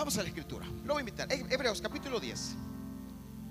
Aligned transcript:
Vamos 0.00 0.16
a 0.16 0.22
la 0.22 0.28
escritura. 0.28 0.64
Lo 0.64 0.94
voy 0.94 0.96
a 0.96 1.00
invitar. 1.00 1.30
Hebreos 1.30 1.82
capítulo 1.82 2.18
10. 2.18 2.56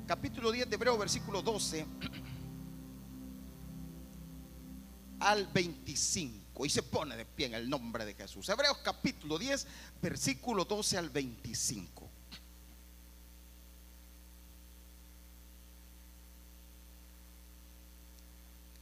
Capítulo 0.08 0.51
10 0.51 0.67
de 0.67 0.75
Hebreos, 0.77 0.98
versículo 0.98 1.43
12 1.43 1.85
al 5.20 5.46
25. 5.46 6.66
Y 6.66 6.70
se 6.72 6.82
pone 6.82 7.16
de 7.16 7.25
pie 7.25 7.46
en 7.46 7.54
el 7.54 7.70
nombre 7.70 8.04
de 8.04 8.16
Jesús. 8.16 8.50
Hebreos 8.50 8.80
capítulo 8.80 9.38
10, 9.38 9.68
versículo 10.02 10.66
12 10.66 10.98
al 10.98 11.12
25. 11.12 12.09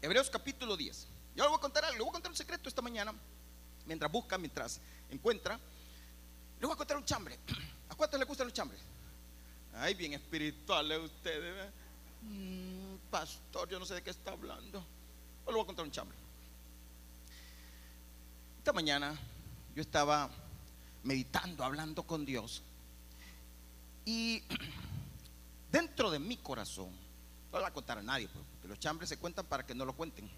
Hebreos 0.01 0.29
capítulo 0.29 0.77
10. 0.77 1.07
Yo 1.35 1.43
le 1.43 1.49
voy 1.49 1.57
a 1.57 1.61
contar 1.61 1.83
algo, 1.83 1.97
le 1.97 2.03
voy 2.03 2.11
a 2.11 2.13
contar 2.13 2.31
un 2.31 2.37
secreto 2.37 2.69
esta 2.69 2.81
mañana, 2.81 3.13
mientras 3.85 4.09
busca, 4.09 4.37
mientras 4.37 4.79
encuentra. 5.09 5.59
Le 6.59 6.65
voy 6.65 6.73
a 6.73 6.77
contar 6.77 6.97
un 6.97 7.05
chambre. 7.05 7.37
¿A 7.89 7.95
cuántos 7.95 8.19
le 8.19 8.25
gustan 8.25 8.47
los 8.47 8.53
chambres? 8.53 8.79
Ay, 9.75 9.93
bien 9.93 10.13
espirituales 10.13 10.99
ustedes. 10.99 11.69
Mm, 12.23 12.95
pastor, 13.11 13.69
yo 13.69 13.79
no 13.79 13.85
sé 13.85 13.95
de 13.95 14.03
qué 14.03 14.09
está 14.09 14.31
hablando. 14.31 14.79
Yo 15.45 15.51
le 15.51 15.53
voy 15.53 15.63
a 15.63 15.65
contar 15.65 15.85
un 15.85 15.91
chambre. 15.91 16.17
Esta 18.57 18.73
mañana 18.73 19.17
yo 19.75 19.81
estaba 19.81 20.29
meditando, 21.03 21.63
hablando 21.63 22.03
con 22.03 22.25
Dios. 22.25 22.63
Y 24.03 24.41
dentro 25.71 26.09
de 26.09 26.19
mi 26.19 26.37
corazón, 26.37 26.89
no 27.51 27.59
lo 27.59 27.59
voy 27.59 27.69
a 27.69 27.73
contar 27.73 27.99
a 27.99 28.03
nadie, 28.03 28.27
pues, 28.27 28.43
porque 28.51 28.67
los 28.67 28.79
chambres 28.79 29.09
se 29.09 29.17
cuentan 29.17 29.45
para 29.45 29.65
que 29.65 29.75
no 29.75 29.85
lo 29.85 29.93
cuenten. 29.93 30.29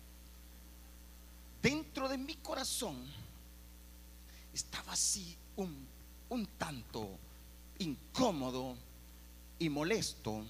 Dentro 1.62 2.08
de 2.10 2.18
mi 2.18 2.36
corazón 2.36 3.06
estaba 4.54 4.94
así 4.94 5.38
un, 5.56 5.88
un 6.30 6.46
tanto 6.58 7.18
incómodo 7.80 8.76
y 9.58 9.70
molesto. 9.70 10.46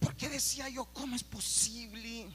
Porque 0.00 0.28
decía 0.28 0.68
yo, 0.68 0.84
¿cómo 0.86 1.16
es 1.16 1.24
posible 1.24 2.28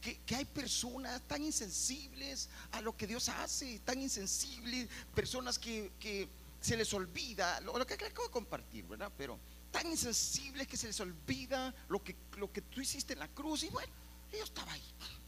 que, 0.00 0.18
que, 0.20 0.36
hay 0.36 0.44
personas 0.44 1.20
tan 1.26 1.42
insensibles 1.44 2.48
a 2.72 2.80
lo 2.80 2.96
que 2.96 3.06
Dios 3.06 3.28
hace, 3.28 3.80
tan 3.80 4.00
insensibles, 4.00 4.88
personas 5.14 5.58
que, 5.58 5.92
que 5.98 6.28
se 6.60 6.76
les 6.76 6.92
olvida, 6.94 7.60
lo, 7.60 7.86
que 7.86 7.94
acabo 7.94 8.24
de 8.24 8.30
compartir, 8.30 8.84
¿verdad? 8.86 9.12
Pero 9.16 9.38
tan 9.70 9.86
insensibles 9.86 10.66
que 10.66 10.76
se 10.76 10.86
les 10.86 10.98
olvida 11.00 11.74
lo 11.88 12.02
que, 12.02 12.16
lo 12.36 12.50
que 12.52 12.62
tú 12.62 12.80
hiciste 12.80 13.12
en 13.12 13.20
la 13.20 13.28
cruz. 13.28 13.62
Y 13.62 13.68
bueno, 13.68 13.92
yo 14.32 14.44
estaba 14.44 14.72
ahí. 14.72 14.82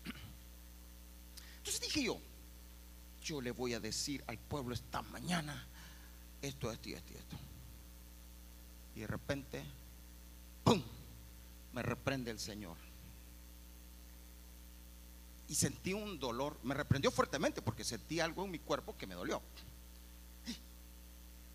Entonces 1.58 1.80
dije 1.80 2.04
yo, 2.04 2.20
yo 3.22 3.40
le 3.40 3.50
voy 3.50 3.74
a 3.74 3.80
decir 3.80 4.24
al 4.26 4.38
pueblo 4.38 4.74
esta 4.74 5.02
mañana 5.02 5.66
esto, 6.42 6.70
esto 6.70 6.88
y 6.88 6.94
esto 6.94 7.12
y 7.12 7.16
esto. 7.16 7.36
Y 8.96 9.00
de 9.00 9.06
repente, 9.06 9.62
¡pum! 10.64 10.82
Me 11.72 11.82
reprende 11.82 12.30
el 12.30 12.38
Señor. 12.38 12.76
Y 15.48 15.54
sentí 15.54 15.92
un 15.92 16.18
dolor, 16.18 16.58
me 16.62 16.74
reprendió 16.74 17.10
fuertemente 17.10 17.60
porque 17.60 17.84
sentí 17.84 18.20
algo 18.20 18.44
en 18.44 18.52
mi 18.52 18.58
cuerpo 18.58 18.96
que 18.96 19.06
me 19.06 19.14
dolió. 19.14 19.42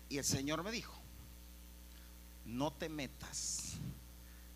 Y 0.08 0.18
el 0.18 0.24
Señor 0.24 0.62
me 0.62 0.70
dijo, 0.70 0.94
no 2.44 2.72
te 2.72 2.88
metas 2.88 3.72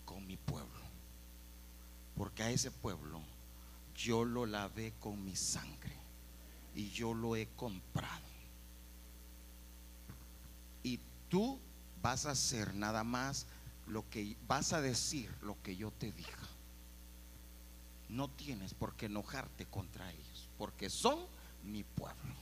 con 0.04 0.26
mi 0.26 0.36
pueblo, 0.36 0.80
porque 2.16 2.44
a 2.44 2.50
ese 2.50 2.70
pueblo 2.70 3.20
yo 3.96 4.24
lo 4.24 4.46
lavé 4.46 4.92
con 5.00 5.24
mi 5.24 5.34
sangre 5.34 5.99
y 6.74 6.90
yo 6.90 7.14
lo 7.14 7.36
he 7.36 7.46
comprado. 7.56 8.20
Y 10.82 10.98
tú 11.28 11.58
vas 12.02 12.26
a 12.26 12.30
hacer 12.30 12.74
nada 12.74 13.04
más 13.04 13.46
lo 13.86 14.08
que 14.08 14.36
vas 14.46 14.72
a 14.72 14.80
decir 14.80 15.30
lo 15.42 15.60
que 15.62 15.76
yo 15.76 15.90
te 15.90 16.12
diga. 16.12 16.38
No 18.08 18.28
tienes 18.28 18.74
por 18.74 18.94
qué 18.94 19.06
enojarte 19.06 19.66
contra 19.66 20.10
ellos, 20.10 20.48
porque 20.58 20.90
son 20.90 21.18
mi 21.64 21.84
pueblo. 21.84 22.34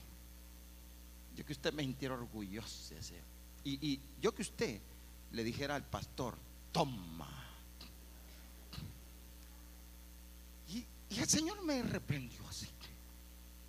Yo 1.36 1.44
que 1.44 1.52
usted 1.52 1.72
me 1.72 1.82
sintiera 1.82 2.14
orgulloso. 2.14 2.94
Y, 3.64 3.86
y 3.86 4.00
yo 4.20 4.34
que 4.34 4.42
usted 4.42 4.80
le 5.32 5.44
dijera 5.44 5.74
al 5.74 5.84
pastor, 5.84 6.36
toma. 6.72 7.28
Y, 10.68 10.84
el 11.10 11.28
Señor 11.28 11.62
me 11.62 11.82
reprendió 11.82 12.46
así. 12.48 12.68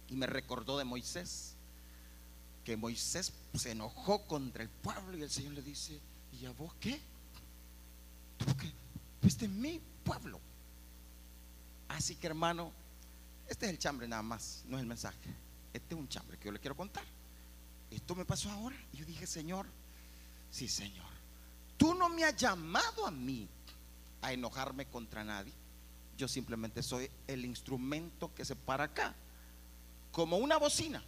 Y 0.09 0.15
me 0.15 0.25
recordó 0.25 0.77
de 0.77 0.85
Moisés, 0.85 1.55
que 2.63 2.75
Moisés 2.77 3.31
se 3.53 3.71
enojó 3.71 4.25
contra 4.25 4.63
el 4.63 4.69
pueblo 4.69 5.17
y 5.17 5.23
el 5.23 5.29
Señor 5.29 5.53
le 5.53 5.61
dice, 5.61 5.99
¿y 6.39 6.45
a 6.45 6.51
vos 6.51 6.73
qué? 6.79 6.99
¿Tú 8.37 8.45
qué? 8.57 8.71
Este 9.21 9.45
es 9.45 9.51
mi 9.51 9.79
pueblo. 10.03 10.39
Así 11.89 12.15
que 12.15 12.27
hermano, 12.27 12.71
este 13.47 13.65
es 13.65 13.71
el 13.71 13.79
chambre 13.79 14.07
nada 14.07 14.21
más, 14.21 14.63
no 14.67 14.77
es 14.77 14.81
el 14.81 14.87
mensaje. 14.87 15.17
Este 15.73 15.93
es 15.93 15.99
un 15.99 16.07
chambre 16.07 16.37
que 16.37 16.45
yo 16.45 16.51
le 16.51 16.59
quiero 16.59 16.75
contar. 16.75 17.03
Esto 17.91 18.15
me 18.15 18.25
pasó 18.25 18.49
ahora. 18.51 18.75
Y 18.93 18.97
yo 18.97 19.05
dije, 19.05 19.25
Señor, 19.25 19.67
sí, 20.51 20.67
Señor. 20.67 21.09
Tú 21.77 21.93
no 21.95 22.09
me 22.09 22.23
has 22.23 22.35
llamado 22.35 23.07
a 23.07 23.11
mí 23.11 23.47
a 24.21 24.33
enojarme 24.33 24.85
contra 24.87 25.23
nadie. 25.23 25.53
Yo 26.17 26.27
simplemente 26.27 26.83
soy 26.83 27.09
el 27.27 27.45
instrumento 27.45 28.33
que 28.35 28.45
se 28.45 28.55
para 28.55 28.85
acá. 28.85 29.15
Como 30.11 30.37
una 30.37 30.57
bocina. 30.57 31.03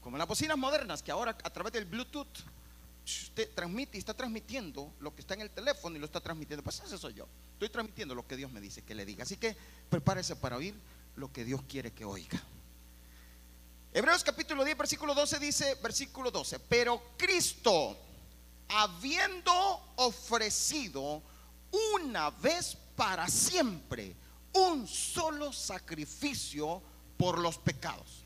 Como 0.00 0.18
las 0.18 0.28
bocinas 0.28 0.56
modernas 0.56 1.02
que 1.02 1.10
ahora 1.10 1.36
a 1.42 1.50
través 1.50 1.72
del 1.72 1.84
Bluetooth 1.84 2.38
usted 3.04 3.50
transmite 3.54 3.96
y 3.96 4.00
está 4.00 4.14
transmitiendo 4.14 4.92
lo 5.00 5.14
que 5.14 5.20
está 5.20 5.34
en 5.34 5.42
el 5.42 5.50
teléfono 5.50 5.96
y 5.96 5.98
lo 5.98 6.06
está 6.06 6.20
transmitiendo. 6.20 6.62
Pues 6.62 6.80
eso 6.80 6.98
soy 6.98 7.14
yo. 7.14 7.26
Estoy 7.54 7.68
transmitiendo 7.68 8.14
lo 8.14 8.26
que 8.26 8.36
Dios 8.36 8.50
me 8.50 8.60
dice 8.60 8.82
que 8.82 8.94
le 8.94 9.04
diga. 9.04 9.22
Así 9.22 9.36
que 9.36 9.56
prepárese 9.88 10.36
para 10.36 10.56
oír 10.56 10.74
lo 11.16 11.32
que 11.32 11.44
Dios 11.44 11.60
quiere 11.68 11.92
que 11.92 12.04
oiga. 12.04 12.42
Hebreos 13.92 14.22
capítulo 14.22 14.62
10, 14.64 14.76
versículo 14.76 15.14
12 15.14 15.38
dice, 15.38 15.74
versículo 15.76 16.30
12, 16.30 16.58
pero 16.60 17.02
Cristo, 17.16 17.96
habiendo 18.68 19.92
ofrecido 19.96 21.22
una 21.94 22.28
vez 22.28 22.76
para 22.94 23.26
siempre 23.28 24.14
un 24.56 24.88
solo 24.88 25.52
sacrificio 25.52 26.82
por 27.16 27.38
los 27.38 27.58
pecados, 27.58 28.24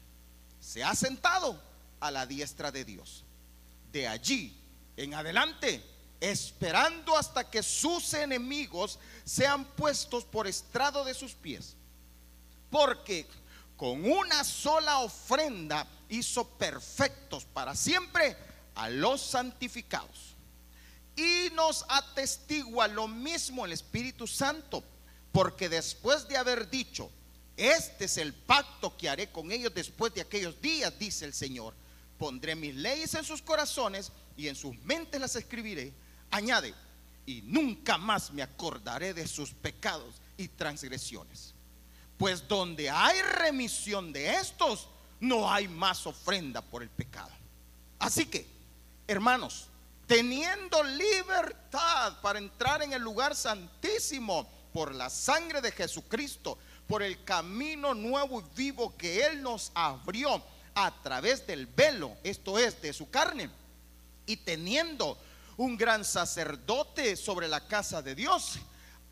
se 0.61 0.85
ha 0.85 0.95
sentado 0.95 1.61
a 2.01 2.11
la 2.11 2.27
diestra 2.27 2.71
de 2.71 2.85
Dios. 2.85 3.25
De 3.93 4.07
allí 4.07 4.57
en 4.97 5.15
adelante, 5.15 5.83
esperando 6.21 7.17
hasta 7.17 7.51
que 7.51 7.63
sus 7.63 8.15
enemigos 8.15 8.99
sean 9.25 9.65
puestos 9.65 10.25
por 10.25 10.47
estrado 10.47 11.05
de 11.05 11.15
sus 11.15 11.33
pies. 11.33 11.77
Porque 12.71 13.27
con 13.77 14.05
una 14.05 14.45
sola 14.45 14.99
ofrenda 14.99 15.87
hizo 16.09 16.47
perfectos 16.47 17.45
para 17.47 17.75
siempre 17.75 18.37
a 18.75 18.89
los 18.89 19.21
santificados. 19.21 20.37
Y 21.17 21.51
nos 21.55 21.85
atestigua 21.89 22.87
lo 22.89 23.09
mismo 23.09 23.65
el 23.65 23.73
Espíritu 23.73 24.27
Santo, 24.27 24.85
porque 25.33 25.69
después 25.69 26.27
de 26.29 26.37
haber 26.37 26.69
dicho, 26.71 27.11
este 27.57 28.07
es 28.07 28.17
el 28.17 28.33
pacto 28.33 28.97
que 28.97 29.09
haré 29.09 29.31
con 29.31 29.53
ellos 29.53 29.73
después 29.75 30.15
de 30.15 30.23
aquellos 30.23 30.61
días, 30.61 30.99
dice 30.99 31.25
el 31.25 31.35
Señor, 31.35 31.75
pondré 32.19 32.55
mis 32.55 32.75
leyes 32.75 33.15
en 33.15 33.25
sus 33.25 33.43
corazones 33.43 34.13
y 34.37 34.49
en 34.49 34.57
sus 34.57 34.77
mentes 34.79 35.21
las 35.21 35.37
escribiré. 35.37 35.93
Añade, 36.31 36.75
y 37.27 37.43
nunca 37.43 37.99
más 37.99 38.33
me 38.33 38.43
acordaré 38.43 39.15
de 39.15 39.27
sus 39.27 39.53
pecados 39.53 40.15
y 40.37 40.49
transgresiones. 40.49 41.55
Pues 42.17 42.47
donde 42.49 42.91
hay 42.91 43.21
remisión 43.23 44.13
de 44.13 44.35
estos, 44.35 44.89
no 45.21 45.51
hay 45.51 45.69
más 45.69 46.07
ofrenda 46.07 46.63
por 46.63 46.83
el 46.83 46.89
pecado. 46.89 47.31
Así 47.99 48.27
que, 48.27 48.47
hermanos, 49.07 49.66
teniendo 50.07 50.83
libertad 50.83 52.21
para 52.21 52.39
entrar 52.39 52.83
en 52.83 52.93
el 52.93 53.03
lugar 53.03 53.37
santísimo 53.37 54.49
por 54.72 54.95
la 54.95 55.11
sangre 55.11 55.61
de 55.61 55.72
Jesucristo, 55.72 56.59
por 56.87 57.03
el 57.03 57.25
camino 57.25 57.95
nuevo 57.95 58.41
y 58.41 58.45
vivo 58.57 58.97
que 58.97 59.25
Él 59.25 59.43
nos 59.43 59.72
abrió 59.75 60.43
a 60.75 61.03
través 61.03 61.47
del 61.47 61.67
velo, 61.67 62.17
esto 62.22 62.59
es, 62.59 62.81
de 62.83 62.93
su 62.93 63.11
carne, 63.11 63.51
y 64.27 64.37
teniendo 64.37 65.19
un 65.57 65.77
gran 65.77 66.05
sacerdote 66.05 67.17
sobre 67.17 67.49
la 67.49 67.67
casa 67.67 68.03
de 68.03 68.15
Dios, 68.15 68.59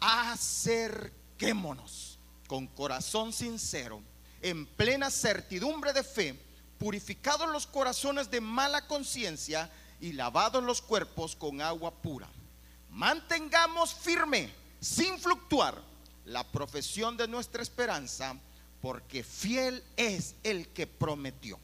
acerquémonos 0.01 2.19
con 2.47 2.67
corazón 2.67 3.33
sincero, 3.33 4.01
en 4.41 4.67
plena 4.67 5.11
certidumbre 5.11 5.93
de 5.93 6.03
fe, 6.03 6.39
purificados 6.79 7.51
los 7.51 7.67
corazones 7.67 8.31
de 8.31 8.41
mala 8.41 8.87
conciencia 8.87 9.71
y 10.01 10.13
lavados 10.13 10.63
los 10.63 10.81
cuerpos 10.81 11.37
con 11.37 11.61
agua 11.61 11.91
pura. 11.91 12.29
Mantengamos 12.91 13.93
firme, 13.93 14.51
sin 14.81 15.19
fluctuar, 15.19 15.83
la 16.25 16.45
profesión 16.45 17.17
de 17.17 17.27
nuestra 17.27 17.63
esperanza, 17.63 18.37
porque 18.81 19.23
fiel 19.25 19.83
es 19.97 20.35
el 20.43 20.69
que 20.69 20.87
prometió. 20.87 21.59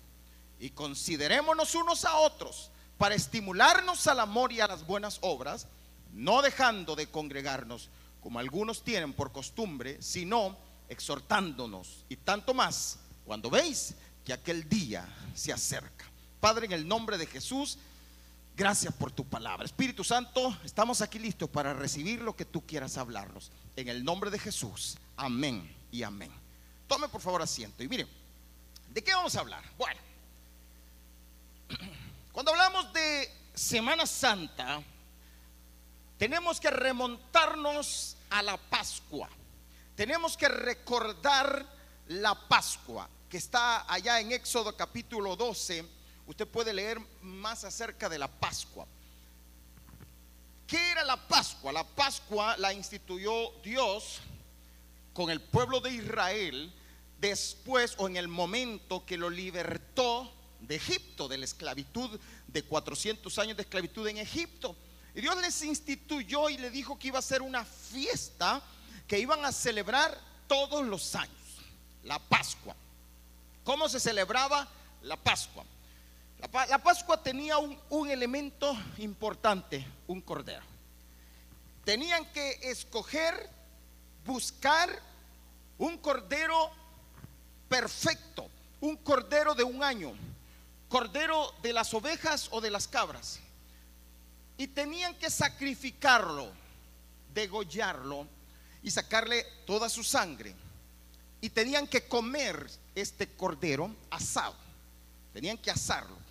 y 0.60 0.70
considerémonos 0.70 1.74
unos 1.74 2.04
a 2.06 2.16
otros 2.16 2.70
para 2.96 3.14
estimularnos 3.14 4.06
al 4.06 4.20
amor 4.20 4.52
y 4.52 4.60
a 4.60 4.66
las 4.66 4.86
buenas 4.86 5.18
obras, 5.20 5.66
no 6.12 6.40
dejando 6.40 6.96
de 6.96 7.08
congregarnos 7.08 7.90
como 8.22 8.38
algunos 8.38 8.82
tienen 8.82 9.12
por 9.12 9.32
costumbre, 9.32 10.00
sino 10.00 10.56
exhortándonos 10.88 12.04
y 12.08 12.16
tanto 12.16 12.54
más 12.54 12.98
cuando 13.26 13.50
veis 13.50 13.94
que 14.24 14.32
aquel 14.32 14.66
día 14.68 15.06
se 15.34 15.52
acerca. 15.52 16.06
Padre, 16.40 16.66
en 16.66 16.72
el 16.72 16.88
nombre 16.88 17.18
de 17.18 17.26
Jesús, 17.26 17.76
gracias 18.56 18.94
por 18.94 19.12
tu 19.12 19.24
palabra. 19.24 19.64
Espíritu 19.64 20.04
Santo, 20.04 20.56
estamos 20.64 21.00
aquí 21.00 21.18
listos 21.18 21.48
para 21.50 21.74
recibir 21.74 22.20
lo 22.20 22.36
que 22.36 22.44
tú 22.44 22.64
quieras 22.66 22.96
hablarnos. 22.96 23.50
En 23.76 23.88
el 23.88 24.04
nombre 24.04 24.30
de 24.30 24.38
Jesús, 24.38 24.96
amén 25.16 25.74
y 25.90 26.02
amén. 26.02 26.32
Tome 26.86 27.08
por 27.08 27.20
favor 27.20 27.42
asiento 27.42 27.82
y 27.82 27.88
miren, 27.88 28.08
¿de 28.90 29.02
qué 29.02 29.14
vamos 29.14 29.34
a 29.36 29.40
hablar? 29.40 29.64
Bueno, 29.76 30.00
cuando 32.32 32.52
hablamos 32.52 32.92
de 32.92 33.30
Semana 33.54 34.06
Santa, 34.06 34.82
tenemos 36.18 36.60
que 36.60 36.70
remontarnos 36.70 38.16
a 38.30 38.42
la 38.42 38.56
Pascua. 38.56 39.28
Tenemos 39.96 40.36
que 40.36 40.48
recordar 40.48 41.66
la 42.08 42.34
Pascua 42.48 43.08
que 43.28 43.38
está 43.38 43.92
allá 43.92 44.20
en 44.20 44.30
Éxodo 44.30 44.76
capítulo 44.76 45.34
12. 45.34 45.84
Usted 46.26 46.46
puede 46.46 46.72
leer 46.72 46.98
más 47.22 47.64
acerca 47.64 48.08
de 48.08 48.18
la 48.18 48.28
Pascua. 48.28 48.86
¿Qué 50.66 50.90
era 50.90 51.04
la 51.04 51.16
Pascua? 51.28 51.72
La 51.72 51.84
Pascua 51.84 52.56
la 52.56 52.72
instituyó 52.72 53.52
Dios 53.62 54.20
con 55.12 55.30
el 55.30 55.40
pueblo 55.40 55.80
de 55.80 55.92
Israel 55.92 56.72
después 57.20 57.94
o 57.98 58.08
en 58.08 58.16
el 58.16 58.28
momento 58.28 59.04
que 59.04 59.16
lo 59.16 59.28
libertó 59.28 60.32
de 60.60 60.76
Egipto, 60.76 61.28
de 61.28 61.38
la 61.38 61.44
esclavitud, 61.44 62.18
de 62.48 62.62
400 62.62 63.38
años 63.38 63.56
de 63.56 63.62
esclavitud 63.62 64.06
en 64.08 64.18
Egipto. 64.18 64.74
Y 65.14 65.20
Dios 65.20 65.40
les 65.40 65.62
instituyó 65.62 66.48
y 66.48 66.56
le 66.56 66.70
dijo 66.70 66.98
que 66.98 67.08
iba 67.08 67.18
a 67.18 67.22
ser 67.22 67.42
una 67.42 67.64
fiesta 67.64 68.62
que 69.06 69.18
iban 69.18 69.44
a 69.44 69.52
celebrar 69.52 70.18
todos 70.48 70.84
los 70.84 71.14
años, 71.14 71.58
la 72.02 72.18
Pascua. 72.18 72.74
¿Cómo 73.62 73.88
se 73.88 74.00
celebraba 74.00 74.66
la 75.02 75.16
Pascua? 75.16 75.64
La, 76.52 76.78
Pascua 76.78 77.22
tenía 77.22 77.58
un, 77.58 77.78
un 77.90 78.10
elemento 78.10 78.76
importante, 78.98 79.86
un 80.06 80.20
cordero. 80.20 80.62
Tenían 81.84 82.24
que 82.32 82.58
escoger, 82.62 83.48
buscar 84.24 84.90
un 85.78 85.98
cordero 85.98 86.70
perfecto, 87.68 88.48
un 88.80 88.96
cordero 88.96 89.54
de 89.54 89.64
un 89.64 89.82
año, 89.82 90.12
cordero 90.88 91.52
de 91.62 91.72
las 91.72 91.92
ovejas 91.94 92.48
o 92.50 92.60
de 92.60 92.70
las 92.70 92.88
cabras. 92.88 93.40
Y 94.56 94.68
tenían 94.68 95.14
que 95.16 95.30
sacrificarlo, 95.30 96.52
degollarlo 97.34 98.28
y 98.82 98.90
sacarle 98.90 99.44
toda 99.66 99.88
su 99.88 100.04
sangre. 100.04 100.54
Y 101.40 101.50
tenían 101.50 101.86
que 101.86 102.06
comer 102.06 102.70
este 102.94 103.28
cordero 103.28 103.90
asado. 104.10 104.54
Tenían 105.32 105.58
que 105.58 105.70
asarlo. 105.70 106.23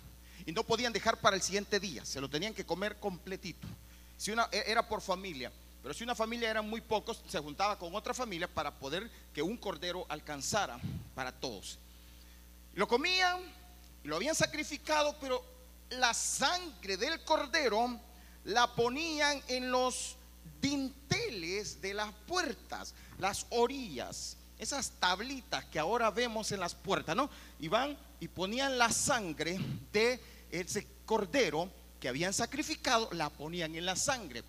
Y 0.46 0.52
no 0.52 0.64
podían 0.64 0.92
dejar 0.92 1.20
para 1.20 1.36
el 1.36 1.42
siguiente 1.42 1.80
día. 1.80 2.04
Se 2.04 2.20
lo 2.20 2.28
tenían 2.28 2.54
que 2.54 2.66
comer 2.66 2.98
completito. 2.98 3.66
Si 4.16 4.30
una, 4.30 4.48
e, 4.52 4.64
era 4.66 4.86
por 4.86 5.00
familia. 5.00 5.50
Pero 5.82 5.94
si 5.94 6.04
una 6.04 6.14
familia 6.14 6.50
era 6.50 6.62
muy 6.62 6.80
pocos, 6.80 7.22
se 7.28 7.38
juntaba 7.38 7.78
con 7.78 7.94
otra 7.94 8.14
familia 8.14 8.48
para 8.48 8.72
poder 8.72 9.10
que 9.34 9.42
un 9.42 9.56
cordero 9.56 10.06
alcanzara 10.08 10.78
para 11.14 11.30
todos. 11.30 11.78
Lo 12.74 12.88
comían, 12.88 13.40
lo 14.04 14.16
habían 14.16 14.34
sacrificado, 14.34 15.16
pero 15.20 15.44
la 15.90 16.14
sangre 16.14 16.96
del 16.96 17.22
cordero 17.22 18.00
la 18.44 18.74
ponían 18.74 19.42
en 19.48 19.70
los 19.70 20.16
dinteles 20.60 21.80
de 21.80 21.94
las 21.94 22.12
puertas, 22.26 22.94
las 23.18 23.46
orillas, 23.50 24.36
esas 24.58 24.90
tablitas 24.98 25.64
que 25.66 25.78
ahora 25.78 26.10
vemos 26.10 26.50
en 26.52 26.60
las 26.60 26.74
puertas, 26.74 27.14
¿no? 27.14 27.28
Y 27.60 27.68
van 27.68 27.96
y 28.20 28.28
ponían 28.28 28.78
la 28.78 28.90
sangre 28.90 29.58
de 29.92 30.20
ese 30.60 30.86
cordero 31.04 31.70
que 32.00 32.08
habían 32.08 32.32
sacrificado, 32.32 33.08
la 33.12 33.30
ponían 33.30 33.74
en 33.74 33.86
la 33.86 33.96
sangre. 33.96 34.42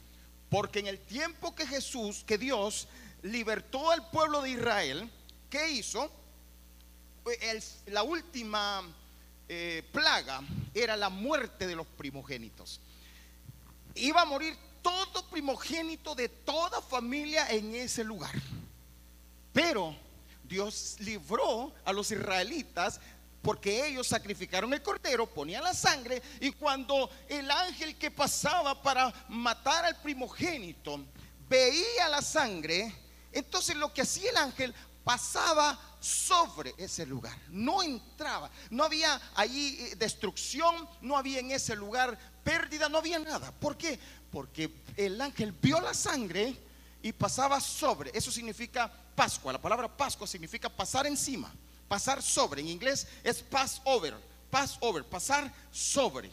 Porque 0.49 0.79
en 0.79 0.87
el 0.87 0.99
tiempo 0.99 1.55
que 1.55 1.65
Jesús, 1.65 2.23
que 2.25 2.37
Dios 2.37 2.87
libertó 3.23 3.91
al 3.91 4.09
pueblo 4.09 4.41
de 4.41 4.51
Israel, 4.51 5.09
¿qué 5.49 5.69
hizo? 5.69 6.11
la 7.87 8.03
última 8.03 8.83
eh, 9.49 9.81
plaga 9.91 10.41
era 10.75 10.95
la 10.95 11.09
muerte 11.09 11.65
de 11.65 11.75
los 11.75 11.87
primogénitos 11.87 12.79
iba 13.95 14.21
a 14.21 14.25
morir 14.25 14.55
todo 14.81 15.27
primogénito 15.29 16.13
de 16.13 16.29
toda 16.29 16.81
familia 16.81 17.49
en 17.49 17.73
ese 17.73 18.03
lugar. 18.03 18.35
Pero 19.51 19.95
Dios 20.43 20.97
libró 20.99 21.73
a 21.85 21.93
los 21.93 22.11
israelitas 22.11 22.99
porque 23.45 23.87
ellos 23.87 24.07
sacrificaron 24.07 24.73
el 24.73 24.81
cordero, 24.81 25.27
ponían 25.27 25.63
la 25.63 25.75
sangre 25.75 26.19
y 26.39 26.51
cuando 26.51 27.11
el 27.29 27.49
ángel 27.51 27.95
que 27.95 28.09
pasaba 28.09 28.81
para 28.81 29.13
matar 29.29 29.85
al 29.85 30.01
primogénito 30.01 31.05
veía 31.47 32.09
la 32.09 32.23
sangre, 32.23 32.91
entonces 33.31 33.75
lo 33.75 33.93
que 33.93 34.01
hacía 34.01 34.31
el 34.31 34.37
ángel 34.37 34.73
pasaba 35.03 35.79
sobre 35.99 36.73
ese 36.77 37.05
lugar, 37.05 37.37
no 37.49 37.83
entraba, 37.83 38.49
no 38.71 38.83
había 38.83 39.21
allí 39.35 39.77
eh, 39.79 39.95
destrucción, 39.95 40.89
no 41.01 41.15
había 41.15 41.39
en 41.39 41.51
ese 41.51 41.75
lugar 41.75 42.17
pérdida, 42.43 42.89
no 42.89 42.97
había 42.97 43.19
nada. 43.19 43.51
¿Por 43.51 43.77
qué? 43.77 43.99
Porque 44.31 44.71
el 44.97 45.21
ángel 45.21 45.51
vio 45.51 45.79
la 45.79 45.93
sangre 45.93 46.55
y 47.03 47.13
pasaba 47.13 47.59
sobre. 47.59 48.09
Eso 48.11 48.31
significa 48.31 48.91
Pascua. 49.15 49.53
La 49.53 49.61
palabra 49.61 49.87
Pascua 49.87 50.25
significa 50.25 50.67
pasar 50.67 51.05
encima, 51.05 51.53
pasar 51.87 52.21
sobre. 52.21 52.61
En 52.61 52.67
inglés 52.67 53.07
es 53.23 53.41
pass 53.41 53.81
over, 53.83 54.15
pass 54.49 54.77
over, 54.81 55.03
pasar 55.03 55.51
sobre. 55.71 56.29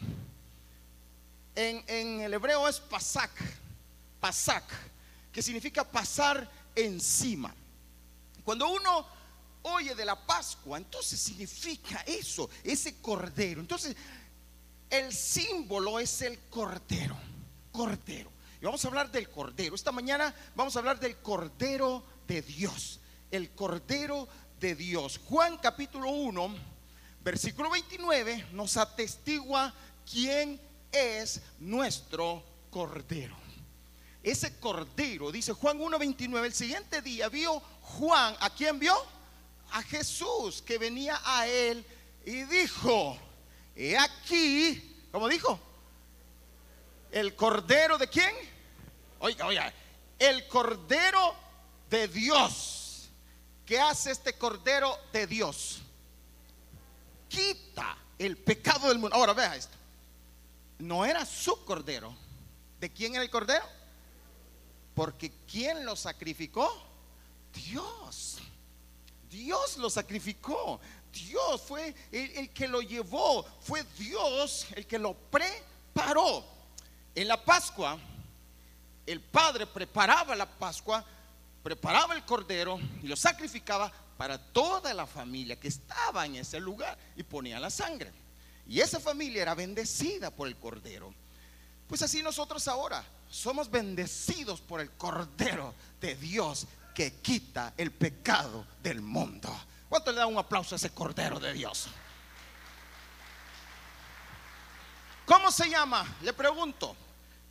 En, 1.55 1.85
en 1.87 2.21
el 2.23 2.35
hebreo 2.35 2.67
es 2.69 2.81
pasak, 2.81 3.31
pasak, 4.21 4.65
que 5.33 5.43
significa 5.43 5.85
pasar 5.85 6.51
encima. 6.75 7.55
Cuando 8.45 8.69
uno 8.69 9.07
oye 9.63 9.95
de 9.95 10.05
la 10.05 10.17
Pascua, 10.17 10.79
entonces 10.79 11.21
significa 11.21 12.03
eso, 12.07 12.51
ese 12.65 12.97
cordero. 12.97 13.61
Entonces, 13.61 13.97
el 14.91 15.13
símbolo 15.13 15.99
es 15.99 16.23
el 16.23 16.39
cordero, 16.51 17.17
cordero. 17.71 18.31
Y 18.61 18.65
vamos 18.65 18.85
a 18.85 18.89
hablar 18.89 19.11
del 19.11 19.29
cordero. 19.31 19.75
Esta 19.75 19.93
mañana 19.93 20.35
vamos 20.55 20.77
a 20.77 20.81
hablar 20.81 21.01
del 21.01 21.17
cordero 21.19 22.05
de 22.27 22.43
Dios, 22.43 23.01
el 23.31 23.51
cordero 23.51 24.29
de 24.63 24.77
Dios. 24.77 25.21
Juan 25.29 25.59
capítulo 25.59 26.09
1, 26.09 26.55
versículo 27.21 27.69
29 27.69 28.47
nos 28.53 28.77
atestigua 28.77 29.75
quién 30.09 30.61
es 30.93 31.43
nuestro 31.59 32.45
cordero. 32.71 33.37
Ese 34.23 34.61
cordero, 34.61 35.33
dice 35.33 35.53
Juan 35.53 35.81
1.29, 35.81 36.45
el 36.45 36.55
siguiente 36.55 37.03
día 37.03 37.29
vio 37.29 37.59
Juan, 37.81 38.37
¿a 38.39 38.51
quién 38.51 38.79
vio? 38.79 38.95
A 39.73 39.83
Jesús 39.83 40.63
que 40.63 40.79
venía 40.79 41.21
a 41.25 41.49
él 41.49 41.85
y 42.25 42.45
dijo, 42.45 43.19
He 43.75 43.99
aquí, 43.99 45.05
¿cómo 45.11 45.29
dijo? 45.29 45.59
El 47.11 47.35
cordero 47.35 47.99
de 47.99 48.07
quién? 48.07 48.33
Oiga, 49.19 49.45
oiga, 49.45 49.75
el 50.21 50.47
cordero 50.47 51.35
de 51.91 52.07
Dios. 52.07 52.82
¿Qué 53.67 53.81
hace 53.81 54.11
este 54.11 54.35
cordero 54.35 54.97
de 55.13 55.27
Dios? 55.27 55.83
Quita 57.29 57.97
el 58.19 58.37
pecado 58.37 58.89
del 58.89 58.99
mundo. 58.99 59.17
Ahora 59.17 59.33
vea 59.33 59.57
esto. 59.57 59.77
No 60.79 61.05
era 61.05 61.25
su 61.25 61.65
cordero. 61.65 62.15
¿De 62.81 62.91
quién 62.91 63.15
era 63.15 63.23
el 63.23 63.31
cordero? 63.31 63.65
Porque 64.95 65.33
¿quién 65.51 65.85
lo 65.85 65.97
sacrificó? 65.97 66.71
Dios. 67.55 68.39
Dios 69.31 69.77
lo 69.79 69.89
sacrificó. 69.89 70.81
Dios 71.13 71.61
fue 71.63 71.95
el, 72.11 72.51
que 72.51 72.67
lo 72.67 72.81
llevó, 72.81 73.45
fue 73.61 73.85
Dios 73.99 74.67
el 74.75 74.87
que 74.87 74.99
lo 74.99 75.15
preparó. 75.15 76.45
En 77.15 77.29
la 77.29 77.43
Pascua, 77.43 77.99
el 79.05 79.21
Padre 79.21 79.67
preparaba 79.67 80.35
la 80.35 80.47
Pascua, 80.47 81.05
preparaba 81.63 82.15
el 82.15 82.25
cordero 82.25 82.79
y 83.03 83.07
lo 83.07 83.17
sacrificaba 83.17 83.93
para 84.17 84.39
toda 84.39 84.93
la 84.95 85.07
familia 85.07 85.59
que 85.59 85.69
estaba 85.69 86.27
en 86.27 86.37
ese 86.37 86.61
lugar 86.61 86.99
y 87.17 87.23
ponía 87.23 87.61
la 87.61 87.71
sangre. 87.71 88.13
Y 88.67 88.81
esa 88.81 89.01
familia 89.01 89.43
era 89.43 89.55
bendecida 89.55 90.31
por 90.31 90.49
el 90.49 90.57
cordero. 90.57 91.15
Pues 91.89 92.03
así 92.03 92.23
nosotros 92.23 92.67
ahora 92.69 93.05
somos 93.29 93.71
bendecidos 93.71 94.61
por 94.61 94.81
el 94.81 94.91
cordero 94.93 95.75
de 96.01 96.15
Dios 96.15 96.67
que 96.95 97.15
quita 97.15 97.75
el 97.77 97.91
pecado 97.91 98.67
del 98.83 99.01
mundo. 99.01 99.49
¿Cuánto 99.89 100.11
le 100.11 100.19
da 100.19 100.27
un 100.27 100.39
aplauso 100.39 100.75
a 100.75 100.77
ese 100.77 100.91
Cordero 100.91 101.39
de 101.39 101.53
Dios? 101.53 101.89
¿Cómo 105.27 105.51
se 105.51 105.69
llama? 105.69 106.17
Le 106.23 106.33
pregunto, 106.33 106.97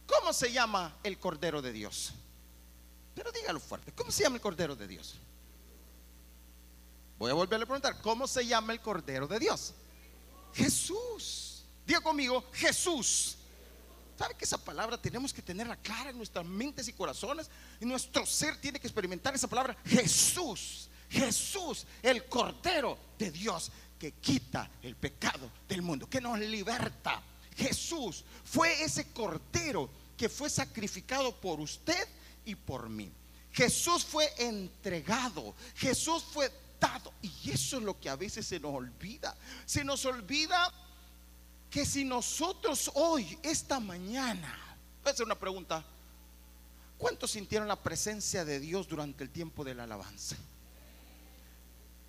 ¿cómo 0.08 0.34
se 0.34 0.52
llama 0.52 0.96
el 1.04 1.20
Cordero 1.20 1.62
de 1.62 1.72
Dios? 1.72 2.14
Pero 3.14 3.32
dígalo 3.32 3.60
fuerte, 3.60 3.92
¿cómo 3.92 4.12
se 4.12 4.24
llama 4.24 4.36
el 4.36 4.42
Cordero 4.42 4.76
de 4.76 4.88
Dios? 4.88 5.16
Voy 7.18 7.30
a 7.30 7.34
volverle 7.34 7.64
a 7.64 7.68
preguntar, 7.68 8.02
¿cómo 8.02 8.28
se 8.28 8.46
llama 8.46 8.74
el 8.74 8.82
Cordero 8.82 9.28
de 9.28 9.40
Dios? 9.40 9.74
Jesús. 10.54 11.64
Diga 11.86 12.02
conmigo, 12.02 12.44
Jesús. 12.54 13.38
¿Sabe 14.18 14.36
que 14.36 14.46
esa 14.46 14.58
palabra 14.58 15.02
tenemos 15.02 15.34
que 15.34 15.42
tenerla 15.42 15.76
clara 15.78 16.12
en 16.12 16.18
nuestras 16.18 16.46
mentes 16.46 16.88
y 16.88 16.94
corazones? 16.94 17.50
Y 17.80 17.86
nuestro 17.86 18.26
ser 18.26 18.60
tiene 18.60 18.80
que 18.80 18.88
experimentar 18.88 19.34
esa 19.34 19.48
palabra, 19.48 19.76
Jesús. 19.86 20.90
Jesús, 21.10 21.86
el 22.02 22.26
Cordero 22.26 22.98
de 23.18 23.32
Dios 23.32 23.72
que 24.00 24.14
quita 24.14 24.70
el 24.82 24.96
pecado 24.96 25.52
del 25.68 25.82
mundo, 25.82 26.10
que 26.10 26.22
nos 26.22 26.40
liberta. 26.40 27.22
Jesús 27.56 28.24
fue 28.44 28.82
ese 28.82 29.12
Cordero 29.12 29.90
que 30.18 30.30
fue 30.30 30.50
sacrificado 30.50 31.36
por 31.40 31.60
usted 31.60 32.08
y 32.46 32.56
por 32.56 32.90
mí. 32.90 33.12
Jesús 33.52 34.06
fue 34.06 34.32
entregado. 34.38 35.56
Jesús 35.76 36.24
fue 36.24 36.52
y 37.22 37.52
eso 37.52 37.78
es 37.78 37.84
lo 37.84 38.00
que 38.00 38.10
a 38.10 38.16
veces 38.16 38.46
se 38.48 38.60
nos 38.60 38.74
olvida. 38.74 39.36
Se 39.66 39.84
nos 39.84 40.06
olvida 40.06 40.72
que 41.70 41.86
si 41.86 42.04
nosotros 42.04 42.92
hoy, 42.96 43.38
esta 43.44 43.80
mañana, 43.80 44.58
voy 45.04 45.10
a 45.10 45.14
hacer 45.14 45.26
una 45.26 45.38
pregunta. 45.38 45.84
¿Cuántos 46.98 47.32
sintieron 47.32 47.68
la 47.68 47.82
presencia 47.82 48.46
de 48.46 48.60
Dios 48.60 48.88
durante 48.88 49.24
el 49.24 49.30
tiempo 49.30 49.64
de 49.64 49.76
la 49.76 49.84
alabanza? 49.84 50.36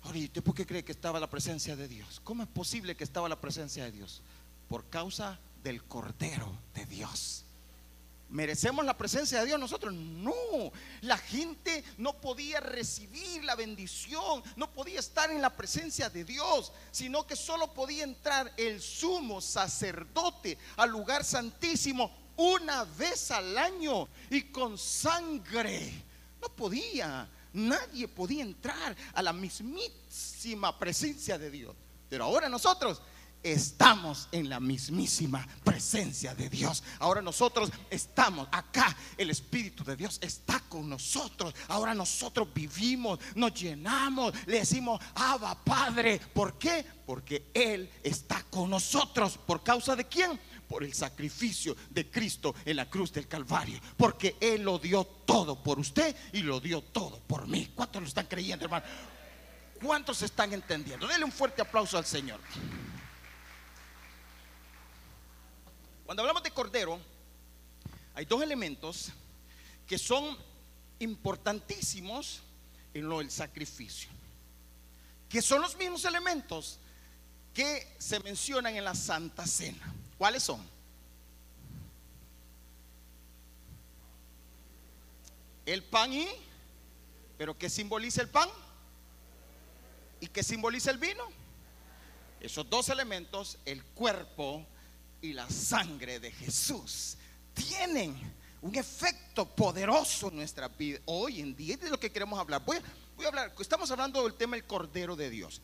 Ahorita, 0.03 0.41
¿por 0.41 0.53
qué 0.53 0.65
cree 0.65 0.83
que 0.83 0.91
estaba 0.91 1.19
la 1.19 1.29
presencia 1.29 1.75
de 1.75 1.87
Dios? 1.87 2.19
¿Cómo 2.23 2.43
es 2.43 2.49
posible 2.49 2.95
que 2.95 3.03
estaba 3.03 3.29
la 3.29 3.39
presencia 3.39 3.85
de 3.85 3.91
Dios? 3.91 4.21
Por 4.67 4.89
causa 4.89 5.39
del 5.63 5.83
Cordero 5.83 6.51
de 6.73 6.85
Dios. 6.85 7.42
¿Merecemos 8.33 8.83
la 8.83 8.97
presencia 8.97 9.39
de 9.39 9.45
Dios 9.45 9.59
nosotros? 9.59 9.93
No, 9.93 10.33
la 11.01 11.19
gente 11.19 11.83
no 11.99 12.19
podía 12.19 12.59
recibir 12.59 13.43
la 13.43 13.53
bendición, 13.53 14.41
no 14.55 14.73
podía 14.73 14.99
estar 14.99 15.29
en 15.29 15.39
la 15.39 15.51
presencia 15.51 16.09
de 16.09 16.25
Dios, 16.25 16.71
sino 16.89 17.27
que 17.27 17.35
solo 17.35 17.75
podía 17.75 18.03
entrar 18.03 18.51
el 18.57 18.81
sumo 18.81 19.39
sacerdote 19.39 20.57
al 20.77 20.89
lugar 20.89 21.23
santísimo 21.23 22.11
una 22.35 22.85
vez 22.85 23.29
al 23.29 23.55
año 23.55 24.07
y 24.31 24.41
con 24.45 24.79
sangre. 24.79 25.93
No 26.41 26.49
podía, 26.49 27.29
nadie 27.53 28.07
podía 28.07 28.41
entrar 28.41 28.97
a 29.13 29.21
la 29.21 29.31
mismísima 29.31 30.79
presencia 30.79 31.37
de 31.37 31.51
Dios. 31.51 31.75
Pero 32.09 32.23
ahora 32.23 32.49
nosotros 32.49 32.99
estamos 33.43 34.29
en 34.31 34.49
la 34.49 34.59
mismísima 34.59 35.45
presencia 35.63 36.33
de 36.33 36.49
Dios. 36.49 36.83
Ahora 36.99 37.21
nosotros 37.21 37.69
estamos 37.89 38.47
acá. 38.51 38.95
El 39.17 39.29
Espíritu 39.29 39.83
de 39.83 39.95
Dios 39.95 40.17
está 40.21 40.61
con 40.61 40.89
nosotros. 40.89 41.53
Ahora 41.67 41.93
nosotros 41.93 42.47
vivimos, 42.53 43.19
nos 43.35 43.53
llenamos, 43.53 44.33
le 44.47 44.59
decimos, 44.59 45.01
Abba 45.15 45.55
Padre. 45.63 46.19
¿Por 46.33 46.57
qué? 46.57 46.85
Porque 47.05 47.51
Él 47.53 47.89
está 48.01 48.43
con 48.49 48.69
nosotros. 48.69 49.37
¿Por 49.37 49.61
causa 49.63 49.95
de 49.95 50.05
quién? 50.07 50.39
Por 50.67 50.83
el 50.83 50.93
sacrificio 50.93 51.75
de 51.89 52.09
Cristo 52.09 52.55
en 52.65 52.77
la 52.77 52.89
cruz 52.89 53.11
del 53.11 53.27
Calvario. 53.27 53.79
Porque 53.97 54.37
Él 54.39 54.63
lo 54.63 54.79
dio 54.79 55.03
todo 55.03 55.61
por 55.61 55.79
usted 55.79 56.15
y 56.31 56.41
lo 56.41 56.59
dio 56.59 56.81
todo 56.81 57.19
por 57.19 57.47
mí. 57.47 57.71
¿Cuántos 57.75 58.01
lo 58.01 58.07
están 58.07 58.25
creyendo, 58.27 58.65
hermano? 58.65 58.85
¿Cuántos 59.81 60.21
están 60.21 60.53
entendiendo? 60.53 61.07
Dele 61.07 61.25
un 61.25 61.31
fuerte 61.31 61.61
aplauso 61.61 61.97
al 61.97 62.05
Señor. 62.05 62.39
Cuando 66.05 66.21
hablamos 66.21 66.43
de 66.43 66.51
cordero, 66.51 66.99
hay 68.13 68.25
dos 68.25 68.41
elementos 68.41 69.11
que 69.87 69.97
son 69.97 70.37
importantísimos 70.99 72.41
en 72.93 73.07
lo 73.07 73.19
del 73.19 73.31
sacrificio, 73.31 74.09
que 75.29 75.41
son 75.41 75.61
los 75.61 75.75
mismos 75.77 76.05
elementos 76.05 76.79
que 77.53 77.95
se 77.97 78.19
mencionan 78.19 78.75
en 78.75 78.83
la 78.83 78.95
Santa 78.95 79.45
Cena. 79.47 79.93
¿Cuáles 80.17 80.43
son? 80.43 80.61
El 85.65 85.83
pan 85.83 86.11
y, 86.11 86.27
pero 87.37 87.57
¿qué 87.57 87.69
simboliza 87.69 88.21
el 88.21 88.29
pan? 88.29 88.49
¿Y 90.19 90.27
qué 90.27 90.43
simboliza 90.43 90.91
el 90.91 90.97
vino? 90.97 91.23
Esos 92.41 92.69
dos 92.69 92.89
elementos, 92.89 93.57
el 93.65 93.83
cuerpo 93.83 94.65
y 95.23 95.31
la 95.31 95.49
sangre 95.49 96.19
de 96.19 96.31
Jesús 96.31 97.15
tienen 97.53 98.13
un 98.61 98.75
efecto 98.75 99.45
poderoso 99.45 100.27
en 100.27 100.35
nuestra 100.35 100.67
vida 100.67 100.99
hoy 101.05 101.39
en 101.39 101.55
día. 101.55 101.75
Es 101.75 101.81
de 101.81 101.89
lo 101.89 101.97
que 101.97 102.11
queremos 102.11 102.37
hablar. 102.37 102.61
Voy, 102.65 102.77
voy 103.15 103.25
a 103.25 103.29
hablar, 103.29 103.55
estamos 103.57 103.89
hablando 103.89 104.21
del 104.23 104.33
tema 104.33 104.57
del 104.57 104.65
Cordero 104.65 105.15
de 105.15 105.29
Dios. 105.29 105.61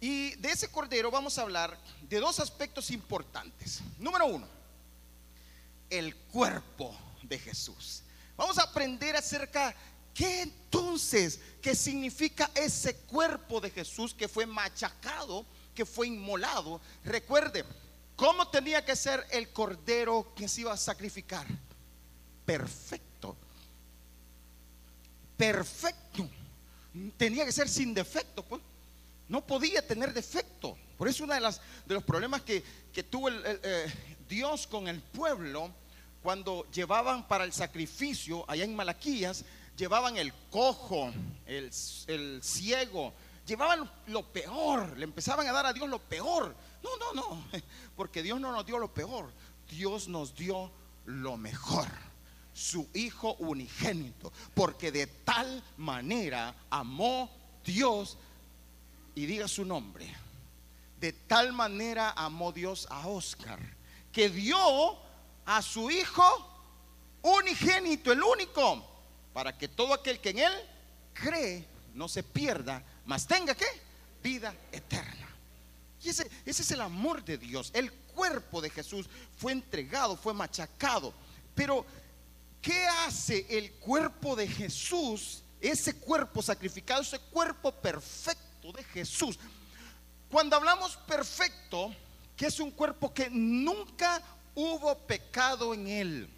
Y 0.00 0.36
de 0.36 0.52
ese 0.52 0.68
Cordero 0.68 1.10
vamos 1.10 1.36
a 1.36 1.42
hablar 1.42 1.76
de 2.08 2.20
dos 2.20 2.38
aspectos 2.38 2.92
importantes. 2.92 3.80
Número 3.98 4.26
uno, 4.26 4.46
el 5.90 6.14
cuerpo 6.14 6.96
de 7.24 7.40
Jesús. 7.40 8.04
Vamos 8.36 8.56
a 8.58 8.62
aprender 8.62 9.16
acerca 9.16 9.74
qué 10.14 10.42
entonces, 10.42 11.40
qué 11.60 11.74
significa 11.74 12.48
ese 12.54 12.94
cuerpo 12.98 13.60
de 13.60 13.70
Jesús 13.70 14.14
que 14.14 14.28
fue 14.28 14.46
machacado, 14.46 15.44
que 15.74 15.84
fue 15.84 16.06
inmolado. 16.06 16.80
Recuerde, 17.04 17.64
¿Cómo 18.16 18.48
tenía 18.48 18.84
que 18.84 18.94
ser 18.94 19.26
el 19.30 19.48
cordero 19.50 20.32
que 20.36 20.48
se 20.48 20.62
iba 20.62 20.72
a 20.72 20.76
sacrificar? 20.76 21.46
Perfecto. 22.44 23.36
Perfecto. 25.36 26.28
Tenía 27.16 27.44
que 27.44 27.52
ser 27.52 27.68
sin 27.68 27.92
defecto, 27.92 28.44
pues. 28.44 28.62
No 29.28 29.44
podía 29.44 29.84
tener 29.86 30.12
defecto. 30.12 30.76
Por 30.96 31.08
eso 31.08 31.24
uno 31.24 31.34
de, 31.34 31.40
las, 31.40 31.60
de 31.86 31.94
los 31.94 32.04
problemas 32.04 32.42
que, 32.42 32.62
tuvo 33.10 33.30
eh, 33.30 33.92
Dios 34.28 34.66
con 34.66 34.86
el 34.86 35.00
pueblo, 35.00 35.72
cuando 36.22 36.70
llevaban 36.70 37.26
para 37.26 37.44
el 37.44 37.52
sacrificio, 37.52 38.44
allá 38.48 38.64
en 38.64 38.76
Malaquías, 38.76 39.44
llevaban 39.76 40.16
el 40.16 40.32
cojo, 40.50 41.12
el, 41.46 41.72
el 42.06 42.40
ciego, 42.44 43.12
llevaban 43.44 43.90
lo 44.06 44.22
peor, 44.32 44.96
le 44.96 45.04
empezaban 45.04 45.48
a 45.48 45.52
dar 45.52 45.66
a 45.66 45.72
Dios 45.72 45.88
lo 45.88 45.98
peor 45.98 46.54
no, 46.84 46.96
no, 46.98 47.12
no, 47.14 47.44
porque 47.96 48.22
Dios 48.22 48.40
no 48.40 48.52
nos 48.52 48.66
dio 48.66 48.78
lo 48.78 48.92
peor, 48.92 49.32
Dios 49.70 50.08
nos 50.08 50.36
dio 50.36 50.70
lo 51.06 51.36
mejor, 51.36 51.88
su 52.52 52.88
Hijo 52.94 53.34
unigénito, 53.38 54.32
porque 54.54 54.92
de 54.92 55.06
tal 55.06 55.64
manera 55.78 56.54
amó 56.70 57.30
Dios, 57.64 58.18
y 59.14 59.26
diga 59.26 59.48
su 59.48 59.64
nombre, 59.64 60.12
de 61.00 61.12
tal 61.12 61.52
manera 61.52 62.10
amó 62.10 62.52
Dios 62.52 62.86
a 62.90 63.06
Oscar, 63.08 63.60
que 64.12 64.28
dio 64.28 64.98
a 65.46 65.62
su 65.62 65.90
Hijo 65.90 66.50
unigénito, 67.22 68.12
el 68.12 68.22
único, 68.22 68.84
para 69.32 69.56
que 69.56 69.68
todo 69.68 69.94
aquel 69.94 70.20
que 70.20 70.30
en 70.30 70.38
Él 70.40 70.52
cree 71.12 71.66
no 71.94 72.08
se 72.08 72.22
pierda, 72.22 72.82
mas 73.06 73.26
tenga 73.26 73.54
que 73.54 73.66
vida 74.22 74.54
eterna. 74.72 75.23
Ese, 76.10 76.30
es 76.44 76.70
el 76.70 76.80
amor 76.80 77.24
de 77.24 77.38
Dios. 77.38 77.70
El 77.74 77.92
cuerpo 77.92 78.60
de 78.60 78.70
Jesús 78.70 79.06
fue 79.36 79.52
entregado, 79.52 80.16
fue 80.16 80.34
machacado. 80.34 81.12
Pero, 81.54 81.84
¿qué 82.60 82.86
hace 82.86 83.46
el 83.48 83.72
cuerpo 83.72 84.36
de 84.36 84.46
Jesús? 84.46 85.42
Ese 85.60 85.94
cuerpo 85.96 86.42
sacrificado, 86.42 87.02
ese 87.02 87.18
cuerpo 87.18 87.72
perfecto 87.72 88.72
de 88.72 88.84
Jesús. 88.84 89.38
Cuando 90.30 90.56
hablamos 90.56 90.96
perfecto, 90.96 91.94
que 92.36 92.46
es 92.46 92.60
un 92.60 92.70
cuerpo 92.70 93.12
que 93.14 93.30
nunca 93.30 94.20
hubo 94.54 94.98
pecado 95.06 95.72
en 95.72 95.86
él. 95.86 96.28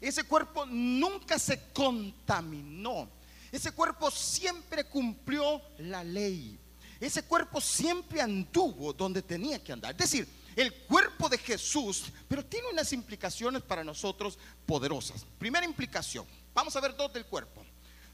Ese 0.00 0.24
cuerpo 0.24 0.66
nunca 0.66 1.38
se 1.38 1.60
contaminó. 1.72 3.08
Ese 3.52 3.72
cuerpo 3.72 4.10
siempre 4.10 4.84
cumplió 4.84 5.60
la 5.78 6.02
ley 6.02 6.58
ese 7.04 7.24
cuerpo 7.24 7.60
siempre 7.60 8.20
anduvo 8.20 8.92
donde 8.92 9.22
tenía 9.22 9.62
que 9.62 9.72
andar. 9.72 9.92
Es 9.92 9.98
decir, 9.98 10.28
el 10.56 10.72
cuerpo 10.84 11.28
de 11.28 11.38
Jesús, 11.38 12.04
pero 12.28 12.44
tiene 12.44 12.68
unas 12.68 12.92
implicaciones 12.92 13.62
para 13.62 13.82
nosotros 13.82 14.38
poderosas. 14.66 15.24
Primera 15.38 15.64
implicación, 15.64 16.26
vamos 16.52 16.74
a 16.76 16.80
ver 16.80 16.96
dos 16.96 17.12
del 17.12 17.26
cuerpo. 17.26 17.64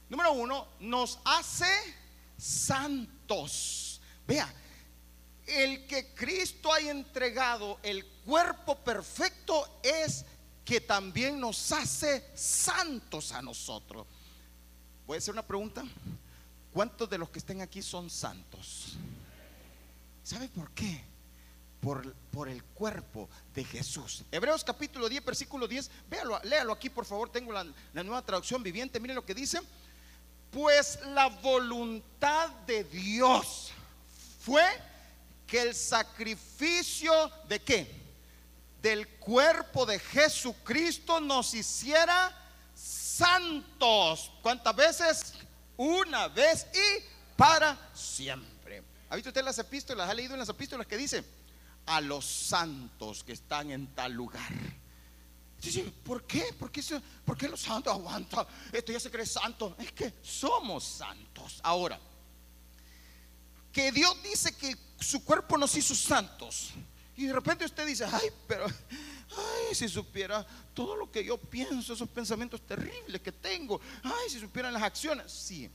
Número 0.09 0.33
uno, 0.33 0.67
nos 0.79 1.19
hace 1.23 1.65
santos. 2.37 4.01
Vea, 4.27 4.51
el 5.45 5.85
que 5.87 6.13
Cristo 6.13 6.73
haya 6.73 6.91
entregado 6.91 7.79
el 7.83 8.05
cuerpo 8.25 8.75
perfecto 8.77 9.79
es 9.83 10.25
que 10.65 10.81
también 10.81 11.39
nos 11.39 11.71
hace 11.71 12.25
santos 12.35 13.31
a 13.31 13.41
nosotros. 13.41 14.07
Voy 15.05 15.15
a 15.15 15.17
hacer 15.17 15.33
una 15.33 15.45
pregunta. 15.45 15.83
¿Cuántos 16.73 17.09
de 17.09 17.17
los 17.17 17.29
que 17.29 17.39
estén 17.39 17.61
aquí 17.61 17.81
son 17.81 18.09
santos? 18.09 18.95
¿Sabe 20.23 20.47
por 20.49 20.71
qué? 20.71 21.11
por, 21.81 22.13
por, 22.31 22.47
el 22.47 22.63
cuerpo 22.63 23.27
de 23.55 23.65
Jesús. 23.65 24.23
Hebreos 24.31 24.63
capítulo 24.63 25.09
10, 25.09 25.25
versículo 25.25 25.67
10, 25.67 25.89
véalo, 26.09 26.39
léalo 26.43 26.73
aquí 26.73 26.89
por 26.89 27.05
favor, 27.05 27.29
tengo 27.29 27.51
la, 27.51 27.65
la 27.93 28.03
nueva 28.03 28.21
traducción 28.21 28.61
viviente, 28.61 28.99
miren 28.99 29.15
lo 29.15 29.25
que 29.25 29.33
dice. 29.33 29.59
Pues 30.51 30.99
la 31.07 31.27
voluntad 31.27 32.49
de 32.67 32.83
Dios 32.83 33.71
fue 34.39 34.63
que 35.47 35.61
el 35.61 35.75
sacrificio 35.75 37.31
de 37.47 37.61
qué? 37.61 38.01
Del 38.81 39.07
cuerpo 39.07 39.85
de 39.85 39.97
Jesucristo 39.99 41.19
nos 41.19 41.53
hiciera 41.53 42.37
santos. 42.75 44.31
¿Cuántas 44.41 44.75
veces? 44.75 45.33
Una 45.81 46.27
vez 46.27 46.67
y 46.75 47.03
para 47.35 47.75
siempre. 47.95 48.83
¿Ha 49.09 49.15
visto 49.15 49.31
usted 49.31 49.43
las 49.43 49.57
epístolas? 49.57 50.07
¿Ha 50.07 50.13
leído 50.13 50.35
en 50.35 50.39
las 50.39 50.49
epístolas 50.49 50.85
que 50.85 50.95
dice? 50.95 51.25
A 51.87 51.99
los 51.99 52.23
santos 52.23 53.23
que 53.23 53.31
están 53.31 53.71
en 53.71 53.87
tal 53.95 54.13
lugar. 54.13 54.51
¿Por 56.03 56.27
qué? 56.27 56.53
¿Por 56.53 56.71
qué, 56.71 56.83
¿Por 57.25 57.35
qué 57.35 57.49
los 57.49 57.61
santos 57.61 57.91
aguantan? 57.91 58.45
Esto 58.71 58.91
ya 58.91 58.99
se 58.99 59.09
cree 59.09 59.25
santo. 59.25 59.75
Es 59.79 59.91
que 59.91 60.13
somos 60.21 60.83
santos. 60.83 61.59
Ahora, 61.63 61.99
que 63.73 63.91
Dios 63.91 64.21
dice 64.21 64.55
que 64.55 64.77
su 64.99 65.25
cuerpo 65.25 65.57
nos 65.57 65.75
hizo 65.75 65.95
santos. 65.95 66.73
Y 67.21 67.27
de 67.27 67.33
repente 67.33 67.65
usted 67.65 67.85
dice, 67.85 68.03
ay, 68.11 68.29
pero, 68.47 68.65
ay, 68.65 69.75
si 69.75 69.87
supiera 69.87 70.43
todo 70.73 70.95
lo 70.95 71.11
que 71.11 71.23
yo 71.23 71.37
pienso, 71.37 71.93
esos 71.93 72.09
pensamientos 72.09 72.61
terribles 72.61 73.21
que 73.21 73.31
tengo, 73.31 73.79
ay, 74.01 74.27
si 74.27 74.39
supieran 74.39 74.73
las 74.73 74.81
acciones. 74.81 75.31
Sí, 75.31 75.69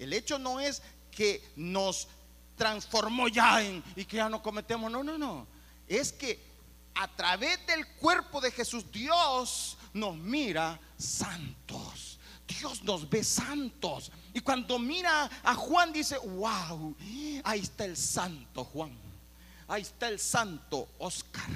el 0.00 0.12
hecho 0.12 0.36
no 0.36 0.58
es 0.58 0.82
que 1.12 1.48
nos 1.54 2.08
transformó 2.56 3.28
ya 3.28 3.62
en, 3.62 3.84
y 3.94 4.04
que 4.04 4.16
ya 4.16 4.28
no 4.28 4.42
cometemos, 4.42 4.90
no, 4.90 5.04
no, 5.04 5.16
no. 5.16 5.46
Es 5.86 6.12
que 6.12 6.40
a 6.96 7.06
través 7.06 7.64
del 7.68 7.86
cuerpo 7.86 8.40
de 8.40 8.50
Jesús, 8.50 8.84
Dios 8.90 9.76
nos 9.92 10.16
mira 10.16 10.80
santos. 10.98 12.18
Dios 12.48 12.82
nos 12.82 13.08
ve 13.08 13.22
santos. 13.22 14.10
Y 14.34 14.40
cuando 14.40 14.76
mira 14.80 15.30
a 15.44 15.54
Juan 15.54 15.92
dice, 15.92 16.18
wow, 16.18 16.96
ahí 17.44 17.60
está 17.60 17.84
el 17.84 17.96
santo 17.96 18.64
Juan. 18.64 19.09
Ahí 19.70 19.82
está 19.82 20.08
el 20.08 20.18
santo 20.18 20.88
Oscar. 20.98 21.48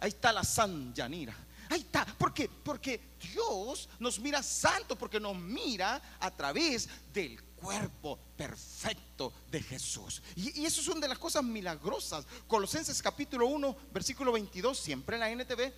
Ahí 0.00 0.08
está 0.08 0.32
la 0.32 0.42
San 0.42 0.94
Yanira. 0.94 1.36
Ahí 1.68 1.80
está. 1.80 2.06
¿Por 2.06 2.32
qué? 2.32 2.48
Porque 2.48 3.12
Dios 3.20 3.86
nos 3.98 4.18
mira 4.18 4.42
santo, 4.42 4.96
porque 4.96 5.20
nos 5.20 5.36
mira 5.36 6.00
a 6.18 6.30
través 6.30 6.88
del 7.12 7.40
cuerpo 7.60 8.18
perfecto 8.34 9.34
de 9.50 9.62
Jesús. 9.62 10.22
Y, 10.36 10.64
eso 10.64 10.80
es 10.80 10.88
una 10.88 11.00
de 11.00 11.08
las 11.08 11.18
cosas 11.18 11.44
milagrosas. 11.44 12.24
Colosenses 12.48 13.02
capítulo 13.02 13.46
1, 13.48 13.76
versículo 13.92 14.32
22, 14.32 14.78
siempre 14.78 15.16
en 15.16 15.20
la 15.20 15.30
NTV. 15.30 15.70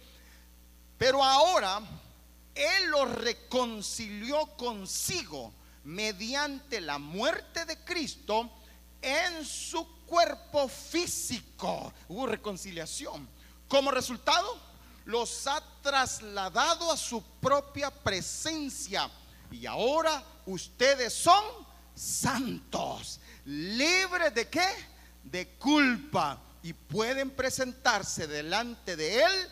Pero 0.96 1.24
ahora 1.24 1.80
Él 2.54 2.90
lo 2.90 3.06
reconcilió 3.06 4.46
consigo 4.56 5.52
mediante 5.82 6.80
la 6.80 6.98
muerte 6.98 7.64
de 7.64 7.76
Cristo 7.84 8.61
en 9.02 9.44
su 9.44 9.86
cuerpo 10.06 10.68
físico. 10.68 11.92
Hubo 12.08 12.26
reconciliación. 12.26 13.28
Como 13.68 13.90
resultado, 13.90 14.58
los 15.04 15.46
ha 15.46 15.62
trasladado 15.82 16.90
a 16.92 16.96
su 16.96 17.22
propia 17.40 17.90
presencia. 17.90 19.10
Y 19.50 19.66
ahora 19.66 20.24
ustedes 20.46 21.12
son 21.12 21.42
santos, 21.94 23.20
libres 23.44 24.34
de 24.34 24.48
qué? 24.48 24.68
De 25.24 25.48
culpa. 25.56 26.38
Y 26.62 26.72
pueden 26.72 27.30
presentarse 27.30 28.26
delante 28.28 28.94
de 28.94 29.22
Él 29.24 29.48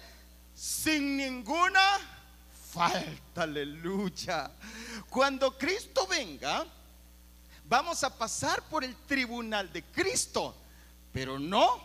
sin 0.54 1.17
ninguna 1.17 1.99
falta. 2.71 3.43
Aleluya. 3.43 4.50
Cuando 5.08 5.56
Cristo 5.58 6.06
venga, 6.06 6.67
vamos 7.71 8.02
a 8.02 8.11
pasar 8.11 8.63
por 8.65 8.83
el 8.83 8.95
tribunal 9.06 9.73
de 9.73 9.85
Cristo, 9.85 10.54
pero 11.13 11.39
no 11.39 11.80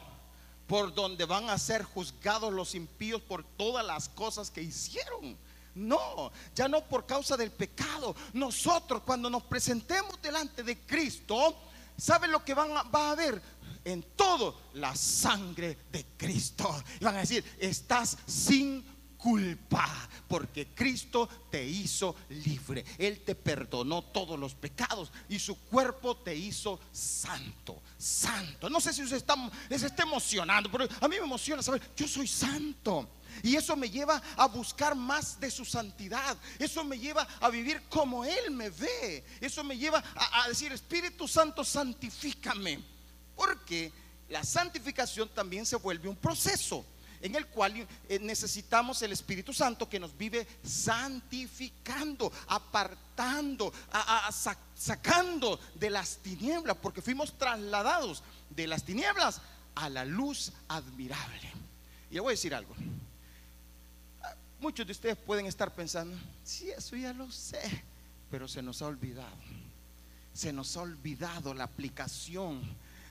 por 0.68 0.94
donde 0.96 1.26
van 1.26 1.48
a 1.48 1.60
ser 1.60 1.84
juzgados 1.84 2.52
los 2.52 2.74
impíos 2.74 3.22
por 3.22 3.44
todas 3.44 3.86
las 3.86 4.10
cosas 4.10 4.50
que 4.50 4.64
hicieron. 4.64 5.38
No, 5.76 6.32
ya 6.56 6.68
no 6.68 6.84
por 6.86 7.06
causa 7.06 7.38
del 7.38 7.52
pecado. 7.52 8.16
Nosotros 8.34 9.04
cuando 9.06 9.30
nos 9.30 9.44
presentemos 9.44 10.20
delante 10.22 10.64
de 10.64 10.80
Cristo, 10.80 11.56
¿saben 11.98 12.32
lo 12.32 12.44
que 12.44 12.56
van 12.56 12.76
a, 12.76 12.84
va 12.84 13.10
a 13.10 13.12
haber? 13.12 13.42
En 13.84 14.02
todo 14.16 14.60
la 14.74 14.96
sangre 14.96 15.78
de 15.92 16.04
Cristo. 16.18 16.84
Y 17.00 17.04
van 17.04 17.18
a 17.18 17.20
decir, 17.20 17.46
estás 17.60 18.18
sin 18.26 18.84
culpa, 19.18 19.88
porque 20.28 20.68
Cristo 20.68 21.28
te 21.50 21.64
hizo 21.66 22.16
libre. 22.30 22.86
Él 22.98 23.22
te 23.24 23.36
perdonó 23.36 24.02
todos 24.04 24.40
los 24.40 24.56
pecados 24.56 25.12
y 25.30 25.40
su 25.40 25.56
cuerpo 25.56 26.18
te 26.18 26.36
hizo 26.36 26.80
santo, 26.92 27.82
santo. 27.98 28.70
No 28.70 28.80
sé 28.80 28.94
si 28.94 29.08
se 29.08 29.18
está, 29.18 29.36
se 29.70 29.88
está 29.88 30.04
emocionando, 30.04 30.72
pero 30.72 30.88
a 31.02 31.08
mí 31.08 31.18
me 31.18 31.26
emociona 31.26 31.62
saber, 31.62 31.82
yo 31.96 32.08
soy 32.08 32.28
santo. 32.28 33.10
Y 33.44 33.56
eso 33.56 33.76
me 33.76 33.90
lleva 33.90 34.22
a 34.38 34.48
buscar 34.48 34.96
más 34.96 35.40
de 35.40 35.52
su 35.52 35.66
santidad. 35.66 36.38
Eso 36.58 36.84
me 36.84 36.98
lleva 36.98 37.28
a 37.42 37.50
vivir 37.50 37.82
como 37.90 38.24
Él 38.24 38.52
me 38.52 38.70
ve. 38.70 39.26
Eso 39.42 39.64
me 39.64 39.78
lleva 39.78 40.02
a, 40.16 40.44
a 40.44 40.48
decir, 40.48 40.72
Espíritu 40.72 41.28
Santo, 41.28 41.64
santifícame. 41.64 42.80
Porque 43.36 43.92
la 44.30 44.44
santificación 44.44 45.28
también 45.30 45.66
se 45.66 45.76
vuelve 45.76 46.08
un 46.08 46.16
proceso 46.16 46.86
en 47.22 47.36
el 47.36 47.48
cual 47.48 47.88
eh, 48.10 48.20
necesitamos 48.20 49.02
el 49.02 49.12
Espíritu 49.12 49.54
Santo 49.54 49.90
que 49.90 50.00
nos 50.00 50.18
vive 50.18 50.48
santificando, 50.64 52.32
apartando, 52.48 53.74
sacando 54.76 55.60
de 55.76 55.90
las 55.90 56.18
tinieblas, 56.18 56.78
porque 56.78 57.02
fuimos 57.02 57.38
trasladados 57.38 58.24
de 58.50 58.68
las 58.68 58.84
tinieblas 58.84 59.42
a 59.76 59.90
la 59.90 60.06
luz 60.06 60.52
admirable. 60.68 61.52
Y 62.10 62.16
le 62.16 62.20
voy 62.22 62.30
a 62.30 62.32
decir 62.32 62.56
algo. 62.56 62.76
Muchos 64.60 64.86
de 64.86 64.94
ustedes 64.94 65.18
pueden 65.18 65.46
estar 65.46 65.74
pensando, 65.74 66.18
sí, 66.44 66.70
eso 66.72 66.96
ya 66.96 67.14
lo 67.14 67.30
sé, 67.32 67.84
pero 68.32 68.48
se 68.48 68.62
nos 68.62 68.82
ha 68.82 68.88
olvidado. 68.88 69.36
Se 70.34 70.52
nos 70.52 70.76
ha 70.76 70.82
olvidado 70.82 71.54
la 71.54 71.66
aplicación 71.66 72.62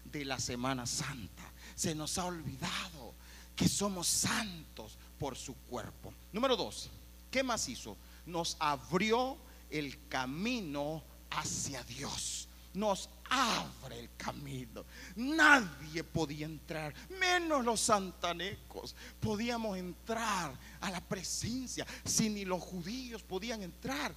de 0.04 0.24
la 0.24 0.38
Semana 0.38 0.86
Santa. 0.86 1.42
Se 1.74 1.94
nos 1.94 2.18
ha 2.18 2.24
olvidado 2.24 3.14
que 3.54 3.68
somos 3.68 4.06
santos 4.06 4.98
por 5.18 5.36
su 5.36 5.54
cuerpo. 5.54 6.12
Número 6.32 6.56
dos, 6.56 6.90
¿qué 7.30 7.42
más 7.42 7.68
hizo? 7.68 7.96
Nos 8.26 8.56
abrió 8.58 9.36
el 9.70 10.08
camino 10.08 11.02
hacia 11.30 11.82
Dios. 11.84 12.48
Nos 12.74 13.08
abre 13.30 14.00
el 14.00 14.10
camino. 14.16 14.84
Nadie 15.14 16.02
podía 16.02 16.46
entrar, 16.46 16.92
menos 17.20 17.64
los 17.64 17.80
santanecos. 17.80 18.96
Podíamos 19.20 19.78
entrar 19.78 20.58
a 20.80 20.90
la 20.90 21.00
presencia, 21.00 21.86
si 22.04 22.28
ni 22.30 22.44
los 22.44 22.60
judíos 22.60 23.22
podían 23.22 23.62
entrar. 23.62 24.12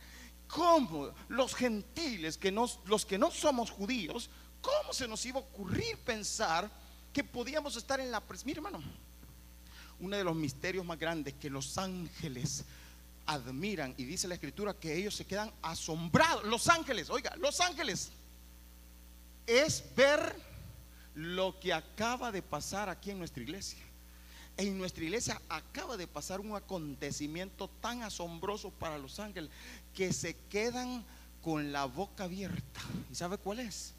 ¿Cómo 0.47 1.11
los 1.27 1.53
gentiles, 1.53 2.37
que 2.37 2.51
los 2.51 3.05
que 3.05 3.17
no 3.17 3.29
somos 3.29 3.69
judíos, 3.69 4.29
cómo 4.61 4.91
se 4.91 5.07
nos 5.07 5.23
iba 5.25 5.39
a 5.39 5.43
ocurrir 5.43 5.97
pensar 5.99 6.69
que 7.13 7.23
podíamos 7.23 7.75
estar 7.75 7.99
en 7.99 8.09
la 8.09 8.21
presencia? 8.21 8.47
Mire, 8.47 8.57
hermano, 8.59 8.83
uno 9.99 10.15
de 10.15 10.23
los 10.23 10.35
misterios 10.35 10.85
más 10.85 10.99
grandes 10.99 11.33
que 11.35 11.49
los 11.49 11.77
ángeles 11.77 12.65
admiran 13.25 13.93
y 13.97 14.05
dice 14.05 14.27
la 14.27 14.35
escritura 14.35 14.73
que 14.73 14.95
ellos 14.95 15.15
se 15.15 15.25
quedan 15.25 15.51
asombrados. 15.61 16.43
Los 16.45 16.69
ángeles, 16.69 17.09
oiga, 17.09 17.35
los 17.37 17.59
ángeles 17.59 18.09
es 19.45 19.83
ver 19.95 20.35
lo 21.15 21.59
que 21.59 21.73
acaba 21.73 22.31
de 22.31 22.41
pasar 22.41 22.89
aquí 22.89 23.11
en 23.11 23.19
nuestra 23.19 23.43
iglesia. 23.43 23.79
En 24.55 24.77
nuestra 24.77 25.03
iglesia 25.03 25.41
acaba 25.49 25.97
de 25.97 26.07
pasar 26.07 26.39
un 26.39 26.55
acontecimiento 26.55 27.69
tan 27.81 28.01
asombroso 28.01 28.71
para 28.71 28.97
los 28.97 29.19
ángeles 29.19 29.51
que 29.93 30.13
se 30.13 30.35
quedan 30.49 31.03
con 31.43 31.71
la 31.71 31.85
boca 31.85 32.23
abierta. 32.23 32.81
¿Y 33.11 33.15
sabe 33.15 33.37
cuál 33.37 33.59
es? 33.59 33.93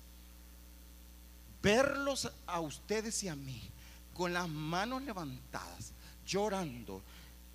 Verlos 1.62 2.30
a 2.46 2.60
ustedes 2.60 3.22
y 3.22 3.28
a 3.28 3.36
mí 3.36 3.70
con 4.18 4.32
las 4.32 4.48
manos 4.48 5.00
levantadas, 5.02 5.92
llorando, 6.26 7.04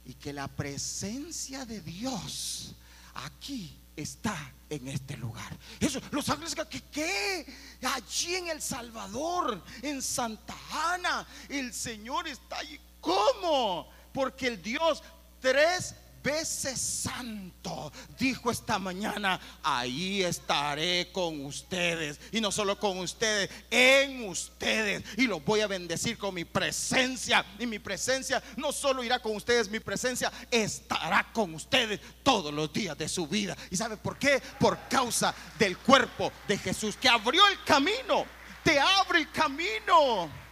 y 0.06 0.13
que 0.13 0.32
la 0.32 0.47
presencia 0.47 1.65
de 1.65 1.82
Dios 1.82 2.73
aquí 3.15 3.78
está 3.97 4.54
en 4.69 4.88
este 4.88 5.17
lugar. 5.17 5.58
Eso, 5.78 5.99
los 6.12 6.30
ángeles 6.30 6.56
que 6.69 6.82
qué? 6.84 7.54
Allí 7.82 8.36
en 8.36 8.47
El 8.47 8.62
Salvador, 8.62 9.62
en 9.82 10.02
Santa 10.02 10.56
Ana, 10.71 11.28
el 11.49 11.73
Señor 11.73 12.30
está 12.30 12.60
allí. 12.60 12.80
¿Cómo? 13.02 13.89
Porque 14.13 14.47
el 14.47 14.62
Dios 14.62 15.04
tres 15.41 15.95
veces 16.24 16.80
santo, 16.80 17.92
dijo 18.18 18.50
esta 18.50 18.80
mañana, 18.80 19.40
ahí 19.62 20.24
estaré 20.24 21.12
con 21.12 21.46
ustedes. 21.46 22.20
Y 22.32 22.40
no 22.42 22.52
solo 22.52 22.80
con 22.80 22.98
ustedes, 23.00 23.50
en 23.70 24.28
ustedes. 24.28 25.04
Y 25.18 25.28
los 25.28 25.44
voy 25.44 25.60
a 25.62 25.68
bendecir 25.68 26.18
con 26.18 26.34
mi 26.34 26.46
presencia. 26.46 27.46
Y 27.60 27.66
mi 27.66 27.80
presencia 27.80 28.42
no 28.56 28.72
solo 28.72 29.04
irá 29.04 29.20
con 29.20 29.36
ustedes, 29.36 29.70
mi 29.70 29.80
presencia 29.80 30.32
estará 30.50 31.32
con 31.34 31.54
ustedes 31.54 32.00
todos 32.24 32.54
los 32.54 32.72
días 32.72 32.98
de 32.98 33.10
su 33.10 33.28
vida. 33.28 33.56
¿Y 33.70 33.76
sabe 33.76 33.98
por 33.98 34.18
qué? 34.18 34.42
Por 34.60 34.80
causa 34.88 35.36
del 35.60 35.78
cuerpo 35.78 36.32
de 36.48 36.58
Jesús 36.58 36.96
que 36.96 37.10
abrió 37.10 37.46
el 37.48 37.62
camino. 37.64 38.26
Te 38.64 38.80
abre 38.80 39.20
el 39.20 39.32
camino 39.32 40.42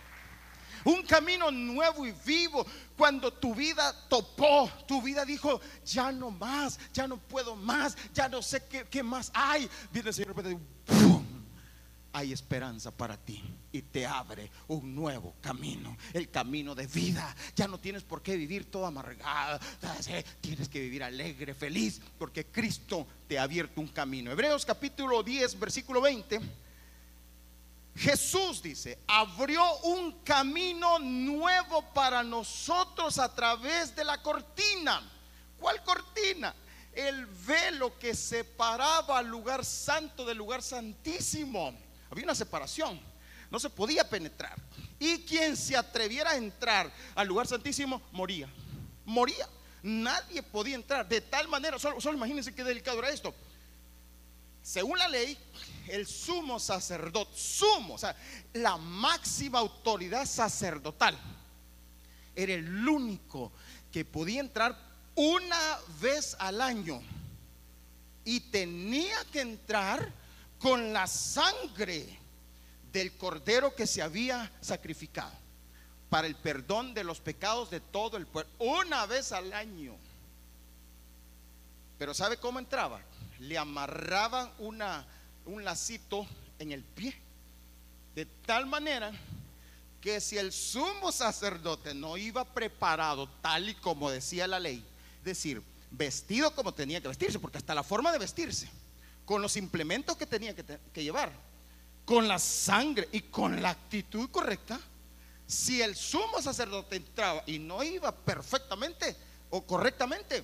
un 0.86 1.04
camino 1.04 1.52
nuevo 1.52 2.06
y 2.06 2.14
vivo. 2.26 2.66
Cuando 2.98 3.32
tu 3.34 3.56
vida 3.56 3.94
topó, 4.08 4.70
tu 4.88 5.02
vida 5.02 5.26
dijo, 5.26 5.60
ya 5.86 6.12
no 6.12 6.32
más, 6.32 6.80
ya 6.94 7.08
no 7.08 7.18
puedo 7.18 7.56
más, 7.56 7.98
ya 8.14 8.30
no 8.30 8.42
sé 8.42 8.64
qué, 8.90 9.04
más 9.04 9.32
hay. 9.34 9.70
Viene 9.92 10.10
el 10.10 10.16
Señor 10.16 10.36
y 10.46 10.58
hay 12.14 12.34
esperanza 12.34 12.92
para 12.92 13.18
ti 13.18 13.42
y 13.72 13.82
te 13.82 14.06
abre 14.06 14.52
un 14.68 14.94
nuevo 14.94 15.36
camino, 15.40 15.98
el 16.14 16.30
camino 16.30 16.76
de 16.76 16.88
vida. 16.88 17.36
Ya 17.56 17.68
no 17.68 17.80
tienes 17.80 18.04
por 18.04 18.22
qué 18.22 18.36
vivir 18.36 18.70
todo 18.70 18.86
amargado, 18.86 19.60
tienes 20.42 20.68
que 20.68 20.82
vivir 20.82 21.04
alegre, 21.04 21.54
feliz, 21.54 22.02
porque 22.18 22.46
Cristo 22.46 23.08
te 23.28 23.40
ha 23.40 23.44
abierto 23.44 23.80
un 23.80 23.88
camino. 23.88 24.32
Hebreos 24.32 24.66
capítulo 24.66 25.24
10, 25.24 25.60
versículo 25.60 26.02
20 26.02 26.40
Jesús 27.96 28.62
dice, 28.62 29.00
abrió 29.08 29.64
un 29.80 30.24
camino 30.24 30.98
nuevo 31.00 31.82
para 31.94 32.24
nosotros 32.24 33.18
a 33.20 33.34
través 33.34 33.96
de 33.96 34.04
la 34.04 34.22
cortina. 34.22 35.02
¿Cuál 35.60 35.84
cortina? 35.84 36.56
El 36.94 37.26
velo 37.26 37.98
que 38.00 38.16
separaba 38.16 39.20
al 39.20 39.28
lugar 39.28 39.64
santo 39.66 40.26
del 40.26 40.38
lugar 40.38 40.62
santísimo. 40.62 41.78
Había 42.10 42.26
una 42.26 42.36
separación, 42.36 43.00
no 43.50 43.60
se 43.60 43.70
podía 43.70 44.10
penetrar. 44.10 44.58
Y 44.98 45.20
quien 45.20 45.58
se 45.58 45.76
atreviera 45.76 46.32
a 46.32 46.38
entrar 46.38 46.92
al 47.16 47.28
lugar 47.28 47.48
santísimo 47.48 48.02
moría. 48.12 48.50
Moría. 49.06 49.48
Nadie 49.84 50.44
podía 50.44 50.76
entrar. 50.76 51.08
De 51.08 51.22
tal 51.22 51.48
manera, 51.48 51.80
solo, 51.80 52.00
solo 52.00 52.18
imagínense 52.18 52.54
qué 52.54 52.64
delicado 52.64 53.00
era 53.00 53.10
esto. 53.10 53.34
Según 54.62 55.00
la 55.00 55.08
ley, 55.08 55.38
el 55.88 56.06
sumo 56.06 56.60
sacerdote, 56.60 57.32
sumo, 57.36 57.96
o 57.96 57.98
sea, 57.98 58.16
la 58.54 58.78
máxima 58.78 59.60
autoridad 59.60 60.26
sacerdotal, 60.26 61.18
era 62.36 62.54
el 62.54 62.88
único 62.88 63.52
que 63.92 64.06
podía 64.06 64.40
entrar 64.40 64.78
una 65.16 65.80
vez 66.00 66.36
al 66.40 66.62
año 66.62 67.02
y 68.24 68.40
tenía 68.40 69.18
que 69.32 69.42
entrar 69.42 70.12
con 70.60 70.94
la 70.94 71.08
sangre 71.08 72.20
del 72.94 73.12
cordero 73.18 73.76
que 73.76 73.88
se 73.88 74.02
había 74.02 74.52
sacrificado 74.62 75.32
para 76.10 76.28
el 76.28 76.36
perdón 76.36 76.94
de 76.94 77.04
los 77.04 77.20
pecados 77.20 77.72
de 77.72 77.80
todo 77.80 78.18
el 78.18 78.28
pueblo, 78.28 78.52
una 78.60 79.06
vez 79.06 79.32
al 79.32 79.54
año. 79.54 79.96
Pero 81.98 82.14
¿sabe 82.14 82.38
cómo 82.38 82.60
entraba? 82.60 83.02
Le 83.42 83.58
amarraban 83.58 84.52
una 84.60 85.06
un 85.46 85.64
lacito 85.64 86.26
en 86.60 86.72
el 86.72 86.84
pie. 86.84 87.16
De 88.16 88.26
tal 88.26 88.66
manera 88.66 89.12
que 90.00 90.20
si 90.20 90.38
el 90.38 90.52
sumo 90.52 91.12
sacerdote 91.12 91.94
no 91.94 92.18
iba 92.18 92.44
preparado 92.44 93.30
tal 93.42 93.70
y 93.70 93.76
como 93.76 94.10
decía 94.10 94.48
la 94.48 94.60
ley, 94.60 94.84
es 95.20 95.24
decir, 95.24 95.62
vestido 95.92 96.54
como 96.56 96.74
tenía 96.74 97.02
que 97.02 97.08
vestirse, 97.08 97.40
porque 97.40 97.60
hasta 97.60 97.76
la 97.76 97.84
forma 97.84 98.12
de 98.12 98.18
vestirse, 98.18 98.70
con 99.26 99.42
los 99.42 99.56
implementos 99.58 100.18
que 100.18 100.26
tenía 100.26 100.56
que, 100.56 100.66
que 100.92 101.04
llevar, 101.04 101.32
con 102.04 102.28
la 102.28 102.40
sangre 102.40 103.08
y 103.12 103.22
con 103.22 103.62
la 103.62 103.70
actitud 103.70 104.30
correcta, 104.32 104.80
si 105.46 105.82
el 105.82 105.96
sumo 105.96 106.42
sacerdote 106.42 106.96
entraba 106.96 107.44
y 107.46 107.60
no 107.60 107.84
iba 107.84 108.12
perfectamente 108.12 109.16
o 109.50 109.62
correctamente, 109.62 110.44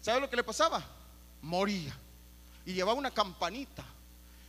¿sabe 0.00 0.20
lo 0.20 0.30
que 0.30 0.36
le 0.36 0.44
pasaba? 0.44 0.84
Moría. 1.42 1.98
Y 2.66 2.72
llevaba 2.72 2.98
una 2.98 3.10
campanita 3.10 3.84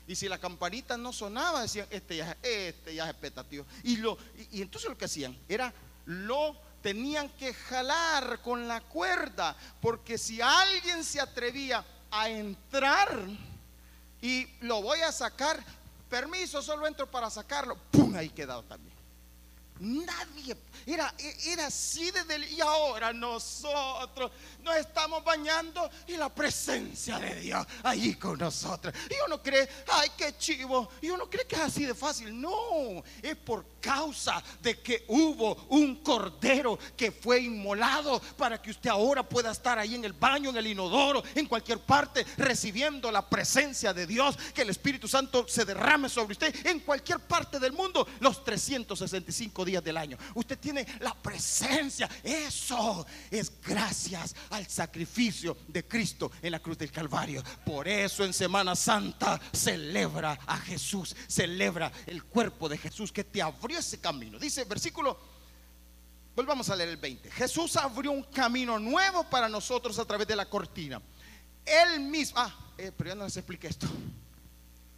y 0.07 0.15
si 0.15 0.29
la 0.29 0.37
campanita 0.37 0.97
no 0.97 1.11
sonaba, 1.11 1.61
decían, 1.61 1.87
este 1.89 2.17
ya, 2.17 2.37
este 2.43 2.93
ya 2.93 3.05
es 3.05 3.09
expectativo. 3.11 3.65
Y, 3.83 3.97
lo, 3.97 4.17
y, 4.51 4.61
entonces 4.61 4.89
lo 4.89 4.97
que 4.97 5.05
hacían 5.05 5.35
era, 5.49 5.73
lo 6.05 6.55
tenían 6.81 7.29
que 7.29 7.53
jalar 7.53 8.41
con 8.41 8.67
la 8.67 8.81
cuerda, 8.81 9.55
porque 9.81 10.17
si 10.19 10.41
alguien 10.41 11.03
se 11.03 11.19
atrevía 11.19 11.83
a 12.11 12.29
entrar 12.29 13.19
y 14.21 14.47
lo 14.61 14.83
voy 14.83 15.01
a 15.01 15.11
sacar, 15.11 15.63
permiso, 16.07 16.61
solo 16.61 16.85
entro 16.85 17.09
para 17.09 17.31
sacarlo, 17.31 17.75
¡pum! 17.91 18.15
Ahí 18.15 18.29
quedado 18.29 18.61
también. 18.63 18.94
Nadie, 19.79 20.55
era, 20.85 21.13
era 21.45 21.67
así 21.67 22.09
desde 22.09 22.49
y 22.49 22.61
ahora 22.61 23.11
nosotros 23.11 24.31
nos 24.63 24.75
estamos 24.77 25.21
bañando 25.21 25.89
y 26.07 26.15
la 26.15 26.33
presencia 26.33 27.19
de 27.19 27.41
Dios 27.41 27.67
allí 27.83 28.15
con 28.15 28.39
nosotros. 28.39 28.93
Y 29.09 29.15
uno 29.25 29.41
cree, 29.43 29.67
ay, 29.91 30.11
qué 30.17 30.37
chivo. 30.37 30.89
Y 31.01 31.09
uno 31.09 31.29
cree 31.29 31.45
que 31.45 31.55
es 31.55 31.61
así 31.61 31.85
de 31.85 31.93
fácil. 31.93 32.39
No, 32.39 33.03
es 33.21 33.35
por 33.35 33.65
causa 33.81 34.41
de 34.61 34.79
que 34.79 35.03
hubo 35.09 35.55
un 35.69 35.97
cordero 35.97 36.79
que 36.95 37.11
fue 37.11 37.41
inmolado 37.41 38.21
para 38.37 38.61
que 38.61 38.71
usted 38.71 38.89
ahora 38.89 39.27
pueda 39.27 39.51
estar 39.51 39.77
ahí 39.77 39.95
en 39.95 40.05
el 40.05 40.13
baño, 40.13 40.51
en 40.51 40.57
el 40.57 40.67
inodoro, 40.67 41.21
en 41.35 41.47
cualquier 41.47 41.79
parte, 41.79 42.25
recibiendo 42.37 43.11
la 43.11 43.29
presencia 43.29 43.93
de 43.93 44.07
Dios. 44.07 44.37
Que 44.53 44.61
el 44.61 44.69
Espíritu 44.69 45.09
Santo 45.09 45.45
se 45.49 45.65
derrame 45.65 46.07
sobre 46.07 46.31
usted 46.31 46.65
en 46.65 46.79
cualquier 46.79 47.19
parte 47.19 47.59
del 47.59 47.73
mundo, 47.73 48.07
los 48.21 48.43
365 48.43 49.64
días 49.65 49.83
del 49.83 49.97
año. 49.97 50.17
Usted 50.33 50.57
tiene 50.57 50.85
la 50.99 51.13
presencia. 51.13 52.09
Eso 52.23 53.05
es 53.29 53.51
gracias 53.61 54.35
al 54.49 54.67
sacrificio 54.67 55.57
de 55.67 55.87
Cristo 55.87 56.31
en 56.41 56.51
la 56.51 56.59
cruz 56.59 56.77
del 56.77 56.91
Calvario. 56.91 57.43
Por 57.65 57.87
eso 57.87 58.23
en 58.23 58.33
Semana 58.33 58.75
Santa 58.75 59.39
celebra 59.51 60.39
a 60.45 60.57
Jesús, 60.57 61.15
celebra 61.27 61.91
el 62.05 62.23
cuerpo 62.23 62.69
de 62.69 62.77
Jesús 62.77 63.11
que 63.11 63.23
te 63.23 63.41
abrió 63.41 63.79
ese 63.79 63.99
camino. 63.99 64.39
Dice 64.39 64.63
versículo, 64.65 65.17
volvamos 66.35 66.69
a 66.69 66.75
leer 66.75 66.89
el 66.89 66.97
20. 66.97 67.31
Jesús 67.31 67.75
abrió 67.77 68.11
un 68.11 68.23
camino 68.23 68.77
nuevo 68.79 69.23
para 69.29 69.49
nosotros 69.49 69.97
a 69.99 70.05
través 70.05 70.27
de 70.27 70.35
la 70.35 70.49
cortina. 70.49 71.01
Él 71.65 72.01
mismo, 72.01 72.39
ah, 72.39 72.55
eh, 72.77 72.91
pero 72.95 73.09
ya 73.09 73.15
no 73.15 73.23
les 73.23 73.37
expliqué 73.37 73.67
esto. 73.67 73.87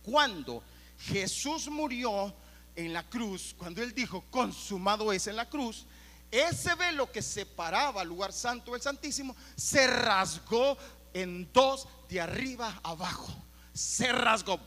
Cuando 0.03 0.63
Jesús 0.97 1.69
murió, 1.69 2.33
en 2.77 2.93
la 2.93 3.03
cruz, 3.09 3.55
cuando 3.57 3.81
él 3.81 3.93
dijo, 3.93 4.23
consumado 4.29 5.11
es 5.11 5.27
en 5.27 5.35
la 5.35 5.49
cruz, 5.49 5.85
ese 6.29 6.75
velo 6.75 7.11
que 7.11 7.21
separaba 7.21 8.03
el 8.03 8.07
lugar 8.07 8.31
santo 8.31 8.73
del 8.73 8.81
santísimo 8.81 9.35
se 9.55 9.87
rasgó 9.87 10.77
en 11.13 11.51
dos 11.51 11.87
de 12.07 12.21
arriba 12.21 12.79
abajo. 12.83 13.33
Se 13.73 14.11
rasgó 14.11 14.59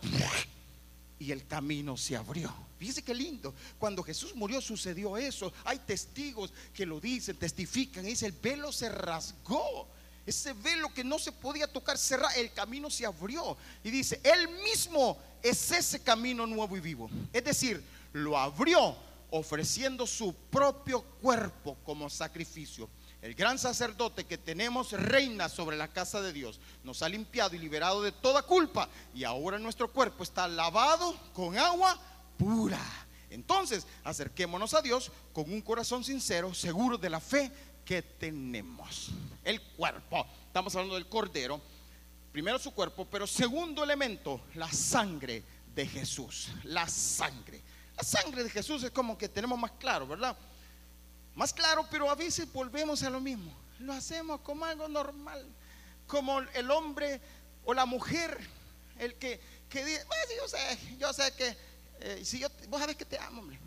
y 1.19 1.31
el 1.31 1.47
camino 1.47 1.97
se 1.97 2.17
abrió. 2.17 2.53
Fíjese 2.79 3.03
qué 3.03 3.15
lindo. 3.15 3.55
Cuando 3.79 4.03
Jesús 4.03 4.35
murió 4.35 4.61
sucedió 4.61 5.17
eso. 5.17 5.53
Hay 5.65 5.79
testigos 5.81 6.53
que 6.73 6.87
lo 6.87 6.99
dicen, 6.99 7.37
testifican. 7.37 8.05
Y 8.07 8.11
dice, 8.11 8.27
el 8.27 8.33
velo 8.33 8.73
se 8.73 8.89
rasgó. 8.89 9.87
Ese 10.25 10.53
velo 10.55 10.93
que 10.95 11.05
no 11.05 11.19
se 11.19 11.33
podía 11.33 11.71
tocar, 11.71 11.99
cerrar, 11.99 12.31
el 12.39 12.53
camino 12.53 12.89
se 12.89 13.05
abrió. 13.05 13.57
Y 13.85 13.91
dice, 13.91 14.21
él 14.25 14.49
mismo 14.65 15.19
es 15.43 15.71
ese 15.73 16.01
camino 16.01 16.47
nuevo 16.47 16.77
y 16.77 16.81
vivo. 16.81 17.11
Es 17.33 17.45
decir, 17.45 17.85
lo 18.13 18.39
abrió 18.39 18.97
ofreciendo 19.31 20.07
su 20.07 20.35
propio 20.35 21.03
cuerpo 21.03 21.77
como 21.85 22.11
sacrificio. 22.11 22.89
El 23.23 23.35
gran 23.35 23.59
sacerdote 23.59 24.25
que 24.25 24.39
tenemos 24.39 24.93
reina 24.93 25.49
sobre 25.49 25.77
la 25.77 25.89
casa 25.89 26.23
de 26.23 26.33
Dios. 26.33 26.59
Nos 26.83 27.03
ha 27.03 27.09
limpiado 27.09 27.55
y 27.55 27.59
liberado 27.59 28.03
de 28.03 28.13
toda 28.13 28.43
culpa. 28.43 28.89
Y 29.15 29.25
ahora 29.25 29.59
nuestro 29.59 29.93
cuerpo 29.93 30.23
está 30.23 30.49
lavado 30.49 31.15
con 31.35 31.59
agua 31.59 31.99
pura. 32.39 32.81
Entonces, 33.29 33.87
acerquémonos 34.05 34.75
a 34.75 34.83
Dios 34.83 35.13
con 35.33 35.53
un 35.53 35.61
corazón 35.61 36.03
sincero, 36.03 36.55
seguro 36.55 36.97
de 36.97 37.11
la 37.11 37.21
fe 37.21 37.53
que 37.85 38.03
tenemos. 38.03 39.11
El 39.45 39.61
cuerpo. 39.61 40.27
Estamos 40.47 40.75
hablando 40.75 40.95
del 40.95 41.09
cordero. 41.09 41.61
Primero 42.33 42.59
su 42.59 42.73
cuerpo, 42.73 43.07
pero 43.11 43.27
segundo 43.27 43.85
elemento, 43.85 44.43
la 44.55 44.73
sangre 44.73 45.45
de 45.75 45.87
Jesús. 45.87 46.49
La 46.65 46.89
sangre. 46.89 47.63
La 48.01 48.05
sangre 48.05 48.43
de 48.43 48.49
Jesús 48.49 48.83
es 48.83 48.91
como 48.93 49.19
que 49.19 49.29
tenemos 49.29 49.59
más 49.59 49.73
claro, 49.73 50.07
¿verdad? 50.07 50.35
Más 51.35 51.53
claro, 51.53 51.87
pero 51.91 52.11
a 52.11 52.15
veces 52.15 52.51
volvemos 52.51 53.03
a 53.03 53.11
lo 53.11 53.21
mismo. 53.21 53.55
Lo 53.79 53.93
hacemos 53.93 54.41
como 54.41 54.65
algo 54.65 54.89
normal, 54.89 55.47
como 56.07 56.41
el 56.41 56.71
hombre 56.71 57.21
o 57.63 57.75
la 57.75 57.85
mujer, 57.85 58.41
el 58.99 59.17
que, 59.17 59.39
que 59.69 59.85
dice, 59.85 60.07
yo 60.35 60.49
sé, 60.49 60.97
yo 60.99 61.13
sé 61.13 61.31
que, 61.37 61.55
eh, 62.01 62.25
si 62.25 62.43
vos 62.69 62.81
sabes 62.81 62.97
que 62.97 63.05
te 63.05 63.19
amo, 63.19 63.43
hombre. 63.43 63.59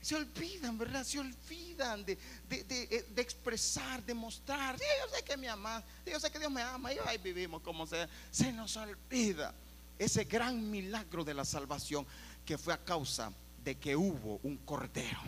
Se 0.00 0.14
olvidan, 0.14 0.78
¿verdad? 0.78 1.02
Se 1.02 1.18
olvidan 1.18 2.04
de, 2.04 2.16
de, 2.48 2.62
de, 2.62 2.82
eh, 2.84 3.06
expresar, 3.16 4.00
de 4.04 4.14
mostrar. 4.14 4.76
Yo 4.76 5.16
sé 5.16 5.24
que 5.24 5.36
me 5.36 5.48
ama, 5.48 5.82
yo 6.06 6.20
sé 6.20 6.30
que 6.30 6.38
Dios 6.38 6.52
me 6.52 6.62
ama, 6.62 6.92
y 6.92 6.98
ahí 7.04 7.18
vivimos 7.18 7.62
como 7.62 7.84
sea. 7.84 8.08
Se 8.30 8.52
nos 8.52 8.76
olvida 8.76 9.52
ese 9.98 10.22
gran 10.22 10.70
milagro 10.70 11.24
de 11.24 11.34
la 11.34 11.44
salvación 11.44 12.06
que 12.50 12.58
fue 12.58 12.74
a 12.74 12.78
causa 12.78 13.32
de 13.62 13.76
que 13.76 13.94
hubo 13.94 14.40
un 14.42 14.56
cordero. 14.56 15.20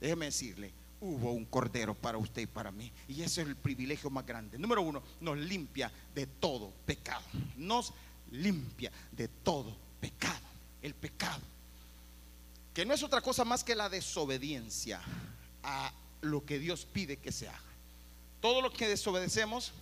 Déjeme 0.00 0.24
decirle, 0.24 0.72
hubo 1.02 1.32
un 1.32 1.44
cordero 1.44 1.94
para 1.94 2.16
usted 2.16 2.40
y 2.40 2.46
para 2.46 2.70
mí. 2.70 2.90
Y 3.08 3.20
ese 3.20 3.42
es 3.42 3.48
el 3.48 3.56
privilegio 3.56 4.08
más 4.08 4.24
grande. 4.24 4.58
Número 4.58 4.80
uno, 4.80 5.02
nos 5.20 5.36
limpia 5.36 5.92
de 6.14 6.26
todo 6.26 6.72
pecado. 6.86 7.22
Nos 7.58 7.92
limpia 8.30 8.90
de 9.12 9.28
todo 9.28 9.76
pecado. 10.00 10.46
El 10.80 10.94
pecado. 10.94 11.42
Que 12.72 12.86
no 12.86 12.94
es 12.94 13.02
otra 13.02 13.20
cosa 13.20 13.44
más 13.44 13.62
que 13.62 13.74
la 13.74 13.90
desobediencia 13.90 15.02
a 15.62 15.92
lo 16.22 16.46
que 16.46 16.58
Dios 16.58 16.86
pide 16.90 17.18
que 17.18 17.32
se 17.32 17.48
haga. 17.48 17.60
Todo 18.40 18.62
lo 18.62 18.72
que 18.72 18.88
desobedecemos 18.88 19.72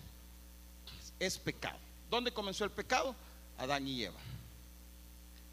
es 1.21 1.37
pecado. 1.37 1.79
¿Dónde 2.09 2.33
comenzó 2.33 2.65
el 2.65 2.71
pecado? 2.71 3.15
Adán 3.57 3.87
y 3.87 4.03
Eva. 4.03 4.19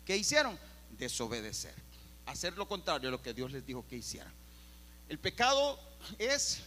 ¿Qué 0.05 0.17
hicieron? 0.17 0.59
Desobedecer. 0.99 1.75
Hacer 2.27 2.57
lo 2.57 2.69
contrario 2.69 3.09
a 3.09 3.13
lo 3.13 3.23
que 3.23 3.35
Dios 3.35 3.51
les 3.51 3.67
dijo 3.67 3.87
que 3.89 3.97
hicieran. 3.97 4.33
El 5.09 5.19
pecado 5.19 5.79
es, 6.19 6.61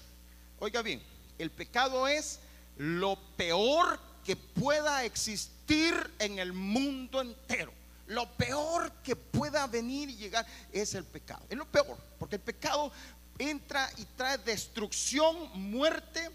oiga 0.60 0.82
bien, 0.82 1.02
el 1.38 1.50
pecado 1.52 2.08
es 2.08 2.40
lo 2.78 3.18
peor 3.38 4.00
que 4.24 4.36
pueda 4.36 5.04
existir 5.06 5.94
en 6.20 6.40
el 6.40 6.54
mundo 6.54 7.22
entero. 7.22 7.74
Lo 8.08 8.30
peor 8.36 8.92
que 9.04 9.16
pueda 9.16 9.66
venir 9.68 10.10
y 10.10 10.16
llegar 10.16 10.46
es 10.72 10.94
el 10.94 11.06
pecado. 11.06 11.44
Es 11.50 11.58
lo 11.58 11.66
peor, 11.66 11.98
porque 12.20 12.36
el 12.36 12.42
pecado 12.42 12.92
entra 13.38 13.90
y 13.98 14.06
trae 14.06 14.38
destrucción, 14.40 15.50
muerte. 15.54 16.30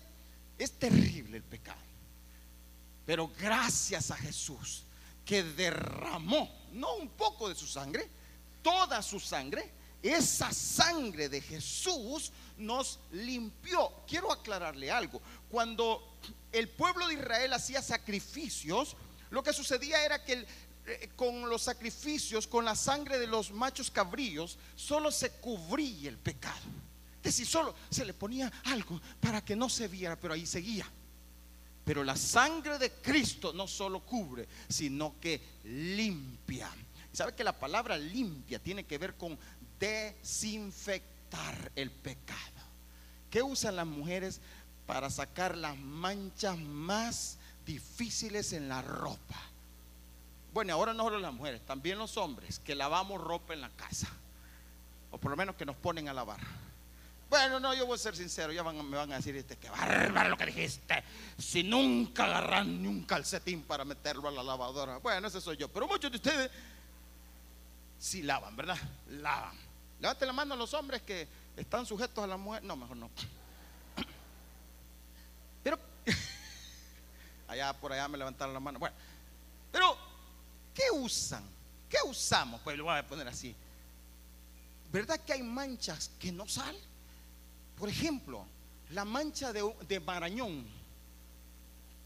Es 0.58 0.72
terrible 0.72 1.36
el 1.36 1.42
pecado. 1.42 1.80
Pero 3.06 3.30
gracias 3.38 4.10
a 4.10 4.16
Jesús 4.16 4.84
que 5.24 5.42
derramó, 5.42 6.50
no 6.72 6.94
un 6.96 7.08
poco 7.10 7.48
de 7.48 7.54
su 7.54 7.66
sangre, 7.66 8.08
toda 8.62 9.02
su 9.02 9.18
sangre, 9.20 9.72
esa 10.02 10.52
sangre 10.52 11.28
de 11.28 11.40
Jesús 11.40 12.32
nos 12.56 12.98
limpió. 13.12 13.92
Quiero 14.06 14.32
aclararle 14.32 14.90
algo. 14.90 15.20
Cuando 15.50 16.18
el 16.52 16.68
pueblo 16.68 17.06
de 17.08 17.14
Israel 17.14 17.52
hacía 17.52 17.82
sacrificios, 17.82 18.96
lo 19.30 19.42
que 19.42 19.52
sucedía 19.52 20.04
era 20.04 20.24
que 20.24 20.46
eh, 20.86 21.10
con 21.16 21.48
los 21.48 21.62
sacrificios, 21.62 22.46
con 22.46 22.64
la 22.64 22.74
sangre 22.74 23.18
de 23.18 23.26
los 23.26 23.50
machos 23.50 23.90
cabríos, 23.90 24.58
solo 24.74 25.10
se 25.10 25.30
cubría 25.32 26.08
el 26.08 26.18
pecado. 26.18 26.60
Es 27.18 27.34
decir, 27.34 27.46
solo 27.46 27.74
se 27.90 28.04
le 28.04 28.14
ponía 28.14 28.50
algo 28.64 29.00
para 29.20 29.44
que 29.44 29.54
no 29.54 29.68
se 29.68 29.88
viera, 29.88 30.16
pero 30.16 30.32
ahí 30.32 30.46
seguía. 30.46 30.90
Pero 31.90 32.04
la 32.04 32.14
sangre 32.14 32.78
de 32.78 32.92
Cristo 32.92 33.52
no 33.52 33.66
solo 33.66 33.98
cubre, 33.98 34.46
sino 34.68 35.18
que 35.20 35.40
limpia. 35.64 36.70
¿Sabe 37.12 37.34
que 37.34 37.42
la 37.42 37.58
palabra 37.58 37.98
limpia 37.98 38.60
tiene 38.60 38.84
que 38.84 38.96
ver 38.96 39.16
con 39.16 39.36
desinfectar 39.80 41.72
el 41.74 41.90
pecado. 41.90 42.60
¿Qué 43.28 43.42
usan 43.42 43.74
las 43.74 43.88
mujeres 43.88 44.40
para 44.86 45.10
sacar 45.10 45.56
las 45.56 45.76
manchas 45.78 46.56
más 46.58 47.38
difíciles 47.66 48.52
en 48.52 48.68
la 48.68 48.82
ropa? 48.82 49.42
Bueno, 50.54 50.74
ahora 50.74 50.94
no 50.94 51.02
solo 51.02 51.18
las 51.18 51.34
mujeres, 51.34 51.60
también 51.66 51.98
los 51.98 52.16
hombres 52.16 52.60
que 52.60 52.76
lavamos 52.76 53.20
ropa 53.20 53.52
en 53.52 53.62
la 53.62 53.70
casa. 53.70 54.06
O 55.10 55.18
por 55.18 55.32
lo 55.32 55.36
menos 55.36 55.56
que 55.56 55.66
nos 55.66 55.74
ponen 55.74 56.08
a 56.08 56.14
lavar. 56.14 56.69
Bueno, 57.30 57.60
no, 57.60 57.72
yo 57.74 57.86
voy 57.86 57.94
a 57.94 57.98
ser 57.98 58.16
sincero, 58.16 58.52
ya 58.52 58.64
me 58.64 58.96
van 58.96 59.12
a 59.12 59.16
decir, 59.16 59.36
este, 59.36 59.56
que 59.56 59.70
bárbaro 59.70 60.30
lo 60.30 60.36
que 60.36 60.46
dijiste. 60.46 61.04
Si 61.38 61.62
nunca 61.62 62.24
agarran 62.24 62.82
ni 62.82 62.88
un 62.88 63.04
calcetín 63.04 63.62
para 63.62 63.84
meterlo 63.84 64.26
a 64.26 64.32
la 64.32 64.42
lavadora. 64.42 64.96
Bueno, 64.96 65.28
ese 65.28 65.40
soy 65.40 65.56
yo. 65.56 65.68
Pero 65.68 65.86
muchos 65.86 66.10
de 66.10 66.16
ustedes 66.16 66.50
sí 68.00 68.22
lavan, 68.22 68.56
¿verdad? 68.56 68.76
Lavan. 69.10 69.56
Levante 70.00 70.26
la 70.26 70.32
mano 70.32 70.54
a 70.54 70.56
los 70.56 70.74
hombres 70.74 71.02
que 71.02 71.28
están 71.56 71.86
sujetos 71.86 72.24
a 72.24 72.26
la 72.26 72.36
mujer. 72.36 72.64
No, 72.64 72.74
mejor 72.74 72.96
no. 72.96 73.08
Pero, 75.62 75.78
allá 77.46 77.72
por 77.74 77.92
allá 77.92 78.08
me 78.08 78.18
levantaron 78.18 78.52
la 78.52 78.60
mano. 78.60 78.80
Bueno, 78.80 78.96
pero, 79.70 79.96
¿qué 80.74 80.90
usan? 80.90 81.44
¿Qué 81.88 81.98
usamos? 82.04 82.60
Pues 82.62 82.76
lo 82.76 82.82
voy 82.84 82.98
a 82.98 83.06
poner 83.06 83.28
así. 83.28 83.54
¿Verdad 84.90 85.20
que 85.20 85.34
hay 85.34 85.44
manchas 85.44 86.10
que 86.18 86.32
no 86.32 86.48
salen? 86.48 86.89
Por 87.80 87.88
ejemplo, 87.88 88.46
la 88.90 89.04
mancha 89.04 89.52
de, 89.52 89.74
de 89.88 89.98
marañón. 89.98 90.66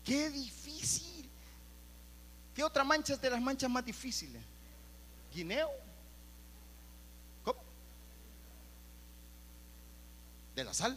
Qué 0.04 0.30
difícil. 0.30 1.28
¿Qué 2.54 2.62
otra 2.62 2.84
mancha 2.84 3.14
es 3.14 3.20
de 3.20 3.28
las 3.28 3.42
manchas 3.42 3.68
más 3.68 3.84
difíciles? 3.84 4.40
Guineo. 5.34 5.68
de 10.54 10.64
la 10.64 10.72
sal, 10.72 10.96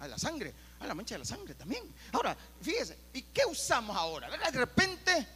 a 0.00 0.08
la 0.08 0.18
sangre, 0.18 0.52
a 0.80 0.86
la 0.86 0.94
mancha 0.94 1.14
de 1.14 1.20
la 1.20 1.24
sangre 1.24 1.54
también. 1.54 1.84
Ahora, 2.12 2.36
fíjese, 2.60 2.98
¿y 3.12 3.22
qué 3.22 3.42
usamos 3.46 3.96
ahora? 3.96 4.28
De 4.28 4.58
repente, 4.58 5.26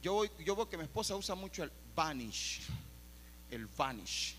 yo, 0.00 0.24
yo 0.38 0.54
veo 0.54 0.68
que 0.68 0.76
mi 0.76 0.84
esposa 0.84 1.16
usa 1.16 1.34
mucho 1.34 1.64
el 1.64 1.72
vanish, 1.94 2.60
el 3.50 3.66
vanish. 3.66 4.37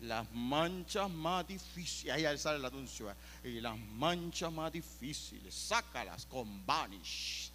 Las 0.00 0.30
manchas 0.32 1.10
más 1.10 1.46
difíciles, 1.46 2.14
ahí 2.14 2.38
sale 2.38 2.58
el 2.58 2.64
anuncio, 2.64 3.10
¿eh? 3.10 3.14
y 3.48 3.60
las 3.60 3.76
manchas 3.76 4.52
más 4.52 4.72
difíciles, 4.72 5.52
sácalas 5.52 6.24
con 6.26 6.64
vanish. 6.64 7.50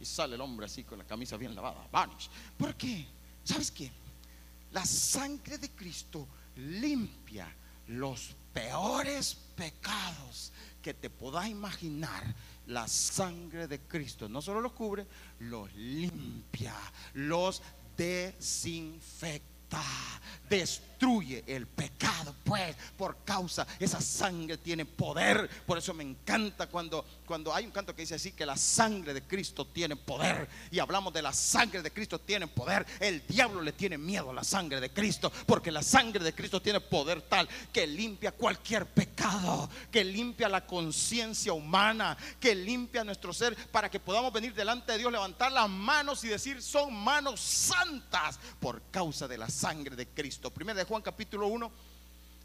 Y 0.00 0.04
sale 0.04 0.36
el 0.36 0.40
hombre 0.40 0.66
así 0.66 0.84
con 0.84 0.98
la 0.98 1.04
camisa 1.04 1.36
bien 1.36 1.54
lavada, 1.54 1.86
vanish. 1.90 2.30
¿Por 2.56 2.76
qué? 2.76 3.06
¿Sabes 3.42 3.72
qué? 3.72 3.90
La 4.70 4.84
sangre 4.84 5.58
de 5.58 5.70
Cristo 5.70 6.28
limpia 6.56 7.52
los 7.88 8.34
peores 8.52 9.36
pecados 9.56 10.52
que 10.80 10.94
te 10.94 11.10
puedas 11.10 11.48
imaginar, 11.48 12.22
la 12.66 12.86
sangre 12.86 13.66
de 13.66 13.80
Cristo 13.80 14.28
no 14.28 14.40
solo 14.40 14.60
los 14.60 14.72
cubre, 14.72 15.06
los 15.40 15.72
limpia, 15.74 16.74
los 17.14 17.62
desinfecta 17.96 19.51
está, 19.72 20.20
destruye 21.02 21.42
el 21.48 21.66
pecado, 21.66 22.32
pues 22.44 22.76
por 22.96 23.24
causa, 23.24 23.66
esa 23.80 24.00
sangre 24.00 24.56
tiene 24.58 24.84
poder. 24.84 25.50
Por 25.66 25.76
eso 25.76 25.92
me 25.92 26.04
encanta 26.04 26.68
cuando, 26.68 27.04
cuando 27.26 27.52
hay 27.52 27.64
un 27.64 27.72
canto 27.72 27.92
que 27.92 28.02
dice 28.02 28.14
así, 28.14 28.30
que 28.30 28.46
la 28.46 28.56
sangre 28.56 29.12
de 29.12 29.22
Cristo 29.22 29.66
tiene 29.66 29.96
poder. 29.96 30.48
Y 30.70 30.78
hablamos 30.78 31.12
de 31.12 31.20
la 31.20 31.32
sangre 31.32 31.82
de 31.82 31.90
Cristo 31.90 32.20
tiene 32.20 32.46
poder. 32.46 32.86
El 33.00 33.26
diablo 33.26 33.62
le 33.62 33.72
tiene 33.72 33.98
miedo 33.98 34.30
a 34.30 34.34
la 34.34 34.44
sangre 34.44 34.80
de 34.80 34.90
Cristo, 34.90 35.32
porque 35.44 35.72
la 35.72 35.82
sangre 35.82 36.22
de 36.22 36.34
Cristo 36.34 36.62
tiene 36.62 36.78
poder 36.78 37.22
tal 37.22 37.48
que 37.72 37.84
limpia 37.84 38.30
cualquier 38.30 38.86
pecado, 38.86 39.68
que 39.90 40.04
limpia 40.04 40.48
la 40.48 40.64
conciencia 40.64 41.52
humana, 41.52 42.16
que 42.38 42.54
limpia 42.54 43.02
nuestro 43.02 43.32
ser 43.32 43.56
para 43.72 43.90
que 43.90 43.98
podamos 43.98 44.32
venir 44.32 44.54
delante 44.54 44.92
de 44.92 44.98
Dios, 44.98 45.10
levantar 45.10 45.50
las 45.50 45.68
manos 45.68 46.22
y 46.22 46.28
decir, 46.28 46.62
son 46.62 46.94
manos 46.94 47.40
santas 47.40 48.38
por 48.60 48.82
causa 48.92 49.26
de 49.26 49.38
la 49.38 49.50
sangre 49.50 49.96
de 49.96 50.06
Cristo. 50.06 50.50
Primero 50.50 50.78
de 50.78 50.91
Juan 50.92 51.00
capítulo 51.00 51.46
1, 51.46 51.72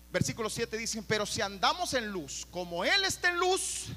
versículo 0.10 0.50
7 0.50 0.78
dicen, 0.78 1.04
pero 1.04 1.26
si 1.26 1.42
andamos 1.42 1.94
en 1.96 2.08
luz, 2.08 2.48
como 2.50 2.86
Él 2.86 3.04
está 3.04 3.28
en 3.28 3.40
luz, 3.40 3.88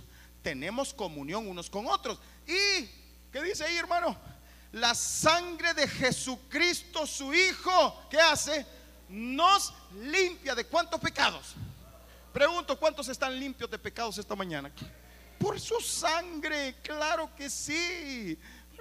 tenemos 0.42 0.92
comunión 0.92 1.46
unos 1.46 1.70
con 1.70 1.86
otros. 1.86 2.18
Y, 2.48 2.84
¿qué 3.30 3.40
dice 3.44 3.62
ahí, 3.62 3.76
hermano? 3.76 4.16
La 4.72 4.92
sangre 4.96 5.72
de 5.74 5.86
Jesucristo, 5.86 7.06
su 7.06 7.32
Hijo, 7.32 8.08
¿qué 8.10 8.18
hace? 8.18 8.66
Nos 9.08 9.72
limpia 10.00 10.56
de 10.56 10.64
cuántos 10.66 10.98
pecados. 10.98 11.54
Pregunto, 12.32 12.76
¿cuántos 12.76 13.08
están 13.08 13.38
limpios 13.38 13.70
de 13.70 13.78
pecados 13.78 14.18
esta 14.18 14.34
mañana? 14.34 14.72
Por 15.38 15.60
su 15.60 15.80
sangre, 15.80 16.74
claro 16.82 17.30
que 17.36 17.48
sí 17.48 18.36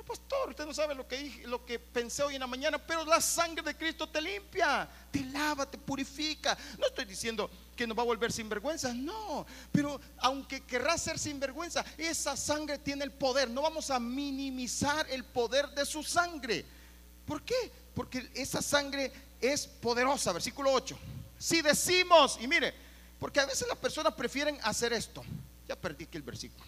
pastor, 0.10 0.50
usted 0.50 0.66
no 0.66 0.74
sabe 0.74 0.96
lo 0.96 1.08
que, 1.08 1.44
lo 1.46 1.64
que 1.64 1.78
pensé 1.78 2.24
hoy 2.24 2.34
en 2.34 2.42
la 2.42 2.48
mañana, 2.48 2.80
pero 2.80 3.06
la 3.06 3.22
sangre 3.22 3.62
de 3.62 3.78
Cristo 3.78 4.10
te 4.10 4.20
limpia, 4.20 4.90
te 5.12 5.24
lava, 5.26 5.70
te 5.70 5.78
purifica. 5.78 6.58
No 6.80 6.88
estoy 6.88 7.06
diciendo 7.06 7.48
que 7.76 7.86
nos 7.86 7.96
va 7.96 8.02
a 8.02 8.06
volver 8.06 8.32
sin 8.32 8.50
vergüenza, 8.50 8.92
no, 8.92 9.46
pero 9.72 10.02
aunque 10.18 10.62
querrá 10.62 10.98
ser 10.98 11.20
sin 11.20 11.40
vergüenza, 11.40 11.86
esa 11.96 12.36
sangre 12.36 12.80
tiene 12.80 13.04
el 13.04 13.12
poder. 13.12 13.52
No 13.52 13.62
vamos 13.62 13.92
a 13.92 14.00
minimizar 14.00 15.08
el 15.12 15.24
poder 15.24 15.70
de 15.70 15.86
su 15.86 16.02
sangre. 16.02 16.66
¿Por 17.28 17.44
qué? 17.44 17.72
Porque 17.94 18.32
esa 18.34 18.64
sangre 18.64 19.14
es 19.40 19.68
poderosa, 19.68 20.34
versículo 20.34 20.72
8. 20.74 20.98
Si 21.38 21.62
decimos, 21.62 22.40
y 22.42 22.48
mire, 22.48 22.74
porque 23.20 23.42
a 23.42 23.46
veces 23.46 23.68
las 23.68 23.78
personas 23.78 24.16
prefieren 24.16 24.58
hacer 24.64 24.92
esto. 24.92 25.24
Ya 25.68 25.76
perdí 25.76 26.06
aquí 26.06 26.18
el 26.18 26.24
versículo. 26.24 26.66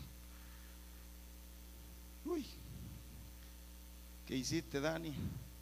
Uy, 2.23 2.45
¿Qué 4.31 4.37
hiciste, 4.37 4.79
Dani? 4.79 5.13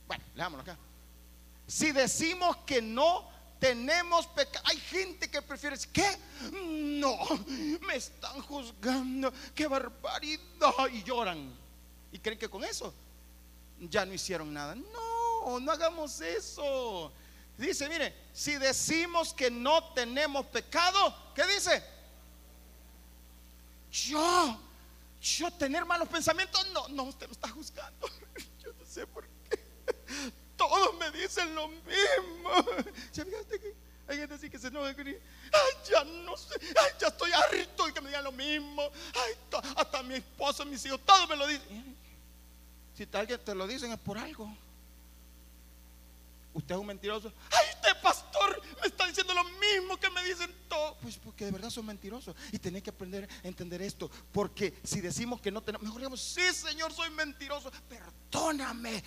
Bueno, 0.05 0.23
leámoslo 0.35 0.61
acá. 0.61 0.77
Si 1.65 1.91
decimos 1.91 2.55
que 2.67 2.83
no 2.83 3.27
tenemos 3.57 4.27
pecado. 4.27 4.63
Hay 4.67 4.77
gente 4.77 5.27
que 5.27 5.41
prefiere 5.41 5.75
decir, 5.75 5.91
¿qué? 5.91 6.07
No, 6.51 7.17
me 7.87 7.95
están 7.95 8.39
juzgando, 8.43 9.33
qué 9.55 9.65
barbaridad. 9.65 10.87
Y 10.91 11.01
lloran. 11.01 11.51
Y 12.11 12.19
creen 12.19 12.37
que 12.37 12.47
con 12.47 12.63
eso 12.63 12.93
ya 13.79 14.05
no 14.05 14.13
hicieron 14.13 14.53
nada. 14.53 14.75
No, 14.75 15.59
no 15.59 15.71
hagamos 15.71 16.21
eso. 16.21 17.11
Dice, 17.57 17.89
mire, 17.89 18.13
si 18.31 18.57
decimos 18.57 19.33
que 19.33 19.49
no 19.49 19.83
tenemos 19.95 20.45
pecado, 20.45 21.33
¿qué 21.33 21.43
dice? 21.47 21.83
Yo, 23.91 24.59
yo 25.19 25.49
tener 25.53 25.85
malos 25.85 26.07
pensamientos, 26.07 26.67
no, 26.71 26.87
no, 26.89 27.03
usted 27.05 27.25
me 27.25 27.33
está 27.33 27.49
juzgando. 27.49 28.07
Sé 28.89 29.05
por 29.05 29.23
qué. 29.25 29.59
Todos 30.57 30.97
me 30.97 31.11
dicen 31.11 31.53
lo 31.53 31.67
mismo. 31.67 32.51
¿Ya 33.13 33.23
que 33.23 33.75
hay 34.07 34.17
gente 34.17 34.33
así 34.33 34.49
que 34.49 34.57
se 34.57 34.67
enoja 34.67 34.89
Ay, 34.89 35.73
ya 35.87 36.03
no 36.03 36.35
sé, 36.35 36.55
ay, 36.59 36.91
ya 36.99 37.07
estoy 37.07 37.31
harto 37.31 37.85
de 37.85 37.93
que 37.93 38.01
me 38.01 38.09
digan 38.09 38.23
lo 38.23 38.31
mismo. 38.31 38.81
Ay, 39.13 39.33
hasta 39.75 40.01
mi 40.01 40.15
esposo, 40.15 40.65
mis 40.65 40.83
hijos, 40.85 40.99
todos 41.05 41.29
me 41.29 41.35
lo 41.35 41.45
dicen. 41.45 41.95
Si 42.95 43.07
alguien 43.13 43.39
te 43.45 43.53
lo 43.53 43.67
dicen 43.67 43.91
es 43.91 43.99
por 43.99 44.17
algo. 44.17 44.51
Usted 46.55 46.73
es 46.73 46.81
un 46.81 46.87
mentiroso. 46.87 47.31
Ay, 47.51 47.67
este 47.69 47.88
dicen 50.29 50.53
todos. 50.67 50.97
Pues 51.01 51.17
porque 51.17 51.45
de 51.45 51.51
verdad 51.51 51.69
son 51.69 51.85
mentirosos. 51.85 52.35
Y 52.51 52.59
tenés 52.59 52.83
que 52.83 52.89
aprender 52.89 53.27
a 53.43 53.47
entender 53.47 53.81
esto. 53.81 54.09
Porque 54.31 54.79
si 54.83 55.01
decimos 55.01 55.41
que 55.41 55.51
no 55.51 55.61
tenemos, 55.61 55.83
mejor 55.83 55.99
digamos, 55.99 56.21
sí, 56.21 56.53
Señor, 56.53 56.93
soy 56.93 57.09
mentiroso. 57.11 57.71
Perdóname, 57.87 59.03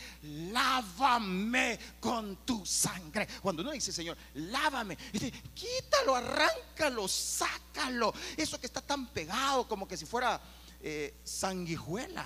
lávame 0.52 1.78
con 2.00 2.44
tu 2.44 2.64
sangre. 2.66 3.26
Cuando 3.40 3.62
uno 3.62 3.72
dice, 3.72 3.92
Señor, 3.92 4.16
lávame, 4.34 4.96
dice, 5.12 5.32
quítalo, 5.54 6.14
arráncalo, 6.14 7.08
sácalo. 7.08 8.12
Eso 8.36 8.60
que 8.60 8.66
está 8.66 8.80
tan 8.80 9.08
pegado 9.08 9.66
como 9.66 9.86
que 9.86 9.96
si 9.96 10.06
fuera 10.06 10.40
eh, 10.84 11.14
sanguijuela 11.22 12.24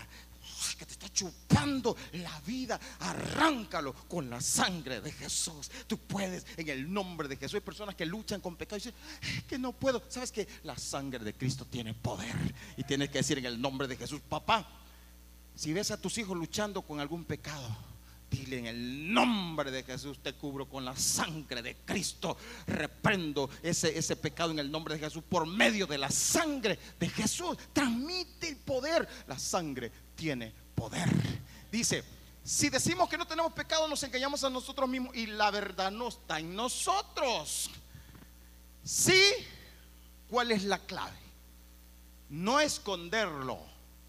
que 0.76 0.86
te 0.86 0.92
está 0.92 1.08
chupando 1.08 1.96
la 2.12 2.40
vida, 2.40 2.78
arráncalo 3.00 3.92
con 3.92 4.30
la 4.30 4.40
sangre 4.40 5.00
de 5.00 5.12
Jesús. 5.12 5.70
Tú 5.86 5.98
puedes 5.98 6.46
en 6.56 6.68
el 6.68 6.92
nombre 6.92 7.28
de 7.28 7.36
Jesús. 7.36 7.54
Hay 7.54 7.60
personas 7.60 7.94
que 7.94 8.06
luchan 8.06 8.40
con 8.40 8.56
pecado 8.56 8.76
y 8.76 8.80
dicen 8.80 8.94
que 9.48 9.58
no 9.58 9.72
puedo. 9.72 10.02
Sabes 10.08 10.32
que 10.32 10.46
la 10.64 10.76
sangre 10.76 11.24
de 11.24 11.34
Cristo 11.34 11.64
tiene 11.64 11.94
poder 11.94 12.54
y 12.76 12.84
tienes 12.84 13.10
que 13.10 13.18
decir 13.18 13.38
en 13.38 13.46
el 13.46 13.60
nombre 13.60 13.88
de 13.88 13.96
Jesús, 13.96 14.20
papá. 14.28 14.68
Si 15.54 15.72
ves 15.72 15.90
a 15.90 16.00
tus 16.00 16.18
hijos 16.18 16.36
luchando 16.36 16.82
con 16.82 17.00
algún 17.00 17.24
pecado, 17.24 17.76
Dile 18.30 18.58
en 18.58 18.66
el 18.66 19.12
nombre 19.12 19.70
de 19.70 19.84
Jesús, 19.84 20.18
te 20.20 20.32
cubro 20.32 20.68
con 20.68 20.84
la 20.84 20.96
sangre 20.96 21.62
de 21.62 21.76
Cristo. 21.84 22.36
Reprendo 22.66 23.48
ese, 23.62 23.96
ese 23.96 24.16
pecado 24.16 24.50
en 24.50 24.58
el 24.58 24.70
nombre 24.70 24.94
de 24.94 25.00
Jesús 25.00 25.22
por 25.28 25.46
medio 25.46 25.86
de 25.86 25.98
la 25.98 26.10
sangre 26.10 26.78
de 26.98 27.08
Jesús. 27.08 27.56
Transmite 27.72 28.48
el 28.48 28.56
poder. 28.56 29.08
La 29.28 29.38
sangre 29.38 29.92
tiene 30.16 30.52
poder. 30.76 31.08
Dice, 31.72 32.04
si 32.44 32.68
decimos 32.68 33.08
que 33.08 33.18
no 33.18 33.26
tenemos 33.26 33.52
pecado, 33.52 33.88
nos 33.88 34.00
engañamos 34.04 34.44
a 34.44 34.50
nosotros 34.50 34.88
mismos 34.88 35.16
y 35.16 35.26
la 35.26 35.50
verdad 35.50 35.90
no 35.90 36.08
está 36.08 36.38
en 36.38 36.54
nosotros. 36.54 37.70
Sí, 38.84 39.20
¿cuál 40.30 40.52
es 40.52 40.62
la 40.62 40.78
clave? 40.78 41.18
No 42.28 42.60
esconderlo. 42.60 43.58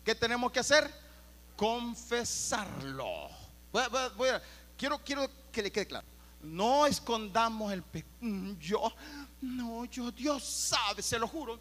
¿Qué 0.06 0.14
tenemos 0.14 0.52
que 0.52 0.60
hacer? 0.60 0.94
Confesarlo. 1.56 3.30
quiero, 4.78 5.00
quiero 5.04 5.28
que 5.52 5.64
le 5.64 5.72
quede 5.72 5.88
claro. 5.88 6.06
No 6.44 6.86
escondamos 6.86 7.74
el 7.74 7.82
pecado. 7.82 8.14
Mm, 8.22 8.60
yo, 8.60 8.94
no, 9.42 9.86
yo, 9.86 10.12
Dios 10.12 10.44
sabe, 10.44 11.02
se 11.02 11.18
lo 11.18 11.28
juro. 11.28 11.60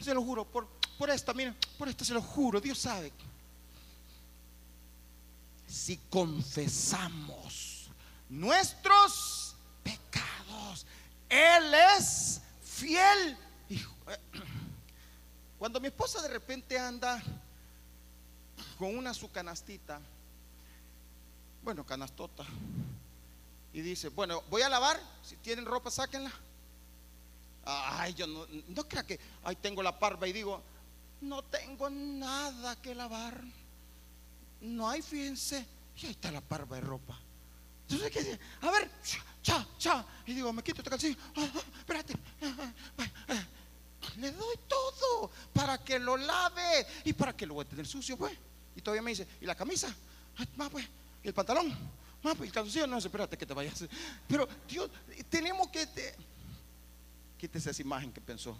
Se 0.00 0.14
lo 0.14 0.22
juro, 0.22 0.44
por, 0.46 0.68
por 0.96 1.10
esta, 1.10 1.34
miren, 1.34 1.54
por 1.76 1.88
esta 1.88 2.04
se 2.04 2.14
lo 2.14 2.22
juro, 2.22 2.60
Dios 2.60 2.78
sabe 2.78 3.12
si 5.68 5.98
confesamos 6.10 7.90
nuestros 8.28 9.54
pecados. 9.82 10.86
Él 11.28 11.74
es 11.96 12.40
fiel. 12.62 13.36
Cuando 15.58 15.80
mi 15.80 15.88
esposa 15.88 16.22
de 16.22 16.28
repente 16.28 16.78
anda 16.78 17.22
con 18.78 18.96
una 18.96 19.12
su 19.12 19.30
canastita, 19.30 20.00
bueno, 21.62 21.84
canastota, 21.84 22.44
y 23.72 23.80
dice, 23.82 24.08
bueno, 24.08 24.42
voy 24.48 24.62
a 24.62 24.68
lavar, 24.68 24.98
si 25.22 25.36
tienen 25.36 25.66
ropa, 25.66 25.90
sáquenla. 25.90 26.32
Ay, 27.64 28.14
yo 28.14 28.26
no, 28.26 28.46
no 28.68 28.88
crea 28.88 29.04
que, 29.04 29.20
ahí 29.44 29.56
tengo 29.56 29.82
la 29.82 29.98
parva 29.98 30.26
y 30.26 30.32
digo, 30.32 30.62
no 31.20 31.42
tengo 31.42 31.90
nada 31.90 32.80
que 32.80 32.94
lavar 32.94 33.42
no 34.60 34.88
hay, 34.88 35.02
fíjense, 35.02 35.66
y 35.96 36.06
ahí 36.06 36.12
está 36.12 36.30
la 36.30 36.40
parva 36.40 36.76
de 36.76 36.82
ropa. 36.82 37.18
Entonces, 37.88 38.10
¿qué 38.10 38.38
A 38.66 38.70
ver, 38.70 38.90
cha, 39.02 39.66
cha. 39.78 40.04
Y 40.26 40.34
digo, 40.34 40.52
me 40.52 40.62
quito 40.62 40.78
este 40.78 40.90
calcillo. 40.90 41.16
Ah, 41.36 41.48
ah, 41.54 41.62
espérate. 41.78 42.14
Ah, 42.42 43.44
Le 44.18 44.32
doy 44.32 44.56
todo 44.68 45.30
para 45.52 45.78
que 45.78 45.98
lo 45.98 46.16
lave 46.16 46.86
y 47.04 47.12
para 47.12 47.34
que 47.34 47.46
lo 47.46 47.54
voy 47.54 47.64
a 47.64 47.68
tener 47.68 47.86
sucio, 47.86 48.16
pues. 48.16 48.36
Y 48.76 48.82
todavía 48.82 49.02
me 49.02 49.10
dice, 49.10 49.26
¿y 49.40 49.46
la 49.46 49.54
camisa? 49.54 49.94
Más, 50.56 50.70
pues. 50.70 50.86
¿Y 51.22 51.28
el 51.28 51.34
pantalón? 51.34 51.68
Más, 52.22 52.36
pues. 52.36 52.40
¿Y 52.40 52.48
el 52.48 52.52
calzoncillo? 52.52 52.86
No, 52.86 52.98
espérate 52.98 53.38
que 53.38 53.46
te 53.46 53.54
vayas. 53.54 53.84
Pero, 54.26 54.46
Dios, 54.68 54.90
tenemos 55.30 55.68
que. 55.68 55.86
Te... 55.86 56.14
Quítese 57.38 57.70
esa 57.70 57.82
imagen 57.82 58.12
que 58.12 58.20
pensó. 58.20 58.56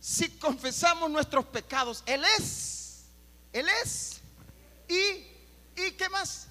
Si 0.00 0.30
confesamos 0.30 1.10
nuestros 1.10 1.44
pecados, 1.46 2.02
Él 2.06 2.24
es. 2.38 3.04
Él 3.52 3.66
es. 3.82 4.20
Y, 4.88 5.82
¿y 5.82 5.90
qué 5.92 6.08
más? 6.08 6.48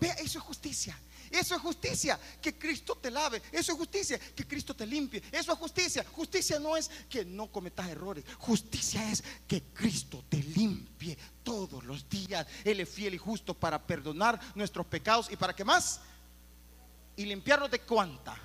Vea, 0.00 0.14
eso 0.14 0.38
es 0.38 0.44
justicia. 0.44 0.98
Eso 1.30 1.56
es 1.56 1.60
justicia, 1.60 2.18
que 2.40 2.56
Cristo 2.56 2.94
te 2.96 3.10
lave. 3.10 3.42
Eso 3.50 3.72
es 3.72 3.78
justicia, 3.78 4.18
que 4.18 4.46
Cristo 4.46 4.74
te 4.74 4.86
limpie. 4.86 5.22
Eso 5.32 5.52
es 5.52 5.58
justicia. 5.58 6.04
Justicia 6.12 6.58
no 6.58 6.76
es 6.76 6.90
que 7.08 7.24
no 7.24 7.48
cometas 7.48 7.88
errores. 7.88 8.24
Justicia 8.38 9.10
es 9.10 9.22
que 9.46 9.62
Cristo 9.74 10.24
te 10.28 10.38
limpie 10.38 11.18
todos 11.42 11.84
los 11.84 12.08
días. 12.08 12.46
Él 12.64 12.80
es 12.80 12.88
fiel 12.88 13.14
y 13.14 13.18
justo 13.18 13.54
para 13.54 13.84
perdonar 13.84 14.40
nuestros 14.54 14.86
pecados. 14.86 15.30
¿Y 15.30 15.36
para 15.36 15.54
qué 15.54 15.64
más? 15.64 16.00
Y 17.16 17.24
limpiarnos 17.24 17.70
de 17.70 17.80
cuánta 17.80 18.40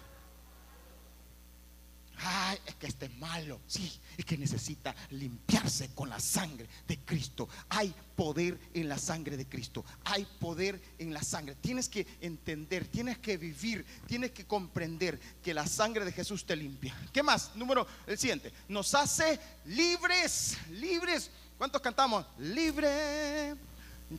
Ay, 2.23 2.59
es 2.65 2.75
que 2.75 2.87
este 2.87 3.05
es 3.07 3.17
malo. 3.17 3.59
Sí, 3.65 3.91
es 4.15 4.25
que 4.25 4.37
necesita 4.37 4.95
limpiarse 5.09 5.89
con 5.95 6.09
la 6.09 6.19
sangre 6.19 6.67
de 6.87 6.99
Cristo. 6.99 7.49
Hay 7.69 7.93
poder 8.15 8.59
en 8.73 8.87
la 8.87 8.99
sangre 8.99 9.37
de 9.37 9.47
Cristo. 9.47 9.83
Hay 10.03 10.27
poder 10.39 10.79
en 10.99 11.13
la 11.13 11.23
sangre. 11.23 11.55
Tienes 11.55 11.89
que 11.89 12.05
entender, 12.21 12.87
tienes 12.87 13.17
que 13.17 13.37
vivir, 13.37 13.85
tienes 14.07 14.31
que 14.31 14.45
comprender 14.45 15.19
que 15.43 15.53
la 15.53 15.65
sangre 15.65 16.05
de 16.05 16.11
Jesús 16.11 16.45
te 16.45 16.55
limpia. 16.55 16.95
¿Qué 17.11 17.23
más? 17.23 17.55
Número 17.55 17.87
el 18.05 18.17
siguiente. 18.17 18.53
Nos 18.67 18.93
hace 18.93 19.39
libres, 19.65 20.57
libres. 20.69 21.31
¿Cuántos 21.57 21.81
cantamos? 21.81 22.25
Libre. 22.37 23.55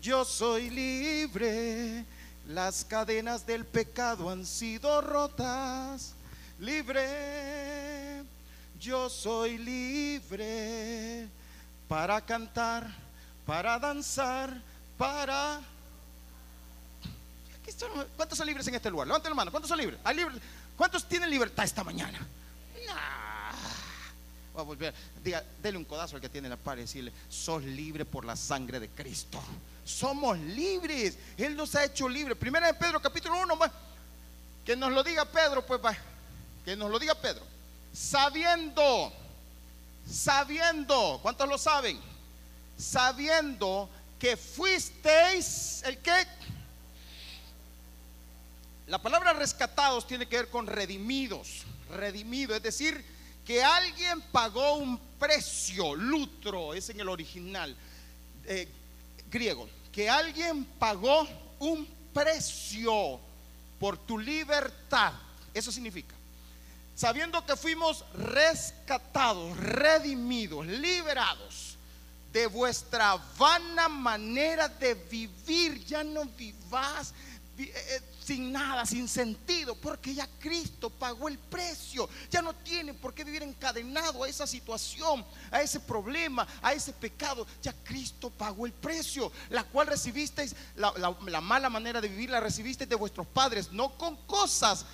Yo 0.01 0.25
soy 0.25 0.71
libre. 0.71 2.05
Las 2.49 2.85
cadenas 2.85 3.47
del 3.47 3.65
pecado 3.65 4.29
han 4.29 4.45
sido 4.45 5.01
rotas 5.01 6.17
libre, 6.63 8.23
yo 8.79 9.11
soy 9.11 9.59
libre 9.59 11.29
para 11.89 12.21
cantar, 12.21 12.87
para 13.45 13.79
danzar, 13.79 14.57
para... 14.97 15.61
¿Cuántos 18.17 18.39
son 18.39 18.47
libres 18.47 18.67
en 18.69 18.77
este 18.77 18.91
lugar? 18.91 19.09
Levanten 19.09 19.31
la 19.31 19.35
mano, 19.35 19.51
¿cuántos 19.51 19.69
son 19.69 19.79
libres? 19.79 19.99
¿Cuántos 20.77 21.05
tienen 21.09 21.29
libertad 21.31 21.65
esta 21.65 21.83
mañana? 21.83 22.19
Voy 24.53 24.61
a 24.61 24.65
volver. 24.65 24.95
Diga, 25.25 25.43
dele 25.63 25.79
un 25.79 25.85
codazo 25.85 26.17
al 26.17 26.23
que 26.23 26.29
tiene 26.29 26.49
la 26.49 26.57
par 26.57 26.79
y 26.79 26.83
decirle, 26.83 27.13
sos 27.29 27.65
libre 27.65 28.05
por 28.05 28.25
la 28.25 28.37
sangre 28.37 28.79
de 28.79 28.89
Cristo. 28.89 29.43
Somos 29.85 30.39
libres. 30.39 31.19
Él 31.37 31.57
nos 31.57 31.75
ha 31.75 31.85
hecho 31.85 32.09
libres. 32.09 32.37
Primera 32.37 32.67
de 32.67 32.75
Pedro, 32.75 33.01
capítulo 33.01 33.41
1. 33.41 33.59
Que 34.65 34.77
nos 34.77 34.93
lo 34.93 35.03
diga 35.03 35.25
Pedro, 35.25 35.65
pues 35.65 35.81
va. 35.83 35.97
Que 36.65 36.77
nos 36.77 36.91
lo 36.91 36.99
diga 36.99 37.15
Pedro. 37.15 37.45
Sabiendo, 37.93 39.13
sabiendo, 40.09 41.19
¿cuántos 41.23 41.49
lo 41.49 41.59
saben? 41.59 42.01
Sabiendo 42.79 43.89
que 44.19 44.37
fuisteis, 44.37 45.83
¿el 45.85 45.99
qué? 45.99 46.27
La 48.87 49.01
palabra 49.01 49.33
rescatados 49.33 50.07
tiene 50.07 50.27
que 50.27 50.37
ver 50.37 50.49
con 50.49 50.67
redimidos, 50.67 51.63
redimido, 51.91 52.55
es 52.55 52.63
decir, 52.63 53.05
que 53.45 53.63
alguien 53.63 54.21
pagó 54.21 54.75
un 54.75 54.99
precio, 55.19 55.95
lutro, 55.95 56.75
es 56.75 56.89
en 56.91 57.01
el 57.01 57.09
original 57.09 57.75
eh, 58.45 58.69
griego, 59.31 59.69
que 59.91 60.09
alguien 60.09 60.65
pagó 60.79 61.27
un 61.59 61.87
precio 62.13 63.19
por 63.79 63.99
tu 63.99 64.19
libertad. 64.19 65.13
Eso 65.55 65.73
significa, 65.73 66.15
sabiendo 66.95 67.45
que 67.47 67.57
fuimos 67.57 68.05
rescatados, 68.15 69.57
redimidos, 69.57 70.67
liberados 70.67 71.77
de 72.33 72.47
vuestra 72.47 73.17
vana 73.39 73.89
manera 73.89 74.69
de 74.69 74.95
vivir, 74.95 75.85
ya 75.85 76.03
no 76.03 76.25
vivás 76.25 77.13
eh, 77.59 77.73
eh, 77.75 78.01
sin 78.25 78.53
nada, 78.53 78.87
sin 78.87 79.09
sentido, 79.09 79.75
porque 79.75 80.15
ya 80.15 80.27
Cristo 80.39 80.89
pagó 80.89 81.29
el 81.29 81.39
precio. 81.39 82.09
Ya 82.31 82.41
no 82.41 82.55
tiene 82.55 82.95
por 82.95 83.13
qué 83.13 83.25
vivir 83.25 83.43
encadenado 83.43 84.25
a 84.25 84.29
esa 84.29 84.47
situación, 84.47 85.25
a 85.51 85.61
ese 85.61 85.81
problema, 85.81 86.47
a 86.63 86.73
ese 86.73 86.93
pecado. 86.93 87.47
Ya 87.63 87.75
Cristo 87.85 88.31
pagó 88.31 88.65
el 88.65 88.73
precio, 88.73 89.31
la 89.51 89.65
cual 89.65 89.89
recibisteis, 89.89 90.55
la, 90.77 90.95
la 91.27 91.41
mala 91.41 91.69
manera 91.69 92.01
de 92.01 92.09
vivir 92.09 92.31
la 92.31 92.41
recibisteis 92.41 92.89
de 92.89 92.97
vuestros 92.97 93.27
padres, 93.27 93.73
no 93.73 93.99
con 93.99 94.17
cosas. 94.27 94.87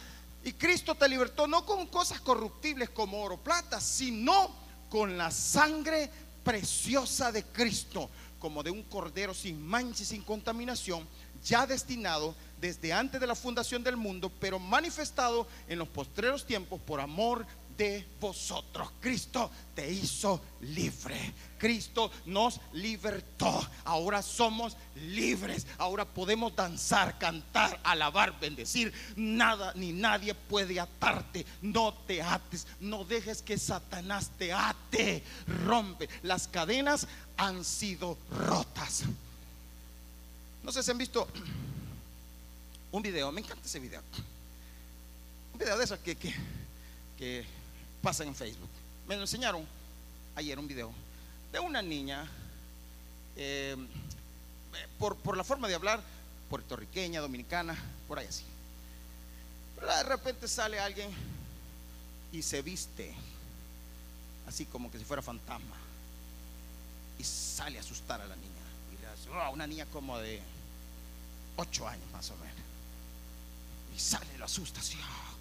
Y 0.44 0.52
Cristo 0.52 0.94
te 0.94 1.08
libertó 1.08 1.46
no 1.46 1.64
con 1.66 1.86
cosas 1.86 2.20
corruptibles 2.20 2.90
como 2.90 3.22
oro, 3.22 3.36
plata, 3.38 3.80
sino 3.80 4.54
con 4.88 5.18
la 5.18 5.30
sangre 5.30 6.10
preciosa 6.44 7.30
de 7.32 7.44
Cristo, 7.44 8.08
como 8.38 8.62
de 8.62 8.70
un 8.70 8.82
cordero 8.84 9.34
sin 9.34 9.60
mancha 9.60 10.02
y 10.02 10.06
sin 10.06 10.22
contaminación, 10.22 11.06
ya 11.44 11.66
destinado 11.66 12.34
desde 12.60 12.92
antes 12.92 13.20
de 13.20 13.26
la 13.26 13.34
fundación 13.34 13.82
del 13.82 13.96
mundo, 13.96 14.32
pero 14.40 14.58
manifestado 14.58 15.46
en 15.68 15.78
los 15.78 15.88
postreros 15.88 16.46
tiempos 16.46 16.80
por 16.80 17.00
amor 17.00 17.46
de 17.78 18.04
vosotros. 18.20 18.90
Cristo 19.00 19.50
te 19.74 19.90
hizo 19.90 20.40
libre. 20.60 21.32
Cristo 21.56 22.10
nos 22.26 22.60
libertó. 22.72 23.66
Ahora 23.84 24.20
somos 24.20 24.76
libres. 24.96 25.66
Ahora 25.78 26.04
podemos 26.04 26.54
danzar, 26.54 27.16
cantar, 27.18 27.80
alabar, 27.84 28.38
bendecir. 28.38 28.92
Nada 29.16 29.72
ni 29.76 29.92
nadie 29.92 30.34
puede 30.34 30.78
atarte. 30.80 31.46
No 31.62 31.94
te 31.94 32.20
ates. 32.20 32.66
No 32.80 33.04
dejes 33.04 33.40
que 33.40 33.56
Satanás 33.56 34.30
te 34.36 34.52
ate. 34.52 35.22
Rompe. 35.64 36.08
Las 36.22 36.48
cadenas 36.48 37.06
han 37.36 37.64
sido 37.64 38.18
rotas. 38.30 39.04
No 40.64 40.72
sé 40.72 40.82
si 40.82 40.90
han 40.90 40.98
visto 40.98 41.28
un 42.90 43.02
video, 43.02 43.30
me 43.30 43.40
encanta 43.40 43.64
ese 43.64 43.78
video. 43.78 44.02
Un 45.52 45.58
video 45.58 45.78
de 45.78 45.84
esos 45.84 45.98
que, 46.00 46.16
que, 46.16 46.34
que 47.16 47.57
pasan 48.02 48.28
en 48.28 48.34
Facebook. 48.34 48.68
Me 49.06 49.16
lo 49.16 49.22
enseñaron 49.22 49.64
ayer 50.34 50.58
un 50.58 50.68
video 50.68 50.92
de 51.52 51.58
una 51.58 51.82
niña, 51.82 52.28
eh, 53.36 53.76
por, 54.98 55.16
por, 55.16 55.36
la 55.36 55.44
forma 55.44 55.68
de 55.68 55.74
hablar, 55.74 56.00
puertorriqueña, 56.50 57.20
dominicana, 57.20 57.76
por 58.06 58.18
ahí 58.18 58.26
así. 58.26 58.44
Pero 59.74 59.86
de 59.88 60.02
repente 60.02 60.48
sale 60.48 60.78
alguien 60.78 61.10
y 62.32 62.42
se 62.42 62.62
viste 62.62 63.14
así 64.46 64.66
como 64.66 64.90
que 64.90 64.98
si 64.98 65.04
fuera 65.04 65.22
fantasma 65.22 65.76
y 67.18 67.24
sale 67.24 67.78
a 67.78 67.80
asustar 67.80 68.20
a 68.20 68.26
la 68.26 68.36
niña. 68.36 68.48
Y 68.92 69.00
le 69.00 69.08
hace, 69.08 69.30
oh, 69.30 69.52
una 69.52 69.66
niña 69.66 69.86
como 69.86 70.18
de 70.18 70.40
8 71.56 71.88
años 71.88 72.10
más 72.12 72.30
o 72.30 72.36
menos 72.36 72.68
sale, 73.98 74.38
lo 74.38 74.44
asusta 74.44 74.80
así. 74.80 74.96
Ah. 75.02 75.32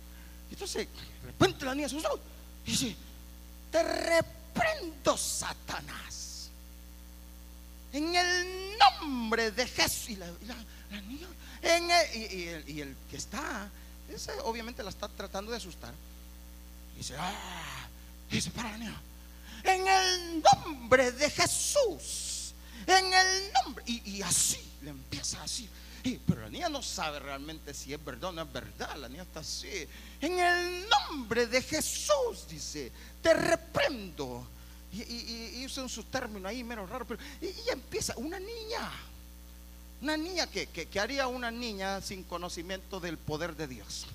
Entonces, 0.49 0.87
de 0.87 1.27
repente 1.27 1.65
la 1.65 1.75
niña 1.75 1.87
y 2.67 2.71
dice, 2.71 2.95
te 3.71 3.81
reprendo, 3.81 5.17
Satanás. 5.17 6.49
En 7.93 8.13
el 8.13 8.77
nombre 8.77 9.51
de 9.51 9.65
Jesús. 9.65 10.09
Y 10.09 10.15
la, 10.17 10.27
niña, 11.01 11.27
en 11.61 11.89
y, 12.67 12.79
el, 12.79 12.95
que 13.09 13.15
está, 13.15 13.69
ese 14.13 14.33
obviamente 14.43 14.83
la 14.83 14.89
está 14.89 15.07
tratando 15.07 15.51
de 15.51 15.57
asustar. 15.57 15.93
Y 16.95 16.97
dice, 16.97 17.15
ah, 17.17 17.87
dice, 18.29 18.51
para 18.51 18.71
la 18.71 18.77
niña, 18.77 19.01
en 19.63 19.87
el 19.87 20.43
nombre 20.43 21.13
de 21.13 21.29
Jesús. 21.29 22.53
En 22.85 23.13
el 23.13 23.53
nombre. 23.53 23.83
Y, 23.87 24.17
y 24.17 24.21
así, 24.21 24.61
le 24.81 24.89
empieza 24.89 25.41
así 25.41 25.69
pero 26.25 26.41
la 26.41 26.49
niña 26.49 26.69
no 26.69 26.81
sabe 26.81 27.19
realmente 27.19 27.73
si 27.73 27.93
es 27.93 28.03
verdad 28.03 28.29
o 28.29 28.33
no 28.33 28.41
es 28.43 28.53
verdad. 28.53 28.95
La 28.97 29.09
niña 29.09 29.23
está 29.23 29.41
así. 29.41 29.87
En 30.21 30.39
el 30.39 30.85
nombre 30.87 31.47
de 31.47 31.61
Jesús, 31.61 32.47
dice, 32.49 32.91
te 33.21 33.33
reprendo. 33.33 34.47
Y, 34.93 35.01
y, 35.01 35.65
y 35.65 35.69
sus 35.69 36.05
términos 36.05 36.49
ahí, 36.49 36.63
menos 36.63 36.89
raro. 36.89 37.05
Pero, 37.05 37.19
y, 37.41 37.69
empieza, 37.69 38.13
una 38.17 38.39
niña. 38.39 38.91
Una 40.01 40.15
niña 40.15 40.47
que, 40.47 40.67
que, 40.67 40.99
haría 40.99 41.27
una 41.27 41.49
niña 41.51 41.99
sin 42.01 42.23
conocimiento 42.23 42.99
del 42.99 43.17
poder 43.17 43.55
de 43.55 43.67
Dios 43.67 44.05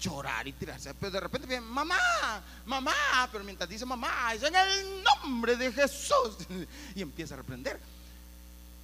llorar 0.00 0.48
y 0.48 0.52
tirarse. 0.52 0.92
Pero 0.94 1.12
de 1.12 1.20
repente 1.20 1.46
viene, 1.46 1.64
mamá, 1.64 2.42
mamá, 2.66 3.28
pero 3.30 3.44
mientras 3.44 3.68
dice 3.68 3.86
mamá, 3.86 4.34
es 4.34 4.42
en 4.42 4.54
el 4.54 5.02
nombre 5.02 5.56
de 5.56 5.72
Jesús. 5.72 6.38
Y 6.94 7.02
empieza 7.02 7.34
a 7.34 7.38
reprender. 7.38 7.78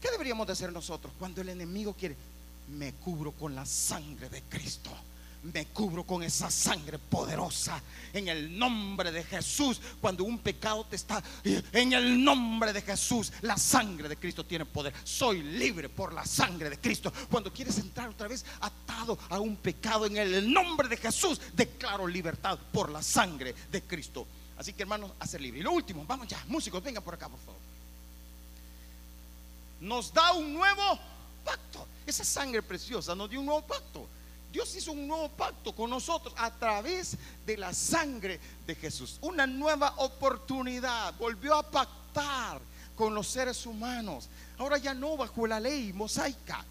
¿Qué 0.01 0.11
deberíamos 0.11 0.47
de 0.47 0.55
hacer 0.55 0.73
nosotros 0.73 1.13
cuando 1.19 1.43
el 1.43 1.51
enemigo 1.51 1.95
quiere? 1.95 2.17
Me 2.69 2.95
cubro 2.95 3.33
con 3.33 3.55
la 3.55 3.67
sangre 3.67 4.29
de 4.29 4.43
Cristo. 4.43 4.91
Me 5.43 5.67
cubro 5.67 6.05
con 6.05 6.23
esa 6.23 6.51
sangre 6.51 6.99
poderosa 6.99 7.83
en 8.13 8.29
el 8.29 8.59
nombre 8.59 9.11
de 9.11 9.25
Jesús. 9.25 9.81
Cuando 10.01 10.25
un 10.25 10.39
pecado 10.39 10.85
te 10.85 10.97
está 10.97 11.23
en 11.73 11.93
el 11.95 12.23
nombre 12.23 12.73
de 12.75 12.83
Jesús, 12.83 13.33
la 13.43 13.57
sangre 13.57 14.09
de 14.09 14.17
Cristo 14.17 14.45
tiene 14.45 14.67
poder. 14.67 14.93
Soy 15.03 15.43
libre 15.43 15.89
por 15.89 16.13
la 16.13 16.27
sangre 16.27 16.69
de 16.69 16.79
Cristo. 16.79 17.13
Cuando 17.31 17.53
quieres 17.53 17.79
entrar 17.79 18.09
otra 18.11 18.29
vez 18.29 18.45
atado 18.61 19.19
a 19.31 19.41
un 19.41 19.57
pecado 19.57 20.07
en 20.07 20.19
el 20.19 20.53
nombre 20.53 20.89
de 20.89 20.99
Jesús, 20.99 21.41
declaro 21.55 22.07
libertad 22.07 22.59
por 22.73 22.91
la 22.91 23.03
sangre 23.03 23.55
de 23.73 23.83
Cristo. 23.83 24.27
Así 24.59 24.75
que 24.75 24.83
hermanos, 24.83 25.13
a 25.19 25.27
ser 25.27 25.41
libre. 25.41 25.61
Y 25.61 25.63
lo 25.63 25.73
último, 25.73 26.05
vamos 26.07 26.29
ya, 26.29 26.43
músicos, 26.49 26.83
vengan 26.83 27.03
por 27.03 27.15
acá, 27.15 27.31
por 27.31 27.41
favor 27.41 27.70
nos 29.81 30.13
da 30.13 30.33
un 30.33 30.53
nuevo 30.53 30.99
pacto. 31.45 31.87
Esa 32.07 32.25
sangre 32.25 32.63
preciosa 32.63 33.15
nos 33.15 33.31
dio 33.31 33.41
un 33.41 33.47
nuevo 33.47 33.63
pacto. 33.63 34.07
Dios 34.53 34.75
hizo 34.75 34.93
un 34.93 35.07
nuevo 35.07 35.29
pacto 35.29 35.73
con 35.73 35.91
nosotros 35.91 36.35
a 36.37 36.51
través 36.51 37.17
de 37.47 37.57
la 37.57 37.73
sangre 37.73 38.41
de 38.67 38.75
Jesús. 38.75 39.19
Una 39.21 39.47
nueva 39.47 39.95
oportunidad. 39.99 41.15
Volvió 41.19 41.55
a 41.55 41.71
pactar 41.71 42.61
con 42.97 43.15
los 43.15 43.29
seres 43.29 43.65
humanos. 43.65 44.29
Ahora 44.59 44.79
ya 44.79 44.93
no 44.93 45.17
bajo 45.17 45.47
la 45.47 45.61
ley 45.61 45.93
mosaica. 45.93 46.65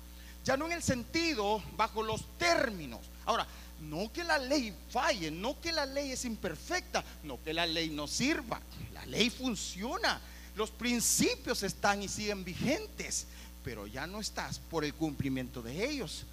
Ya 0.44 0.58
no 0.58 0.66
en 0.66 0.74
el 0.74 0.84
sentido, 0.84 1.62
bajo 1.78 2.04
los 2.04 2.38
términos. 2.38 3.02
Ahora, 3.26 3.48
no 3.82 4.12
que 4.12 4.24
la 4.24 4.38
ley 4.38 4.74
falle, 4.90 5.32
no 5.32 5.60
que 5.62 5.72
la 5.72 5.86
ley 5.86 6.12
es 6.12 6.26
imperfecta, 6.26 7.04
no 7.24 7.42
que 7.42 7.54
la 7.54 7.66
ley 7.66 7.90
no 7.90 8.08
sirva. 8.08 8.60
La 8.94 9.06
ley 9.06 9.30
funciona 9.30 10.20
los 10.56 10.72
principios 10.72 11.64
están 11.64 12.02
y 12.04 12.08
siguen 12.08 12.44
vigentes, 12.44 13.26
pero 13.64 13.88
ya 13.88 14.08
no 14.08 14.20
estás 14.20 14.60
por 14.60 14.84
el 14.84 14.94
cumplimiento 14.94 15.62
de 15.62 15.90
ellos. 15.90 16.26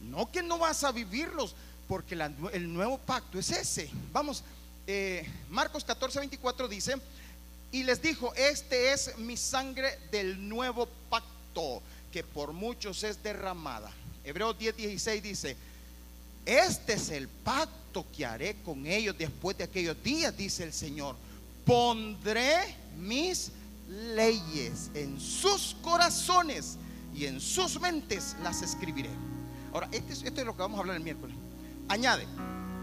No 0.00 0.30
que 0.30 0.42
no 0.42 0.58
vas 0.58 0.84
a 0.84 0.92
vivirlos, 0.92 1.54
porque 1.88 2.14
el 2.52 2.72
nuevo 2.72 2.98
pacto 2.98 3.38
es 3.38 3.50
ese. 3.50 3.90
Vamos, 4.12 4.44
eh, 4.86 5.28
Marcos 5.50 5.84
14, 5.84 6.18
24 6.20 6.68
dice, 6.68 6.94
y 7.72 7.82
les 7.82 8.00
dijo, 8.02 8.34
este 8.34 8.92
es 8.92 9.16
mi 9.18 9.36
sangre 9.36 9.98
del 10.10 10.48
nuevo 10.48 10.88
pacto, 11.08 11.82
que 12.12 12.24
por 12.24 12.52
muchos 12.52 13.02
es 13.04 13.22
derramada. 13.22 13.90
Hebreos 14.24 14.58
10, 14.58 14.76
16 14.76 15.22
dice, 15.22 15.56
este 16.44 16.94
es 16.94 17.10
el 17.10 17.28
pacto 17.28 18.04
que 18.16 18.26
haré 18.26 18.56
con 18.64 18.86
ellos 18.86 19.16
después 19.16 19.56
de 19.56 19.64
aquellos 19.64 20.02
días, 20.02 20.36
dice 20.36 20.64
el 20.64 20.72
Señor. 20.72 21.16
Pondré 21.64 22.74
mis 22.98 23.52
leyes 23.90 24.90
en 24.94 25.18
sus 25.20 25.76
corazones 25.82 26.78
y 27.14 27.26
en 27.26 27.40
sus 27.40 27.80
mentes 27.80 28.36
las 28.42 28.62
escribiré. 28.62 29.10
Ahora, 29.72 29.88
esto 29.92 30.12
es, 30.12 30.22
esto 30.22 30.40
es 30.40 30.46
lo 30.46 30.54
que 30.54 30.62
vamos 30.62 30.78
a 30.78 30.80
hablar 30.80 30.96
el 30.96 31.02
miércoles. 31.02 31.36
Añade, 31.88 32.26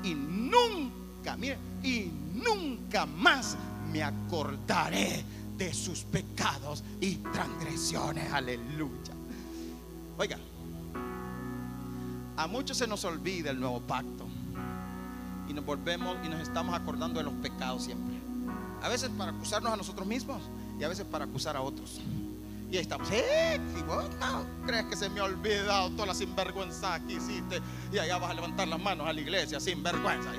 y 0.03 0.13
nunca, 0.13 1.37
mire, 1.37 1.57
y 1.83 2.11
nunca 2.33 3.05
más 3.05 3.57
me 3.91 4.03
acordaré 4.03 5.23
de 5.57 5.73
sus 5.73 6.03
pecados 6.03 6.83
y 7.01 7.15
transgresiones. 7.15 8.31
Aleluya. 8.31 9.13
Oiga, 10.17 10.37
a 12.35 12.47
muchos 12.47 12.77
se 12.77 12.87
nos 12.87 13.03
olvida 13.05 13.51
el 13.51 13.59
nuevo 13.59 13.81
pacto 13.81 14.27
y 15.49 15.53
nos 15.53 15.65
volvemos 15.65 16.17
y 16.23 16.29
nos 16.29 16.41
estamos 16.41 16.75
acordando 16.75 17.19
de 17.19 17.25
los 17.25 17.33
pecados 17.35 17.83
siempre. 17.83 18.15
A 18.81 18.89
veces 18.89 19.09
para 19.17 19.31
acusarnos 19.31 19.71
a 19.71 19.77
nosotros 19.77 20.05
mismos 20.05 20.41
y 20.79 20.83
a 20.83 20.87
veces 20.87 21.05
para 21.05 21.25
acusar 21.25 21.55
a 21.55 21.61
otros. 21.61 22.01
Y 22.69 22.75
ahí 22.75 22.81
estamos, 22.81 23.09
¿eh? 23.11 23.59
Y 23.79 23.83
vos 23.83 24.05
no 24.19 24.45
crees 24.65 24.85
que 24.85 24.95
se 24.97 25.09
me 25.09 25.21
ha 25.21 25.23
olvidado 25.23 25.89
toda 25.91 26.07
la 26.07 26.13
sinvergüenza 26.13 26.99
que 27.05 27.13
hiciste 27.13 27.61
y 27.93 27.97
allá 27.97 28.17
vas 28.17 28.31
a 28.31 28.33
levantar 28.33 28.67
las 28.67 28.79
manos 28.79 29.07
a 29.07 29.13
la 29.13 29.21
iglesia 29.21 29.59
sin 29.59 29.81
vergüenza. 29.81 30.31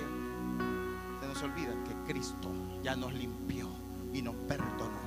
Se 1.20 1.26
nos 1.26 1.43
olvida 1.43 1.72
que 1.84 2.12
Cristo 2.12 2.51
ya 2.82 2.95
nos 2.95 3.14
limpió 3.14 3.68
y 4.12 4.20
nos 4.20 4.34
perdonó. 4.47 4.99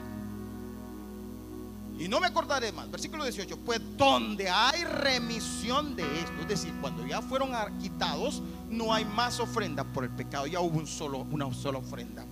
Y 2.00 2.08
no 2.08 2.20
me 2.20 2.26
acordaré 2.26 2.72
más. 2.72 2.90
Versículo 2.90 3.24
18. 3.24 3.58
Pues 3.58 3.80
donde 3.96 4.50
hay 4.50 4.84
remisión 4.84 5.96
de 5.96 6.04
esto, 6.20 6.42
es 6.42 6.48
decir, 6.48 6.74
cuando 6.82 7.06
ya 7.06 7.22
fueron 7.22 7.52
quitados, 7.78 8.42
no 8.68 8.92
hay 8.92 9.06
más 9.06 9.40
ofrenda 9.40 9.84
por 9.84 10.06
el 10.06 10.10
pecado. 10.10 10.48
Ya 10.48 10.62
hubo 10.62 10.80
un 10.80 10.88
solo, 10.88 11.20
una 11.30 11.54
sola 11.54 11.78
ofrenda. 11.78 12.26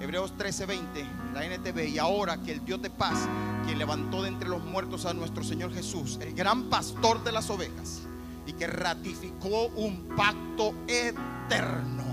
Hebreos 0.00 0.32
13:20, 0.38 1.04
la 1.34 1.44
NTV, 1.44 1.88
y 1.88 1.98
ahora 1.98 2.40
que 2.40 2.52
el 2.52 2.64
Dios 2.64 2.80
de 2.80 2.88
paz, 2.88 3.28
quien 3.66 3.78
levantó 3.78 4.22
de 4.22 4.28
entre 4.28 4.48
los 4.48 4.62
muertos 4.62 5.04
a 5.06 5.12
nuestro 5.12 5.42
Señor 5.42 5.74
Jesús, 5.74 6.18
el 6.20 6.34
gran 6.34 6.70
pastor 6.70 7.24
de 7.24 7.32
las 7.32 7.50
ovejas, 7.50 8.02
y 8.46 8.52
que 8.52 8.68
ratificó 8.68 9.66
un 9.74 10.08
pacto 10.16 10.72
eterno 10.86 12.04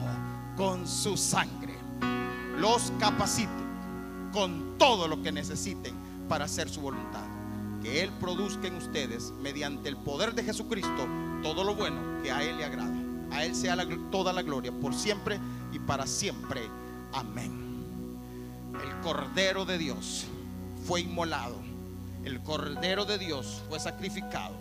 con 0.58 0.88
su 0.88 1.16
sangre, 1.16 1.76
los 2.58 2.92
capacite 3.00 3.52
con 4.34 4.78
todo 4.80 5.08
lo 5.08 5.22
que 5.22 5.32
necesiten 5.32 5.94
para 6.28 6.46
hacer 6.46 6.70
su 6.70 6.82
voluntad. 6.82 7.24
Que 7.84 8.02
Él 8.02 8.10
produzca 8.20 8.68
en 8.68 8.78
ustedes, 8.78 9.32
mediante 9.44 9.90
el 9.90 9.98
poder 9.98 10.34
de 10.34 10.44
Jesucristo, 10.44 11.08
todo 11.44 11.64
lo 11.64 11.76
bueno 11.76 12.02
que 12.24 12.32
a 12.32 12.42
Él 12.42 12.58
le 12.58 12.66
agrada. 12.66 12.96
A 13.32 13.46
Él 13.46 13.54
sea 13.56 13.78
toda 14.10 14.34
la 14.34 14.42
gloria 14.42 14.72
por 14.72 14.96
siempre 14.96 15.40
y 15.72 15.78
para 15.78 16.08
siempre. 16.08 16.68
Amén. 17.14 17.75
El 18.84 19.02
Cordero 19.02 19.66
de 19.66 19.78
Dios 19.78 20.26
fue 20.86 21.02
inmolado. 21.02 21.56
El 22.24 22.42
Cordero 22.42 23.06
de 23.06 23.18
Dios 23.18 23.64
fue 23.70 23.80
sacrificado. 23.80 24.56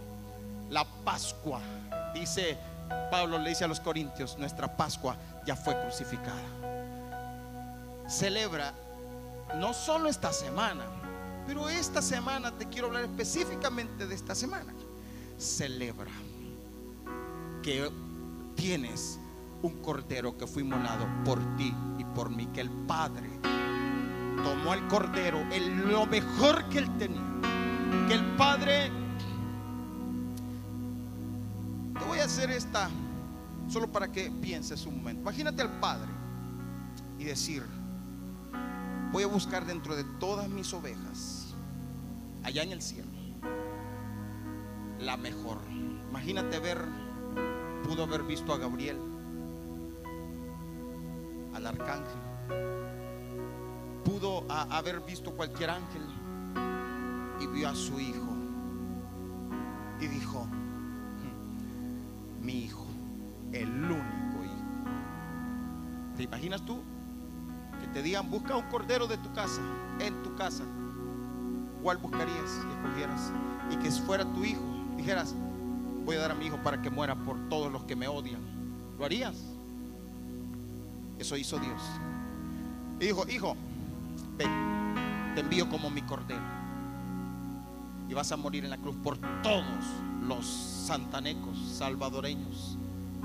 La 0.71 0.85
Pascua, 1.05 1.61
dice 2.15 2.59
Pablo 3.11 3.39
le 3.39 3.51
dice 3.51 3.65
a 3.65 3.69
los 3.69 3.81
Corintios, 3.81 4.37
nuestra 4.39 4.77
Pascua 4.77 5.17
ya 5.47 5.57
fue 5.57 5.79
crucificada. 5.81 6.43
Celebra 8.09 8.75
no 9.57 9.73
solo 9.73 10.09
esta 10.09 10.33
semana, 10.33 10.85
pero 11.47 11.69
esta 11.69 12.03
semana 12.03 12.53
te 12.53 12.69
quiero 12.69 12.89
hablar 12.89 13.05
específicamente 13.05 14.07
de 14.07 14.15
esta 14.15 14.35
semana. 14.35 14.75
Celebra 15.39 16.11
que 17.62 17.91
tienes 18.55 19.19
un 19.62 19.81
cordero 19.81 20.37
que 20.37 20.47
fue 20.47 20.62
inmolado 20.62 21.07
por 21.25 21.39
ti 21.57 21.75
y 21.99 22.05
por 22.05 22.31
mí, 22.31 22.47
que 22.53 22.61
el 22.61 22.71
Padre 22.71 23.31
tomó 24.45 24.74
el 24.74 24.86
cordero, 24.86 25.40
el, 25.51 25.90
lo 25.90 26.07
mejor 26.07 26.68
que 26.68 26.78
él 26.78 26.99
tenía, 26.99 27.22
que 28.07 28.14
el 28.14 28.24
Padre... 28.36 28.92
Te 31.99 32.05
voy 32.05 32.18
a 32.18 32.24
hacer 32.24 32.51
esta 32.51 32.90
solo 33.68 33.90
para 33.90 34.12
que 34.12 34.30
pienses 34.30 34.84
un 34.86 34.99
momento. 34.99 35.22
Imagínate 35.22 35.62
al 35.62 35.80
Padre 35.80 36.11
y 37.18 37.24
decir, 37.24 37.64
voy 39.11 39.22
a 39.22 39.26
buscar 39.26 39.64
dentro 39.64 39.97
de 39.97 40.05
todas 40.20 40.49
mis 40.49 40.72
ovejas, 40.74 41.55
allá 42.42 42.62
en 42.62 42.72
el 42.72 42.82
cielo, 42.82 43.09
la 45.01 45.16
mejor. 45.16 45.59
Imagínate 46.11 46.59
ver, 46.59 46.78
pudo 47.84 48.05
haber 48.05 48.22
visto 48.24 48.53
a 48.53 48.59
Gabriel, 48.59 48.99
al 51.55 51.66
arcángel, 51.66 52.20
pudo 54.05 54.44
haber 54.48 55.00
visto 55.00 55.32
cualquier 55.32 55.70
ángel 55.70 56.02
y 57.40 57.46
vio 57.46 57.68
a 57.68 57.74
su 57.74 57.98
hijo 57.98 58.28
y 60.00 60.07
dijo, 60.07 60.44
hmm, 60.44 62.44
mi 62.44 62.64
hijo, 62.64 62.86
el 63.52 63.70
único 63.70 64.44
hijo. 64.44 64.55
¿Te 66.16 66.24
imaginas 66.24 66.62
tú? 66.64 66.80
te 67.94 68.02
digan, 68.02 68.28
busca 68.28 68.57
un 68.57 68.64
cordero 68.64 69.07
de 69.07 69.16
tu 69.18 69.32
casa, 69.32 69.62
en 70.00 70.20
tu 70.24 70.34
casa, 70.34 70.64
¿cuál 71.80 71.98
buscarías 71.98 72.36
y 72.36 72.76
escogieras? 72.76 73.30
Y 73.70 73.76
que 73.76 73.90
fuera 73.92 74.24
tu 74.24 74.44
hijo, 74.44 74.61
dijeras, 74.96 75.32
voy 76.05 76.16
a 76.16 76.20
dar 76.20 76.32
a 76.32 76.34
mi 76.34 76.46
hijo 76.46 76.59
para 76.59 76.82
que 76.82 76.90
muera 76.90 77.14
por 77.14 77.38
todos 77.48 77.72
los 77.72 77.84
que 77.84 77.94
me 77.94 78.09
odian. 78.09 78.40
¿Lo 78.98 79.05
harías? 79.05 79.36
Eso 81.20 81.36
hizo 81.36 81.61
Dios. 81.61 81.80
Y 82.98 83.07
dijo, 83.07 83.28
hijo, 83.28 83.57
ven, 84.37 85.35
te 85.35 85.41
envío 85.41 85.68
como 85.68 85.91
mi 85.91 86.03
cordero. 86.03 86.43
Y 88.09 88.14
vas 88.14 88.32
a 88.32 88.37
morir 88.37 88.64
en 88.64 88.70
la 88.70 88.78
cruz 88.78 88.97
por 89.03 89.16
todos 89.43 89.64
los 90.22 90.47
santanecos, 90.47 91.59
salvadoreños 91.59 92.76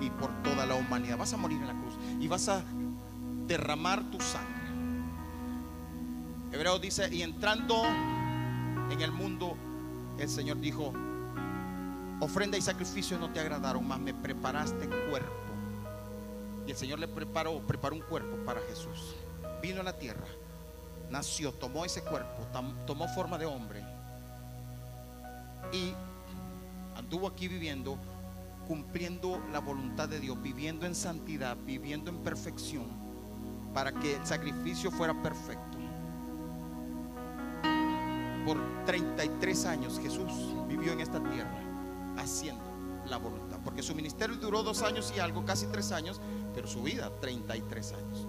y 0.02 0.10
por 0.10 0.32
toda 0.44 0.66
la 0.66 0.76
humanidad. 0.76 1.18
Vas 1.18 1.34
a 1.34 1.38
morir 1.38 1.58
en 1.58 1.68
la 1.68 1.74
cruz 1.74 1.94
y 2.20 2.28
vas 2.28 2.48
a 2.50 2.64
derramar 3.48 4.04
tu 4.12 4.20
sangre 4.20 4.60
Hebreo 6.52 6.80
dice, 6.80 7.14
y 7.14 7.22
entrando 7.22 7.84
en 7.86 9.02
el 9.02 9.12
mundo, 9.12 9.56
el 10.18 10.28
Señor 10.28 10.60
dijo, 10.60 10.94
ofrenda 12.20 12.58
y 12.58 12.62
sacrificio 12.62 13.20
no 13.20 13.32
te 13.32 13.40
agradaron, 13.40 13.88
más 13.88 14.00
me 14.00 14.16
preparaste 14.16 14.88
cuerpo. 14.88 15.32
Y 16.66 16.72
el 16.72 16.78
Señor 16.78 17.00
le 17.00 17.08
preparó, 17.08 17.60
preparó 17.60 17.96
un 17.96 18.02
cuerpo 18.02 18.36
para 18.46 18.62
Jesús. 18.62 19.16
Vino 19.62 19.82
a 19.82 19.84
la 19.84 19.94
tierra, 20.00 20.26
nació, 21.10 21.54
tomó 21.54 21.86
ese 21.86 22.02
cuerpo, 22.02 22.46
tomó 22.86 23.08
forma 23.10 23.38
de 23.38 23.46
hombre 23.46 23.84
y 25.72 25.94
anduvo 26.98 27.28
aquí 27.28 27.48
viviendo, 27.48 27.98
cumpliendo 28.68 29.42
la 29.52 29.60
voluntad 29.60 30.10
de 30.10 30.20
Dios, 30.20 30.42
viviendo 30.42 30.86
en 30.86 30.96
santidad, 30.96 31.58
viviendo 31.66 32.10
en 32.10 32.18
perfección, 32.20 32.88
para 33.74 33.92
que 33.92 34.16
el 34.16 34.26
sacrificio 34.26 34.92
fuera 34.92 35.14
perfecto 35.22 35.80
por 38.50 38.58
33 38.86 39.66
años 39.66 40.00
Jesús 40.02 40.32
vivió 40.68 40.94
en 40.94 41.02
esta 41.02 41.20
tierra 41.20 41.62
haciendo 42.18 42.64
la 43.06 43.18
voluntad. 43.18 43.60
Porque 43.64 43.84
su 43.84 43.94
ministerio 43.94 44.38
duró 44.38 44.64
dos 44.64 44.82
años 44.82 45.14
y 45.16 45.20
algo, 45.20 45.46
casi 45.46 45.68
tres 45.68 45.92
años, 45.92 46.20
pero 46.56 46.68
su 46.68 46.82
vida 46.82 47.12
33 47.22 47.94
años. 47.94 48.28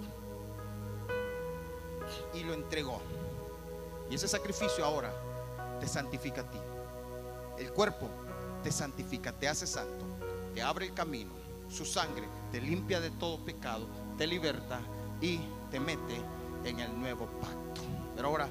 Y 2.34 2.44
lo 2.44 2.54
entregó. 2.54 3.00
Y 4.10 4.14
ese 4.14 4.28
sacrificio 4.28 4.84
ahora 4.84 5.12
te 5.80 5.86
santifica 5.86 6.42
a 6.42 6.50
ti. 6.50 6.58
El 7.58 7.72
cuerpo 7.72 8.08
te 8.62 8.72
santifica, 8.72 9.32
te 9.32 9.48
hace 9.48 9.66
santo, 9.66 10.04
te 10.54 10.62
abre 10.62 10.86
el 10.86 10.94
camino. 10.94 11.30
Su 11.68 11.84
sangre 11.84 12.26
te 12.50 12.60
limpia 12.60 13.00
de 13.00 13.10
todo 13.10 13.38
pecado, 13.44 13.86
te 14.18 14.26
liberta 14.26 14.80
y 15.20 15.40
te 15.70 15.78
mete 15.78 16.20
en 16.64 16.80
el 16.80 16.98
nuevo 16.98 17.26
pacto. 17.26 17.80
Pero 18.16 18.28
ahora 18.28 18.48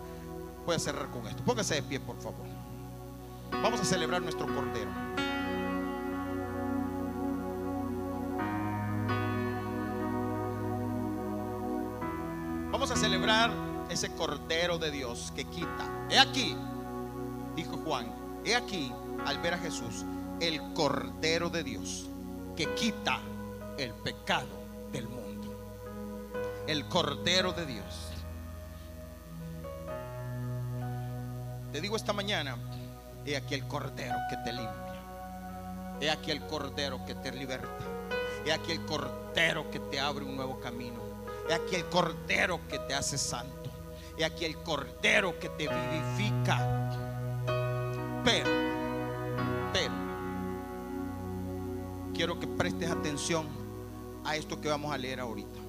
Voy 0.70 0.76
a 0.76 0.80
cerrar 0.80 1.10
con 1.10 1.26
esto. 1.26 1.43
Póngase 1.43 1.74
de 1.74 1.82
pie, 1.82 1.99
por 1.99 2.16
favor. 2.18 2.45
Vamos 3.51 3.82
a 3.82 3.84
celebrar 3.84 4.22
nuestro 4.22 4.45
Cordero. 4.45 4.91
Ese 13.89 14.09
Cordero 14.15 14.77
de 14.77 14.91
Dios 14.91 15.32
que 15.36 15.45
quita. 15.45 16.07
He 16.09 16.19
aquí, 16.19 16.55
dijo 17.55 17.77
Juan, 17.86 18.11
he 18.45 18.55
aquí, 18.55 18.91
al 19.25 19.38
ver 19.39 19.53
a 19.53 19.57
Jesús, 19.57 20.05
el 20.39 20.73
Cordero 20.73 21.49
de 21.49 21.63
Dios 21.63 22.07
que 22.55 22.73
quita 22.75 23.19
el 23.77 23.93
pecado 23.93 24.47
del 24.91 25.07
mundo. 25.07 25.55
El 26.67 26.88
Cordero 26.88 27.53
de 27.53 27.65
Dios 27.65 28.09
Te 31.71 31.82
digo 31.82 31.95
esta 31.95 32.13
mañana, 32.13 32.57
he 33.27 33.38
aquí 33.38 33.53
el 33.53 33.67
cordero 33.67 34.15
que 34.27 34.38
te 34.38 34.51
limpia. 34.51 34.95
He 36.01 36.09
aquí 36.09 36.32
el 36.32 36.41
cordero 36.47 37.05
que 37.05 37.13
te 37.13 37.32
liberta. 37.32 37.86
He 38.43 38.51
aquí 38.51 38.71
el 38.71 38.84
cordero 38.86 39.69
que 39.69 39.80
te 39.80 39.99
abre 39.99 40.25
un 40.25 40.36
nuevo 40.36 40.59
camino. 40.59 41.09
He 41.49 41.53
aquí 41.55 41.75
el 41.77 41.85
cordero 41.85 42.59
que 42.67 42.77
te 42.77 42.93
hace 42.93 43.17
santo. 43.17 43.71
He 44.15 44.23
aquí 44.23 44.45
el 44.45 44.55
cordero 44.57 45.39
que 45.39 45.49
te 45.49 45.67
vivifica. 45.67 46.85
Pero, 48.23 48.49
pero, 49.73 49.93
quiero 52.13 52.39
que 52.39 52.45
prestes 52.45 52.91
atención 52.91 53.47
a 54.23 54.35
esto 54.35 54.61
que 54.61 54.69
vamos 54.69 54.93
a 54.93 54.97
leer 54.99 55.19
ahorita. 55.19 55.59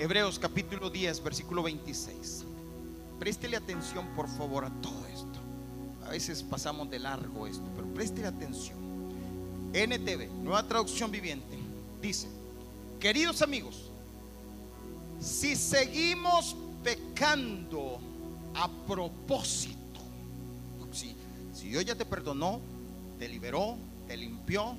Hebreos 0.00 0.40
capítulo 0.40 0.90
10, 0.90 1.22
versículo 1.22 1.62
26. 1.62 2.44
Préstele 3.20 3.56
atención, 3.56 4.04
por 4.16 4.28
favor, 4.28 4.64
a 4.64 4.70
todo 4.80 5.06
esto. 5.06 5.38
A 6.04 6.08
veces 6.08 6.42
pasamos 6.42 6.90
de 6.90 6.98
largo 6.98 7.46
esto, 7.46 7.62
pero 7.76 7.86
préstele 7.94 8.26
atención. 8.26 8.76
NTV, 9.72 10.28
nueva 10.42 10.66
traducción 10.66 11.12
viviente, 11.12 11.56
dice, 12.00 12.26
queridos 12.98 13.42
amigos, 13.42 13.91
si 15.22 15.56
seguimos 15.56 16.56
pecando 16.82 18.00
a 18.54 18.68
propósito, 18.86 19.78
si, 20.92 21.14
si 21.54 21.68
Dios 21.68 21.84
ya 21.84 21.94
te 21.94 22.04
perdonó, 22.04 22.60
te 23.18 23.28
liberó, 23.28 23.76
te 24.08 24.16
limpió, 24.16 24.74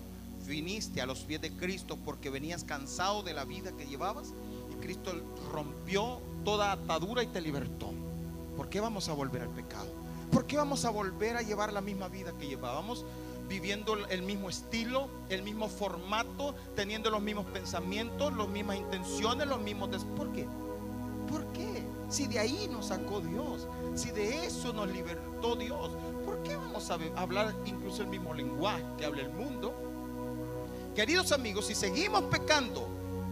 viniste 0.46 1.02
a 1.02 1.06
los 1.06 1.20
pies 1.20 1.42
de 1.42 1.52
Cristo 1.52 1.98
porque 2.04 2.30
venías 2.30 2.64
cansado 2.64 3.24
de 3.24 3.34
la 3.34 3.46
vida 3.46 3.72
que 3.78 3.86
llevabas 3.86 4.34
y 4.72 4.82
Cristo 4.84 5.14
rompió 5.52 6.20
toda 6.44 6.74
atadura 6.74 7.24
y 7.24 7.28
te 7.28 7.42
libertó. 7.42 7.92
¿Por 8.58 8.70
qué 8.70 8.80
vamos 8.80 9.08
a 9.10 9.14
volver 9.14 9.44
al 9.44 9.50
pecado? 9.50 10.04
¿por 10.34 10.48
qué 10.48 10.58
vamos 10.58 10.84
a 10.84 10.90
volver 10.90 11.38
a 11.38 11.44
llevar 11.44 11.72
la 11.72 11.80
misma 11.80 12.08
vida 12.08 12.34
que 12.40 12.48
llevábamos? 12.48 13.06
Viviendo 13.48 13.96
el 14.08 14.22
mismo 14.24 14.50
estilo, 14.50 15.10
el 15.30 15.44
mismo 15.44 15.68
formato, 15.68 16.56
teniendo 16.76 17.10
los 17.10 17.22
mismos 17.22 17.46
pensamientos, 17.48 18.34
las 18.36 18.48
mismas 18.48 18.78
intenciones, 18.78 19.48
los 19.48 19.62
mismos... 19.62 19.90
¿Por 20.16 20.32
qué? 20.32 20.48
¿Por 21.30 21.46
qué? 21.54 21.84
Si 22.10 22.28
de 22.28 22.40
ahí 22.40 22.68
nos 22.72 22.88
sacó 22.88 23.22
Dios, 23.22 23.68
si 23.96 24.12
de 24.12 24.46
eso 24.46 24.72
nos 24.74 24.88
libertó 24.90 25.56
Dios, 25.56 25.92
¿por 26.26 26.44
qué 26.44 26.56
vamos 26.56 26.90
a 26.92 26.98
hablar 27.16 27.56
incluso 27.66 28.04
el 28.04 28.10
mismo 28.10 28.34
lenguaje 28.34 28.84
que 28.98 29.06
habla 29.06 29.22
el 29.22 29.34
mundo? 29.34 29.74
Queridos 30.96 31.32
amigos, 31.32 31.66
si 31.66 31.76
seguimos 31.76 32.24
pecando 32.26 32.88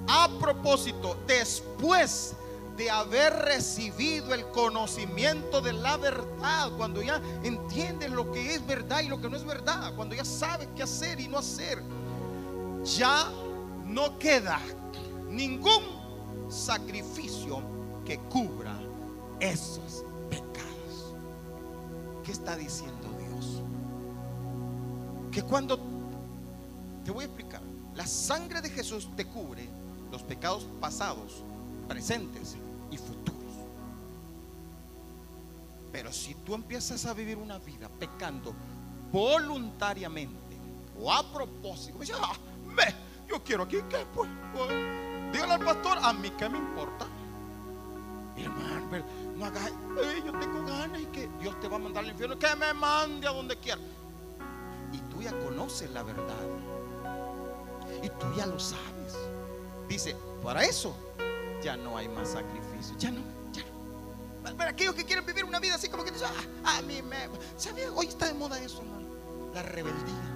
a 0.07 0.29
propósito 0.39 1.15
después 1.27 2.35
de 2.77 2.89
haber 2.89 3.33
recibido 3.33 4.33
el 4.33 4.47
conocimiento 4.49 5.61
de 5.61 5.73
la 5.73 5.97
verdad, 5.97 6.71
cuando 6.77 7.01
ya 7.01 7.21
entiendes 7.43 8.11
lo 8.11 8.31
que 8.31 8.55
es 8.55 8.65
verdad 8.65 9.01
y 9.01 9.07
lo 9.07 9.19
que 9.19 9.29
no 9.29 9.37
es 9.37 9.45
verdad, 9.45 9.93
cuando 9.95 10.15
ya 10.15 10.25
sabes 10.25 10.67
qué 10.75 10.83
hacer 10.83 11.19
y 11.19 11.27
no 11.27 11.37
hacer, 11.37 11.81
ya 12.83 13.29
no 13.85 14.17
queda 14.17 14.59
ningún 15.29 15.83
sacrificio 16.49 17.61
que 18.05 18.17
cubra 18.17 18.77
esos 19.39 20.03
pecados. 20.29 21.13
¿Qué 22.23 22.31
está 22.31 22.55
diciendo 22.55 23.09
Dios? 23.19 23.61
Que 25.31 25.43
cuando, 25.43 25.79
te 27.05 27.11
voy 27.11 27.23
a 27.23 27.27
explicar, 27.27 27.61
la 27.95 28.07
sangre 28.07 28.61
de 28.61 28.69
Jesús 28.69 29.09
te 29.15 29.25
cubre 29.25 29.67
los 30.11 30.23
pecados 30.23 30.67
pasados, 30.79 31.43
presentes 31.91 32.55
y 32.89 32.97
futuros. 32.97 33.41
Pero 35.91 36.13
si 36.13 36.35
tú 36.35 36.55
empiezas 36.55 37.05
a 37.05 37.13
vivir 37.13 37.37
una 37.37 37.57
vida 37.57 37.89
pecando 37.99 38.53
voluntariamente 39.11 40.55
o 41.01 41.11
a 41.11 41.21
propósito, 41.33 41.99
ah, 42.21 42.33
yo 43.27 43.43
quiero 43.43 43.63
aquí 43.63 43.77
que 43.89 44.05
pues, 44.13 44.29
pues, 44.53 44.69
dígale 45.33 45.53
al 45.53 45.65
pastor, 45.65 45.97
a 46.01 46.13
mí 46.13 46.29
que 46.31 46.47
me 46.47 46.57
importa. 46.59 47.05
Hermano, 48.37 49.05
no 49.35 49.45
hagas, 49.45 49.71
yo 50.25 50.31
tengo 50.39 50.65
ganas 50.65 51.01
y 51.01 51.05
que 51.07 51.29
Dios 51.41 51.59
te 51.59 51.67
va 51.67 51.75
a 51.75 51.79
mandar 51.79 52.05
al 52.05 52.11
infierno, 52.11 52.39
que 52.39 52.55
me 52.55 52.73
mande 52.73 53.27
a 53.27 53.31
donde 53.31 53.57
quiera. 53.57 53.81
Y 54.93 54.97
tú 55.13 55.21
ya 55.21 55.31
conoces 55.31 55.91
la 55.91 56.03
verdad. 56.03 56.35
Y 58.01 58.07
tú 58.07 58.27
ya 58.37 58.45
lo 58.45 58.57
sabes. 58.59 59.17
Dice, 59.89 60.15
para 60.41 60.63
eso 60.63 60.95
ya 61.61 61.77
no 61.77 61.97
hay 61.97 62.07
más 62.09 62.29
sacrificio. 62.29 62.95
Ya 62.97 63.11
no, 63.11 63.21
ya 63.51 63.63
no. 63.63 64.57
Para 64.57 64.71
aquellos 64.71 64.95
que 64.95 65.05
quieren 65.05 65.25
vivir 65.25 65.43
una 65.45 65.59
vida 65.59 65.75
así 65.75 65.89
como 65.89 66.03
que 66.03 66.11
dicen, 66.11 66.27
ah, 66.65 66.77
a 66.77 66.81
mí 66.81 67.01
me. 67.01 67.29
¿Sabe? 67.57 67.87
Hoy 67.89 68.07
está 68.07 68.27
de 68.27 68.33
moda 68.33 68.59
eso, 68.59 68.81
hermano. 68.81 69.07
La 69.53 69.61
rebeldía. 69.63 70.31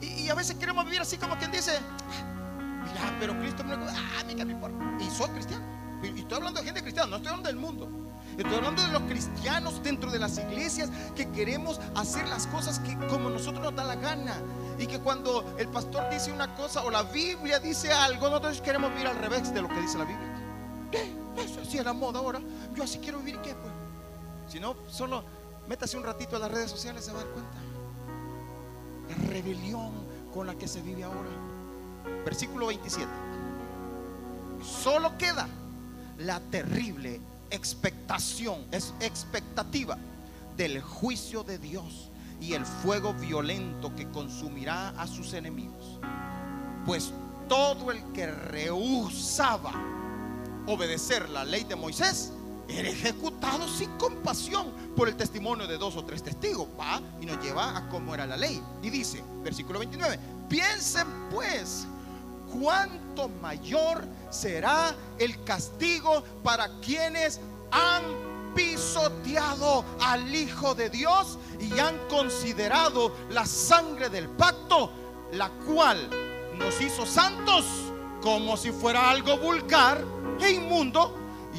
Y, 0.00 0.28
a 0.28 0.34
veces 0.34 0.56
queremos 0.56 0.84
vivir 0.84 1.00
así 1.00 1.16
como 1.16 1.36
quien 1.38 1.50
dice, 1.50 1.78
ah, 1.78 2.84
mira, 2.84 3.16
pero 3.18 3.38
Cristo 3.38 3.64
me 3.64 3.74
ah, 3.74 4.20
a 4.20 4.24
mí 4.24 4.34
que 4.34 4.44
me 4.44 4.52
importa. 4.52 4.76
Y 5.00 5.10
soy 5.10 5.28
cristiano. 5.30 5.64
Y 6.02 6.20
estoy 6.20 6.36
hablando 6.36 6.60
de 6.60 6.66
gente 6.66 6.82
cristiana, 6.82 7.08
no 7.08 7.16
estoy 7.16 7.30
hablando 7.30 7.48
del 7.48 7.58
mundo. 7.58 7.88
Estoy 8.36 8.54
hablando 8.54 8.82
de 8.82 8.88
los 8.88 9.02
cristianos 9.04 9.82
dentro 9.82 10.10
de 10.10 10.18
las 10.18 10.36
iglesias 10.36 10.90
que 11.14 11.30
queremos 11.30 11.80
hacer 11.94 12.28
las 12.28 12.46
cosas 12.48 12.80
que 12.80 12.94
como 13.06 13.30
nosotros 13.30 13.64
nos 13.64 13.74
da 13.74 13.84
la 13.84 13.96
gana. 13.96 14.36
Y 14.78 14.86
que 14.86 14.98
cuando 15.00 15.56
el 15.58 15.68
pastor 15.68 16.08
dice 16.10 16.32
una 16.32 16.54
cosa 16.54 16.84
o 16.84 16.90
la 16.90 17.02
Biblia 17.02 17.58
dice 17.58 17.92
algo, 17.92 18.28
nosotros 18.28 18.60
queremos 18.60 18.90
vivir 18.92 19.06
al 19.06 19.16
revés 19.16 19.52
de 19.52 19.62
lo 19.62 19.68
que 19.68 19.80
dice 19.80 19.98
la 19.98 20.04
Biblia. 20.04 20.28
¿Qué? 20.90 21.12
Eso 21.42 21.64
sí 21.64 21.78
es 21.78 21.84
la 21.84 21.92
moda 21.92 22.18
ahora. 22.18 22.40
Yo 22.74 22.82
así 22.82 22.98
quiero 22.98 23.18
vivir, 23.18 23.38
¿qué? 23.40 23.54
Pues? 23.54 23.72
Si 24.52 24.60
no, 24.60 24.76
solo 24.88 25.24
métase 25.68 25.96
un 25.96 26.04
ratito 26.04 26.36
a 26.36 26.38
las 26.38 26.50
redes 26.50 26.70
sociales, 26.70 27.04
se 27.04 27.12
va 27.12 27.20
a 27.20 27.24
dar 27.24 27.32
cuenta. 27.32 27.58
La 29.08 29.32
rebelión 29.32 29.92
con 30.32 30.46
la 30.46 30.54
que 30.54 30.68
se 30.68 30.82
vive 30.82 31.04
ahora. 31.04 31.30
Versículo 32.24 32.66
27. 32.66 33.06
Solo 34.62 35.16
queda 35.16 35.48
la 36.18 36.40
terrible 36.40 37.20
expectación, 37.50 38.64
es 38.72 38.92
expectativa 39.00 39.96
del 40.56 40.80
juicio 40.80 41.42
de 41.42 41.58
Dios 41.58 42.10
y 42.40 42.54
el 42.54 42.64
fuego 42.64 43.14
violento 43.14 43.94
que 43.94 44.08
consumirá 44.10 44.90
a 44.90 45.06
sus 45.06 45.32
enemigos. 45.32 45.98
Pues 46.84 47.12
todo 47.48 47.90
el 47.90 48.02
que 48.12 48.26
rehusaba 48.26 49.72
obedecer 50.66 51.28
la 51.30 51.44
ley 51.44 51.64
de 51.64 51.76
Moisés 51.76 52.32
era 52.68 52.88
ejecutado 52.88 53.68
sin 53.68 53.90
compasión 53.92 54.72
por 54.96 55.08
el 55.08 55.16
testimonio 55.16 55.66
de 55.66 55.78
dos 55.78 55.96
o 55.96 56.04
tres 56.04 56.22
testigos. 56.22 56.66
Va 56.78 57.00
y 57.20 57.26
nos 57.26 57.42
lleva 57.42 57.76
a 57.76 57.88
cómo 57.88 58.14
era 58.14 58.26
la 58.26 58.36
ley. 58.36 58.60
Y 58.82 58.90
dice, 58.90 59.22
versículo 59.42 59.78
29, 59.78 60.18
piensen 60.48 61.06
pues 61.30 61.86
cuánto 62.60 63.28
mayor 63.28 64.04
será 64.30 64.94
el 65.18 65.42
castigo 65.44 66.22
para 66.42 66.68
quienes 66.80 67.40
han 67.70 68.35
pisoteado 68.56 69.84
al 70.00 70.34
Hijo 70.34 70.74
de 70.74 70.90
Dios 70.90 71.38
y 71.60 71.78
han 71.78 71.96
considerado 72.08 73.12
la 73.30 73.46
sangre 73.46 74.08
del 74.08 74.28
pacto, 74.30 74.90
la 75.32 75.50
cual 75.50 76.10
nos 76.58 76.80
hizo 76.80 77.06
santos 77.06 77.64
como 78.22 78.56
si 78.56 78.72
fuera 78.72 79.10
algo 79.10 79.36
vulgar 79.36 80.02
e 80.40 80.50
inmundo, 80.50 81.14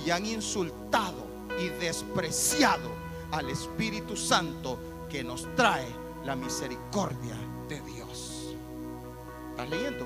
y 0.05 0.09
han 0.09 0.25
insultado 0.25 1.25
y 1.59 1.69
despreciado 1.69 2.89
al 3.31 3.49
Espíritu 3.49 4.17
Santo 4.17 4.77
que 5.09 5.23
nos 5.23 5.47
trae 5.55 5.87
la 6.25 6.35
misericordia 6.35 7.35
de 7.69 7.79
Dios. 7.81 8.53
¿Estás 9.51 9.69
leyendo? 9.69 10.05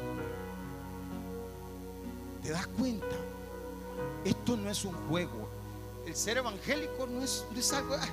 ¿Te 2.44 2.52
das 2.52 2.68
cuenta? 2.68 3.16
Esto 4.24 4.56
no 4.56 4.70
es 4.70 4.86
un 4.86 4.94
juego. 5.10 5.61
El 6.06 6.16
ser 6.16 6.38
evangélico 6.38 7.08
no 7.08 7.24
es, 7.24 7.74
algo, 7.74 7.96
ah, 7.96 8.08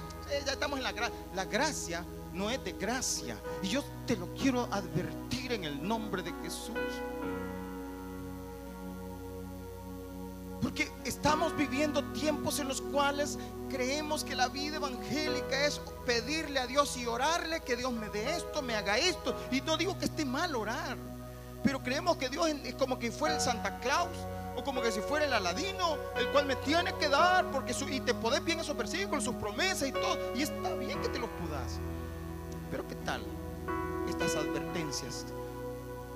ya 0.44 0.52
estamos 0.52 0.78
en 0.78 0.84
la 0.84 0.92
gracia. 0.92 1.16
La 1.34 1.44
gracia 1.44 2.04
no 2.34 2.50
es 2.50 2.62
de 2.62 2.72
gracia. 2.72 3.36
Y 3.62 3.68
yo 3.68 3.82
te 4.06 4.16
lo 4.16 4.32
quiero 4.34 4.68
advertir 4.70 5.52
en 5.52 5.64
el 5.64 5.86
nombre 5.86 6.22
de 6.22 6.32
Jesús. 6.42 6.76
Porque 10.60 10.90
estamos 11.04 11.56
viviendo 11.56 12.04
tiempos 12.12 12.58
en 12.58 12.68
los 12.68 12.80
cuales 12.80 13.38
creemos 13.70 14.24
que 14.24 14.34
la 14.34 14.48
vida 14.48 14.76
evangélica 14.76 15.66
es 15.66 15.80
pedirle 16.04 16.58
a 16.58 16.66
Dios 16.66 16.96
y 16.96 17.06
orarle 17.06 17.60
que 17.60 17.76
Dios 17.76 17.92
me 17.92 18.08
dé 18.10 18.36
esto, 18.36 18.60
me 18.60 18.74
haga 18.74 18.98
esto. 18.98 19.34
Y 19.50 19.60
no 19.60 19.76
digo 19.76 19.98
que 19.98 20.06
esté 20.06 20.24
mal 20.24 20.54
orar. 20.56 20.96
Pero 21.62 21.82
creemos 21.82 22.16
que 22.16 22.28
Dios 22.28 22.48
es 22.64 22.74
como 22.74 22.98
que 22.98 23.10
fuera 23.10 23.36
el 23.36 23.40
Santa 23.40 23.78
Claus 23.80 24.10
o 24.58 24.64
como 24.64 24.82
que 24.82 24.90
si 24.90 25.00
fuera 25.00 25.24
el 25.24 25.32
Aladino, 25.32 25.96
el 26.16 26.28
cual 26.30 26.44
me 26.44 26.56
tiene 26.56 26.92
que 26.94 27.08
dar, 27.08 27.48
porque 27.52 27.76
y 27.90 28.00
te 28.00 28.12
podés 28.12 28.44
bien 28.44 28.58
esos 28.58 28.76
versículos, 28.76 29.22
sus 29.22 29.36
promesas 29.36 29.88
y 29.88 29.92
todo, 29.92 30.18
y 30.34 30.42
está 30.42 30.74
bien 30.74 31.00
que 31.00 31.08
te 31.08 31.20
los 31.20 31.30
pudas. 31.30 31.78
Pero 32.68 32.86
¿qué 32.88 32.96
tal 32.96 33.22
estas 34.08 34.34
advertencias 34.34 35.26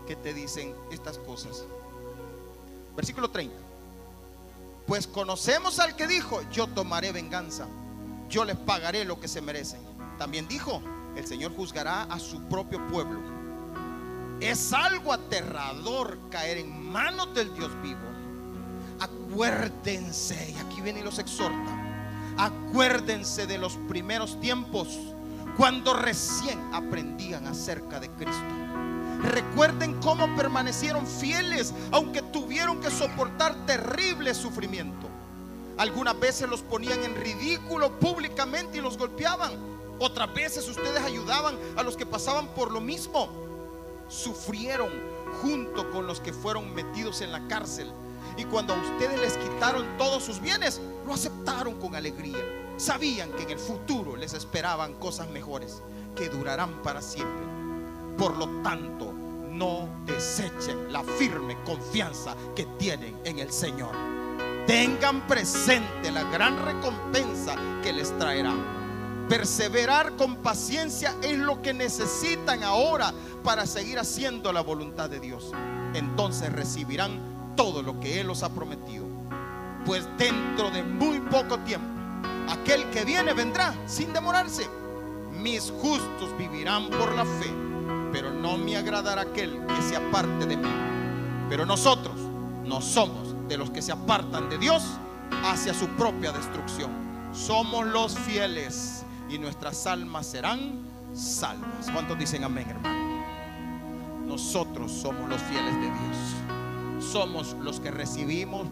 que 0.09 0.17
te 0.17 0.35
dicen 0.35 0.75
estas 0.91 1.19
cosas? 1.19 1.65
Versículo 2.97 3.31
30. 3.31 3.55
Pues 4.89 5.07
conocemos 5.07 5.79
al 5.79 5.95
que 5.95 6.09
dijo, 6.09 6.43
yo 6.51 6.67
tomaré 6.67 7.13
venganza, 7.13 7.69
yo 8.29 8.45
les 8.45 8.57
pagaré 8.57 9.05
lo 9.05 9.21
que 9.21 9.29
se 9.29 9.41
merecen. 9.41 9.81
También 10.19 10.49
dijo, 10.49 10.83
el 11.15 11.25
Señor 11.25 11.55
juzgará 11.55 12.03
a 12.03 12.19
su 12.19 12.43
propio 12.49 12.85
pueblo. 12.89 13.21
Es 14.41 14.73
algo 14.73 15.13
aterrador 15.13 16.19
caer 16.29 16.59
en 16.59 16.91
manos 16.91 17.33
del 17.35 17.55
Dios 17.55 17.71
vivo. 17.81 18.12
Acuérdense, 19.03 20.55
y 20.55 20.61
aquí 20.61 20.81
viene 20.81 21.01
y 21.01 21.03
los 21.03 21.19
exhorta, 21.19 22.35
acuérdense 22.37 23.49
de 23.49 23.59
los 23.59 23.77
primeros 23.89 24.39
tiempos, 24.41 24.97
cuando 25.57 25.93
recién 25.93 26.73
aprendían 26.73 27.49
acerca 27.49 27.99
de 27.99 28.09
Cristo. 28.11 28.55
Recuerden 29.23 30.01
cómo 30.01 30.33
permanecieron 30.37 31.05
fieles, 31.05 31.75
aunque 31.91 32.23
tuvieron 32.23 32.81
que 32.81 32.91
soportar 32.91 33.67
terrible 33.67 34.35
sufrimiento. 34.35 35.09
Algunas 35.79 36.21
veces 36.21 36.49
los 36.49 36.63
ponían 36.63 37.03
en 37.03 37.17
ridículo 37.17 37.99
públicamente 37.99 38.79
y 38.79 38.81
los 38.81 38.97
golpeaban. 38.97 39.51
Otras 39.99 40.33
veces 40.33 40.69
ustedes 40.69 41.03
ayudaban 41.03 41.57
a 41.77 41.83
los 41.83 41.97
que 41.97 42.07
pasaban 42.07 42.47
por 42.55 42.71
lo 42.71 42.81
mismo 42.81 43.29
sufrieron 44.09 44.91
junto 45.41 45.91
con 45.91 46.07
los 46.07 46.21
que 46.21 46.33
fueron 46.33 46.73
metidos 46.75 47.21
en 47.23 47.33
la 47.33 47.49
cárcel. 47.49 47.91
Y 48.37 48.45
cuando 48.45 48.75
a 48.75 48.81
ustedes 48.81 49.21
les 49.21 49.37
quitaron 49.37 49.87
todos 49.99 50.23
sus 50.23 50.41
bienes, 50.41 50.81
lo 51.07 51.15
aceptaron 51.15 51.79
con 51.79 51.95
alegría. 51.95 52.39
Sabían 52.77 53.31
que 53.33 53.43
en 53.43 53.51
el 53.51 53.59
futuro 53.59 54.17
les 54.17 54.33
esperaban 54.33 54.95
cosas 54.95 55.29
mejores 55.31 55.83
que 56.17 56.29
durarán 56.29 56.83
para 56.83 57.03
siempre. 57.03 57.47
Por 58.17 58.37
lo 58.37 58.63
tanto, 58.63 59.13
no 59.51 59.89
desechen 60.07 60.93
la 60.93 61.03
firme 61.03 61.57
confianza 61.65 62.35
que 62.57 62.65
tienen 62.79 63.17
en 63.25 63.39
el 63.39 63.53
Señor. 63.53 63.95
Tengan 64.67 65.27
presente 65.27 66.11
la 66.11 66.23
gran 66.25 66.65
recompensa 66.65 67.55
que 67.83 67.93
les 67.93 68.17
traerá. 68.19 68.55
Perseverar 69.29 70.17
con 70.17 70.37
paciencia 70.37 71.15
es 71.23 71.39
lo 71.39 71.63
que 71.63 71.75
necesitan 71.75 72.63
ahora 72.63 73.13
para 73.43 73.67
seguir 73.67 73.99
haciendo 73.99 74.53
la 74.53 74.61
voluntad 74.61 75.11
de 75.11 75.21
Dios. 75.21 75.53
Entonces 75.95 76.53
recibirán 76.53 77.21
todo 77.57 77.83
lo 77.83 77.99
que 78.01 78.21
Él 78.21 78.31
os 78.31 78.43
ha 78.43 78.51
prometido. 78.51 79.05
Pues 79.85 80.07
dentro 80.17 80.71
de 80.71 80.83
muy 80.83 81.21
poco 81.21 81.59
tiempo, 81.61 81.87
aquel 82.49 82.89
que 82.91 83.05
viene 83.05 83.33
vendrá 83.33 83.75
sin 83.87 84.13
demorarse. 84.13 84.69
Mis 85.33 85.73
justos 85.81 86.37
vivirán 86.39 86.89
por 86.91 87.15
la 87.15 87.25
fe, 87.25 87.51
pero 88.13 88.31
no 88.31 88.59
me 88.59 88.77
agradará 88.77 89.23
aquel 89.23 89.59
que 89.67 89.83
se 89.83 89.97
aparte 89.97 90.47
de 90.47 90.57
mí. 90.57 90.69
Pero 91.49 91.67
nosotros 91.67 92.15
no 92.65 92.81
somos 92.81 93.35
de 93.49 93.57
los 93.57 93.71
que 93.71 93.83
se 93.83 93.93
apartan 93.93 94.49
de 94.49 94.59
Dios 94.59 94.85
hacia 95.45 95.75
su 95.75 95.89
propia 95.89 96.33
destrucción. 96.33 96.91
Somos 97.33 97.87
los 97.87 98.17
fieles 98.19 99.05
y 99.29 99.39
nuestras 99.39 99.87
almas 99.87 100.27
serán 100.27 100.81
salvas. 101.15 101.91
¿Cuántos 101.93 102.19
dicen 102.19 102.45
amén, 102.45 102.69
hermano? 102.69 103.03
Nosotros 104.27 104.93
somos 104.93 105.29
los 105.29 105.41
fieles 105.43 105.75
de 105.75 105.81
Dios. 105.83 106.62
Somos 107.11 107.55
los 107.61 107.81
que 107.81 107.91
recibimos 107.91 108.67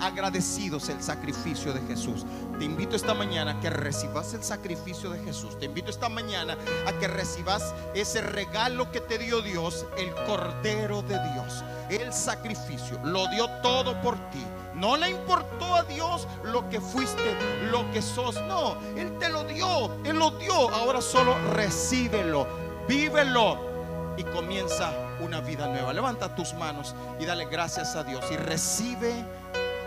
agradecidos 0.00 0.88
el 0.88 1.02
sacrificio 1.02 1.72
de 1.72 1.80
Jesús. 1.82 2.24
Te 2.58 2.64
invito 2.64 2.96
esta 2.96 3.14
mañana 3.14 3.52
a 3.52 3.60
que 3.60 3.70
recibas 3.70 4.32
el 4.34 4.42
sacrificio 4.42 5.10
de 5.10 5.18
Jesús. 5.20 5.58
Te 5.58 5.66
invito 5.66 5.90
esta 5.90 6.08
mañana 6.08 6.56
a 6.86 6.92
que 6.92 7.08
recibas 7.08 7.74
ese 7.94 8.20
regalo 8.20 8.90
que 8.90 9.00
te 9.00 9.18
dio 9.18 9.42
Dios, 9.42 9.86
el 9.98 10.14
Cordero 10.26 11.02
de 11.02 11.18
Dios. 11.32 11.64
El 11.90 12.12
sacrificio 12.12 12.98
lo 13.04 13.28
dio 13.28 13.48
todo 13.62 14.00
por 14.00 14.16
ti. 14.30 14.44
No 14.74 14.96
le 14.96 15.10
importó 15.10 15.74
a 15.74 15.84
Dios 15.84 16.26
lo 16.44 16.68
que 16.68 16.80
fuiste, 16.80 17.36
lo 17.70 17.90
que 17.92 18.02
sos. 18.02 18.40
No, 18.42 18.76
Él 18.96 19.18
te 19.18 19.28
lo 19.28 19.44
dio. 19.44 19.94
Él 20.04 20.18
lo 20.18 20.30
dio. 20.32 20.70
Ahora 20.70 21.00
solo 21.00 21.36
recíbelo, 21.52 22.46
vívelo 22.88 23.58
y 24.16 24.24
comienza 24.24 25.05
una 25.20 25.40
vida 25.40 25.66
nueva. 25.66 25.92
Levanta 25.92 26.34
tus 26.34 26.54
manos 26.54 26.94
y 27.18 27.24
dale 27.24 27.46
gracias 27.46 27.96
a 27.96 28.04
Dios 28.04 28.24
y 28.30 28.36
recibe 28.36 29.24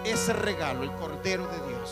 ese 0.03 0.33
regalo, 0.33 0.83
el 0.83 0.91
Cordero 0.93 1.47
de 1.47 1.67
Dios. 1.67 1.91